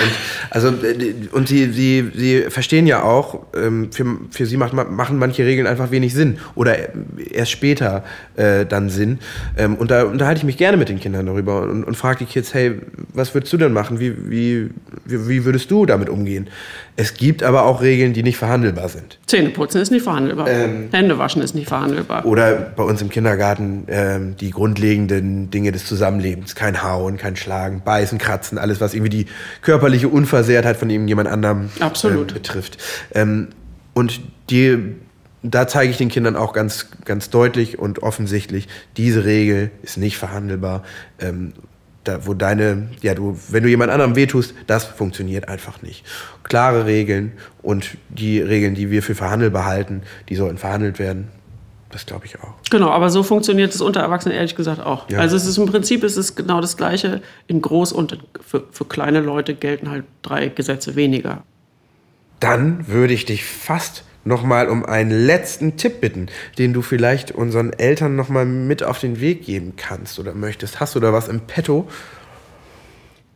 also, 0.51 0.69
äh, 0.69 1.14
und 1.31 1.49
sie, 1.49 1.73
sie, 1.73 2.11
sie 2.14 2.43
verstehen 2.51 2.87
ja 2.87 3.03
auch, 3.03 3.47
ähm, 3.57 3.93
für, 3.93 4.05
für 4.31 4.47
sie 4.47 4.57
macht, 4.57 4.73
machen 4.73 5.19
manche 5.19 5.45
Regeln 5.45 5.67
einfach 5.67 5.93
wenig 5.93 6.12
Sinn 6.12 6.38
oder 6.57 6.77
erst 7.31 7.53
später 7.53 8.05
äh, 8.35 8.67
dann 8.67 8.90
Sinn. 8.90 9.21
Ähm, 9.57 9.77
und 9.77 9.93
da 9.93 10.05
unterhalte 10.05 10.38
ich 10.38 10.45
mich 10.45 10.57
gerne 10.57 10.77
mit 10.77 10.88
den 10.88 10.99
Kindern 10.99 11.27
darüber 11.27 11.62
und, 11.62 11.85
und 11.85 11.97
frage 11.97 12.21
die 12.21 12.25
Kids, 12.27 12.53
hey, 12.53 12.81
was 13.12 13.33
würdest 13.33 13.53
du 13.53 13.57
denn 13.57 13.73
machen? 13.73 14.01
Wie, 14.01 14.14
wie, 14.29 14.71
wie 15.05 15.45
würdest 15.45 15.71
du 15.71 15.87
damit 15.87 16.09
umgehen? 16.09 16.49
Es 16.96 17.14
gibt 17.14 17.42
aber 17.42 17.64
auch 17.64 17.83
Regeln, 17.83 18.12
die 18.12 18.22
nicht 18.22 18.37
verhandelbar 18.37 18.88
sind. 18.88 19.18
Zähneputzen 19.26 19.80
ist 19.80 19.90
nicht 19.90 20.04
verhandelbar. 20.04 20.48
Ähm, 20.48 20.88
Hände 20.92 21.18
waschen 21.18 21.42
ist 21.42 21.54
nicht 21.54 21.66
verhandelbar. 21.66 22.24
Oder 22.24 22.52
bei 22.54 22.85
uns 22.85 23.02
im 23.02 23.09
Kindergarten 23.09 23.85
ähm, 23.88 24.37
die 24.37 24.50
grundlegenden 24.50 25.50
Dinge 25.50 25.72
des 25.72 25.87
Zusammenlebens. 25.87 26.54
Kein 26.54 26.85
Hauen, 26.85 27.16
kein 27.16 27.35
Schlagen, 27.35 27.83
Beißen, 27.85 28.18
Kratzen, 28.18 28.59
alles, 28.59 28.80
was 28.80 28.94
irgendwie 28.94 29.11
die 29.11 29.26
körperliche 29.62 30.09
Unversehrtheit 30.09 30.76
von 30.76 30.88
irgendjemand 30.88 31.28
anderem 31.28 31.70
ähm, 31.80 32.26
betrifft. 32.28 32.78
Ähm, 33.12 33.48
und 33.92 34.20
die, 34.50 34.78
da 35.42 35.66
zeige 35.66 35.90
ich 35.90 35.96
den 35.96 36.11
Kindern 36.11 36.37
auch 36.37 36.52
ganz, 36.52 36.90
ganz 37.04 37.28
deutlich 37.28 37.76
und 37.76 38.04
offensichtlich, 38.04 38.68
diese 38.96 39.24
Regel 39.24 39.72
ist 39.83 39.96
nicht 39.96 40.16
verhandelbar. 40.16 40.85
Da, 42.05 42.27
wo 42.27 42.35
deine, 42.35 42.88
ja, 43.01 43.14
du, 43.14 43.38
wenn 43.49 43.62
du 43.62 43.69
jemand 43.71 43.90
anderem 43.90 44.14
wehtust, 44.14 44.55
das 44.67 44.85
funktioniert 44.85 45.49
einfach 45.49 45.81
nicht. 45.81 46.05
Klare 46.43 46.85
Regeln 46.85 47.33
und 47.62 47.97
die 48.11 48.40
Regeln, 48.40 48.75
die 48.75 48.90
wir 48.90 49.03
für 49.03 49.14
verhandelbar 49.14 49.64
halten, 49.64 50.03
die 50.29 50.37
sollten 50.37 50.59
verhandelt 50.59 50.99
werden. 50.99 51.29
Das 51.95 52.07
glaube 52.07 52.27
ich 52.27 52.40
auch. 52.40 52.55
Genau, 52.71 52.90
aber 52.90 53.09
so 53.09 53.23
funktioniert 53.23 53.73
es 53.73 53.81
unter 53.81 54.01
Erwachsenen 54.01 54.37
ehrlich 54.37 54.57
gesagt 54.57 54.81
auch. 54.81 55.09
Ja. 55.09 55.21
Also 55.21 55.37
es 55.37 55.47
ist 55.47 55.59
im 55.59 55.67
Prinzip 55.67 56.03
ist 56.03 56.17
es 56.17 56.35
genau 56.35 56.61
das 56.61 56.77
Gleiche 56.77 57.23
in 57.47 57.62
groß 57.62 57.93
und 57.93 58.19
für, 58.45 58.64
für 58.73 58.85
kleine 58.85 59.21
Leute 59.21 59.55
gelten 59.55 59.88
halt 59.88 60.05
drei 60.23 60.49
Gesetze 60.49 60.97
weniger. 60.97 61.45
Dann 62.40 62.88
würde 62.88 63.14
ich 63.14 63.27
dich 63.27 63.45
fast 63.45 64.05
noch 64.25 64.43
mal 64.43 64.69
um 64.69 64.85
einen 64.85 65.11
letzten 65.11 65.77
Tipp 65.77 66.01
bitten, 66.01 66.29
den 66.59 66.73
du 66.73 66.83
vielleicht 66.83 67.33
unseren 67.33 67.73
Eltern 67.73 68.17
noch 68.17 68.29
mal 68.29 68.45
mit 68.45 68.83
auf 68.83 68.99
den 68.99 69.21
Weg 69.21 69.45
geben 69.45 69.75
kannst 69.77 70.19
oder 70.19 70.35
möchtest. 70.35 70.81
Hast 70.81 70.95
du 70.95 71.01
da 71.01 71.13
was 71.13 71.29
im 71.29 71.41
Petto? 71.41 71.87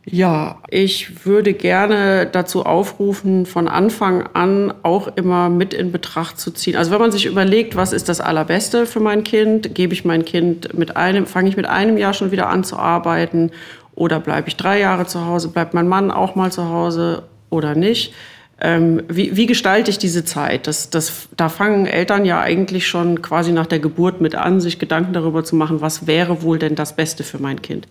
Ja, 0.05 0.57
ich 0.69 1.25
würde 1.25 1.53
gerne 1.53 2.25
dazu 2.25 2.65
aufrufen, 2.65 3.45
von 3.45 3.67
Anfang 3.67 4.27
an 4.33 4.73
auch 4.81 5.07
immer 5.15 5.49
mit 5.49 5.73
in 5.73 5.91
Betracht 5.91 6.39
zu 6.39 6.49
ziehen. 6.51 6.75
Also 6.75 6.91
wenn 6.91 6.99
man 6.99 7.11
sich 7.11 7.27
überlegt, 7.27 7.75
was 7.75 7.93
ist 7.93 8.09
das 8.09 8.19
Allerbeste 8.19 8.87
für 8.87 9.01
mein 9.01 9.23
Kind, 9.23 9.75
gebe 9.75 9.93
ich 9.93 10.05
mein 10.05 10.25
Kind 10.25 10.73
mit 10.75 10.97
einem, 10.97 11.27
fange 11.27 11.49
ich 11.49 11.57
mit 11.57 11.67
einem 11.67 11.97
Jahr 11.97 12.13
schon 12.13 12.31
wieder 12.31 12.49
an 12.49 12.63
zu 12.63 12.77
arbeiten 12.77 13.51
oder 13.93 14.19
bleibe 14.19 14.47
ich 14.47 14.55
drei 14.55 14.79
Jahre 14.79 15.05
zu 15.05 15.25
Hause, 15.25 15.49
bleibt 15.49 15.75
mein 15.75 15.87
Mann 15.87 16.09
auch 16.09 16.33
mal 16.33 16.51
zu 16.51 16.69
Hause 16.69 17.23
oder 17.51 17.75
nicht? 17.75 18.13
Ähm, 18.61 19.03
wie, 19.07 19.35
wie, 19.37 19.45
gestalte 19.45 19.89
ich 19.89 19.97
diese 19.97 20.25
Zeit? 20.25 20.67
Das, 20.67 20.89
das, 20.89 21.29
da 21.37 21.47
fangen 21.47 21.85
Eltern 21.85 22.25
ja 22.25 22.41
eigentlich 22.41 22.87
schon 22.87 23.21
quasi 23.21 23.51
nach 23.51 23.67
der 23.67 23.79
Geburt 23.79 24.19
mit 24.19 24.35
an, 24.35 24.59
sich 24.59 24.79
Gedanken 24.79 25.13
darüber 25.13 25.43
zu 25.43 25.55
machen, 25.55 25.81
was 25.81 26.07
wäre 26.07 26.41
wohl 26.41 26.59
denn 26.59 26.75
das 26.75 26.95
Beste 26.95 27.23
für 27.23 27.39
mein 27.39 27.61
Kind 27.61 27.87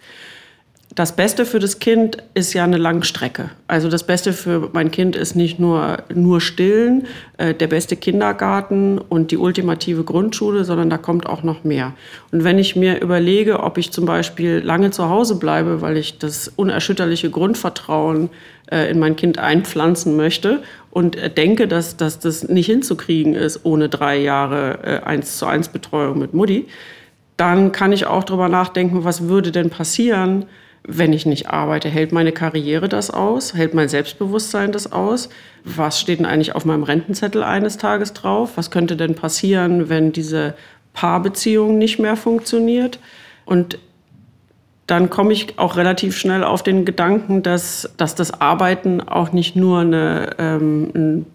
das 0.98 1.14
Beste 1.14 1.46
für 1.46 1.60
das 1.60 1.78
Kind 1.78 2.18
ist 2.34 2.54
ja 2.54 2.64
eine 2.64 2.76
Langstrecke. 2.76 3.50
Also 3.68 3.88
das 3.88 4.02
Beste 4.02 4.32
für 4.32 4.70
mein 4.72 4.90
Kind 4.90 5.14
ist 5.14 5.36
nicht 5.36 5.60
nur, 5.60 5.98
nur 6.12 6.40
Stillen, 6.40 7.06
äh, 7.36 7.54
der 7.54 7.68
beste 7.68 7.94
Kindergarten 7.94 8.98
und 8.98 9.30
die 9.30 9.36
ultimative 9.36 10.02
Grundschule, 10.02 10.64
sondern 10.64 10.90
da 10.90 10.98
kommt 10.98 11.26
auch 11.26 11.44
noch 11.44 11.62
mehr. 11.62 11.92
Und 12.32 12.42
wenn 12.42 12.58
ich 12.58 12.74
mir 12.74 13.00
überlege, 13.00 13.60
ob 13.60 13.78
ich 13.78 13.92
zum 13.92 14.06
Beispiel 14.06 14.58
lange 14.58 14.90
zu 14.90 15.08
Hause 15.08 15.36
bleibe, 15.36 15.82
weil 15.82 15.96
ich 15.96 16.18
das 16.18 16.48
unerschütterliche 16.48 17.30
Grundvertrauen 17.30 18.30
äh, 18.68 18.90
in 18.90 18.98
mein 18.98 19.14
Kind 19.14 19.38
einpflanzen 19.38 20.16
möchte 20.16 20.64
und 20.90 21.14
äh, 21.14 21.30
denke, 21.30 21.68
dass, 21.68 21.96
dass 21.96 22.18
das 22.18 22.48
nicht 22.48 22.66
hinzukriegen 22.66 23.36
ist 23.36 23.64
ohne 23.64 23.88
drei 23.88 24.18
Jahre 24.18 24.80
äh, 24.82 25.04
eins 25.04 25.38
zu 25.38 25.46
eins 25.46 25.68
Betreuung 25.68 26.18
mit 26.18 26.34
Mutti, 26.34 26.66
dann 27.36 27.70
kann 27.70 27.92
ich 27.92 28.06
auch 28.06 28.24
darüber 28.24 28.48
nachdenken, 28.48 29.04
was 29.04 29.28
würde 29.28 29.52
denn 29.52 29.70
passieren, 29.70 30.46
wenn 30.90 31.12
ich 31.12 31.26
nicht 31.26 31.50
arbeite, 31.50 31.90
hält 31.90 32.12
meine 32.12 32.32
Karriere 32.32 32.88
das 32.88 33.10
aus? 33.10 33.52
Hält 33.52 33.74
mein 33.74 33.90
Selbstbewusstsein 33.90 34.72
das 34.72 34.90
aus? 34.90 35.28
Was 35.62 36.00
steht 36.00 36.18
denn 36.18 36.26
eigentlich 36.26 36.54
auf 36.54 36.64
meinem 36.64 36.82
Rentenzettel 36.82 37.42
eines 37.42 37.76
Tages 37.76 38.14
drauf? 38.14 38.52
Was 38.56 38.70
könnte 38.70 38.96
denn 38.96 39.14
passieren, 39.14 39.90
wenn 39.90 40.12
diese 40.12 40.54
Paarbeziehung 40.94 41.76
nicht 41.76 41.98
mehr 41.98 42.16
funktioniert? 42.16 42.98
Und 43.44 43.78
dann 44.86 45.10
komme 45.10 45.34
ich 45.34 45.58
auch 45.58 45.76
relativ 45.76 46.16
schnell 46.16 46.42
auf 46.42 46.62
den 46.62 46.86
Gedanken, 46.86 47.42
dass, 47.42 47.90
dass 47.98 48.14
das 48.14 48.40
Arbeiten 48.40 49.02
auch 49.02 49.32
nicht 49.32 49.56
nur 49.56 49.80
eine, 49.80 50.36
ähm, 50.38 50.90
ein, 50.94 51.26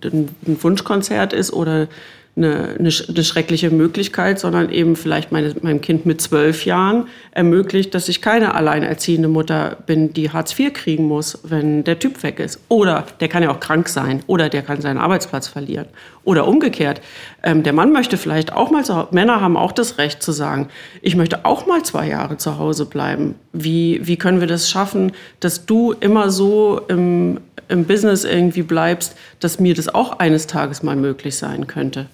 ein 0.48 0.64
Wunschkonzert 0.64 1.32
ist 1.32 1.54
oder 1.54 1.88
eine, 2.36 2.76
eine, 2.80 2.90
eine 2.90 3.24
schreckliche 3.24 3.70
Möglichkeit, 3.70 4.40
sondern 4.40 4.72
eben 4.72 4.96
vielleicht 4.96 5.32
meine, 5.32 5.54
meinem 5.62 5.82
Kind 5.82 6.08
mit 6.08 6.20
zwölf 6.20 6.66
Jahren 6.66 7.08
ermöglicht, 7.32 7.94
dass 7.94 8.10
ich 8.10 8.24
keine 8.24 8.56
alleinerziehende 8.56 9.28
Mutter 9.28 9.78
bin, 9.86 10.14
die 10.14 10.32
Hartz 10.32 10.58
IV 10.58 10.74
kriegen 10.74 11.08
muss, 11.08 11.40
wenn 11.44 11.84
der 11.84 12.00
Typ 12.00 12.24
weg 12.24 12.40
ist. 12.40 12.60
Oder 12.70 13.06
der 13.20 13.28
kann 13.28 13.44
ja 13.44 13.52
auch 13.52 13.60
krank 13.60 13.88
sein 13.88 14.24
oder 14.26 14.50
der 14.50 14.64
kann 14.64 14.82
seinen 14.82 14.98
Arbeitsplatz 14.98 15.48
verlieren. 15.48 15.86
Oder 16.24 16.48
umgekehrt, 16.48 17.02
ähm, 17.44 17.62
der 17.62 17.74
Mann 17.74 17.92
möchte 17.92 18.18
vielleicht 18.18 18.52
auch 18.52 18.72
mal, 18.72 18.84
zu, 18.84 19.08
Männer 19.12 19.40
haben 19.40 19.58
auch 19.58 19.72
das 19.72 20.00
Recht 20.00 20.24
zu 20.24 20.32
sagen, 20.32 20.70
ich 21.04 21.16
möchte 21.16 21.46
auch 21.46 21.68
mal 21.68 21.84
zwei 21.84 22.08
Jahre 22.08 22.38
zu 22.38 22.58
Hause 22.58 22.86
bleiben. 22.86 23.36
Wie, 23.52 24.00
wie 24.04 24.18
können 24.18 24.40
wir 24.40 24.48
das 24.48 24.72
schaffen, 24.72 25.12
dass 25.40 25.68
du 25.68 25.92
immer 25.92 26.32
so 26.32 26.82
im, 26.88 27.42
im 27.68 27.84
Business 27.86 28.24
irgendwie 28.24 28.64
bleibst, 28.64 29.16
dass 29.40 29.60
mir 29.60 29.76
das 29.76 29.94
auch 29.94 30.18
eines 30.18 30.48
Tages 30.48 30.82
mal 30.82 30.96
möglich 30.96 31.36
sein 31.36 31.68
könnte? 31.68 32.08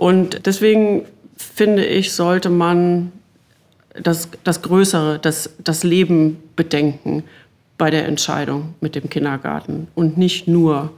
Und 0.00 0.46
deswegen 0.46 1.04
finde 1.36 1.84
ich, 1.84 2.14
sollte 2.14 2.48
man 2.48 3.12
das, 4.02 4.30
das 4.44 4.62
Größere, 4.62 5.18
das, 5.18 5.50
das 5.62 5.84
Leben 5.84 6.38
bedenken 6.56 7.22
bei 7.76 7.90
der 7.90 8.06
Entscheidung 8.06 8.74
mit 8.80 8.94
dem 8.94 9.10
Kindergarten 9.10 9.88
und 9.94 10.16
nicht 10.16 10.48
nur 10.48 10.90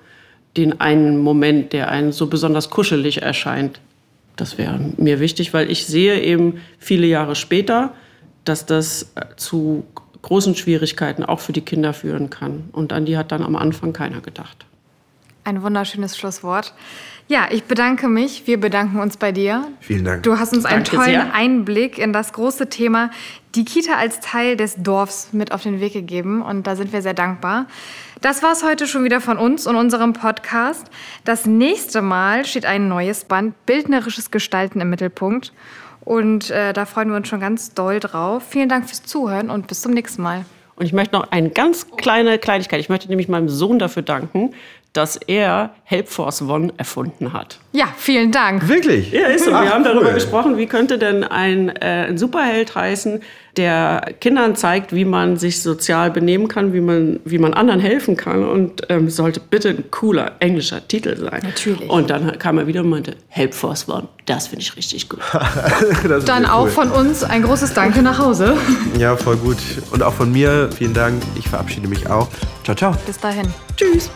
den 0.56 0.80
einen 0.80 1.18
Moment, 1.18 1.72
der 1.72 1.88
einem 1.88 2.12
so 2.12 2.28
besonders 2.28 2.70
kuschelig 2.70 3.22
erscheint. 3.22 3.80
Das 4.36 4.56
wäre 4.56 4.78
mir 4.98 5.18
wichtig, 5.18 5.52
weil 5.52 5.68
ich 5.68 5.84
sehe 5.84 6.20
eben 6.20 6.60
viele 6.78 7.08
Jahre 7.08 7.34
später, 7.34 7.94
dass 8.44 8.66
das 8.66 9.12
zu 9.36 9.82
großen 10.22 10.54
Schwierigkeiten 10.54 11.24
auch 11.24 11.40
für 11.40 11.52
die 11.52 11.62
Kinder 11.62 11.92
führen 11.92 12.30
kann. 12.30 12.68
Und 12.70 12.92
an 12.92 13.04
die 13.04 13.16
hat 13.16 13.32
dann 13.32 13.42
am 13.42 13.56
Anfang 13.56 13.92
keiner 13.92 14.20
gedacht. 14.20 14.64
Ein 15.44 15.62
wunderschönes 15.62 16.16
Schlusswort. 16.16 16.72
Ja, 17.26 17.48
ich 17.50 17.64
bedanke 17.64 18.08
mich. 18.08 18.46
Wir 18.46 18.60
bedanken 18.60 19.00
uns 19.00 19.16
bei 19.16 19.32
dir. 19.32 19.66
Vielen 19.80 20.04
Dank. 20.04 20.22
Du 20.22 20.38
hast 20.38 20.52
uns 20.52 20.64
einen 20.64 20.84
Danke 20.84 20.96
tollen 20.96 21.10
sehr. 21.10 21.34
Einblick 21.34 21.98
in 21.98 22.12
das 22.12 22.32
große 22.32 22.68
Thema 22.68 23.10
die 23.54 23.64
Kita 23.64 23.94
als 23.94 24.20
Teil 24.20 24.56
des 24.56 24.76
Dorfs 24.76 25.32
mit 25.32 25.52
auf 25.52 25.62
den 25.62 25.80
Weg 25.80 25.92
gegeben 25.92 26.42
und 26.42 26.66
da 26.66 26.76
sind 26.76 26.92
wir 26.92 27.02
sehr 27.02 27.14
dankbar. 27.14 27.66
Das 28.20 28.42
war 28.42 28.52
es 28.52 28.64
heute 28.64 28.86
schon 28.86 29.04
wieder 29.04 29.20
von 29.20 29.36
uns 29.36 29.66
und 29.66 29.76
unserem 29.76 30.12
Podcast. 30.12 30.86
Das 31.24 31.44
nächste 31.44 32.02
Mal 32.02 32.44
steht 32.44 32.64
ein 32.64 32.88
neues 32.88 33.24
Band, 33.24 33.66
bildnerisches 33.66 34.30
Gestalten 34.30 34.80
im 34.80 34.90
Mittelpunkt. 34.90 35.52
Und 36.00 36.50
äh, 36.50 36.72
da 36.72 36.86
freuen 36.86 37.10
wir 37.10 37.16
uns 37.16 37.28
schon 37.28 37.40
ganz 37.40 37.74
doll 37.74 38.00
drauf. 38.00 38.44
Vielen 38.48 38.68
Dank 38.68 38.88
fürs 38.88 39.02
Zuhören 39.02 39.50
und 39.50 39.66
bis 39.66 39.82
zum 39.82 39.92
nächsten 39.92 40.22
Mal. 40.22 40.44
Und 40.76 40.86
ich 40.86 40.92
möchte 40.92 41.14
noch 41.14 41.30
eine 41.30 41.50
ganz 41.50 41.86
kleine 41.96 42.38
Kleinigkeit. 42.38 42.80
Ich 42.80 42.88
möchte 42.88 43.08
nämlich 43.08 43.28
meinem 43.28 43.48
Sohn 43.48 43.78
dafür 43.78 44.02
danken, 44.02 44.52
dass 44.92 45.16
er 45.16 45.70
Helpforce 45.84 46.42
One 46.42 46.72
erfunden 46.76 47.32
hat. 47.32 47.58
Ja, 47.72 47.86
vielen 47.96 48.30
Dank. 48.30 48.68
Wirklich? 48.68 49.10
Ja, 49.12 49.28
ist 49.28 49.46
so. 49.46 49.52
Ach, 49.52 49.62
Wir 49.62 49.72
haben 49.72 49.84
darüber 49.84 50.08
cool. 50.08 50.14
gesprochen, 50.14 50.56
wie 50.58 50.66
könnte 50.66 50.98
denn 50.98 51.24
ein, 51.24 51.70
äh, 51.76 52.06
ein 52.08 52.18
Superheld 52.18 52.74
heißen, 52.74 53.20
der 53.56 54.14
Kindern 54.20 54.56
zeigt, 54.56 54.94
wie 54.94 55.04
man 55.04 55.36
sich 55.36 55.60
sozial 55.62 56.10
benehmen 56.10 56.48
kann, 56.48 56.72
wie 56.72 56.80
man, 56.80 57.20
wie 57.24 57.38
man 57.38 57.54
anderen 57.54 57.80
helfen 57.80 58.16
kann. 58.16 58.44
Und 58.44 58.82
ähm, 58.90 59.08
sollte 59.10 59.40
bitte 59.40 59.70
ein 59.70 59.90
cooler 59.90 60.32
englischer 60.40 60.86
Titel 60.86 61.16
sein. 61.16 61.40
Natürlich. 61.42 61.88
Und 61.88 62.10
dann 62.10 62.38
kam 62.38 62.58
er 62.58 62.66
wieder 62.66 62.80
und 62.80 62.90
meinte, 62.90 63.16
Helpforce 63.28 63.88
One. 63.88 64.08
Das 64.26 64.48
finde 64.48 64.62
ich 64.62 64.76
richtig 64.76 65.08
gut. 65.08 65.20
Dann 66.26 66.46
auch 66.46 66.64
cool. 66.64 66.70
von 66.70 66.90
uns 66.92 67.24
ein 67.24 67.42
großes 67.42 67.74
Danke 67.74 68.02
nach 68.02 68.18
Hause. 68.18 68.56
Ja, 68.98 69.16
voll 69.16 69.36
gut. 69.36 69.56
Und 69.90 70.02
auch 70.02 70.14
von 70.14 70.30
mir 70.30 70.70
vielen 70.76 70.94
Dank. 70.94 71.22
Ich 71.38 71.48
verabschiede 71.48 71.88
mich 71.88 72.08
auch. 72.08 72.28
Ciao, 72.64 72.76
ciao. 72.76 72.94
Bis 73.06 73.18
dahin. 73.18 73.52
Tschüss. 73.76 74.10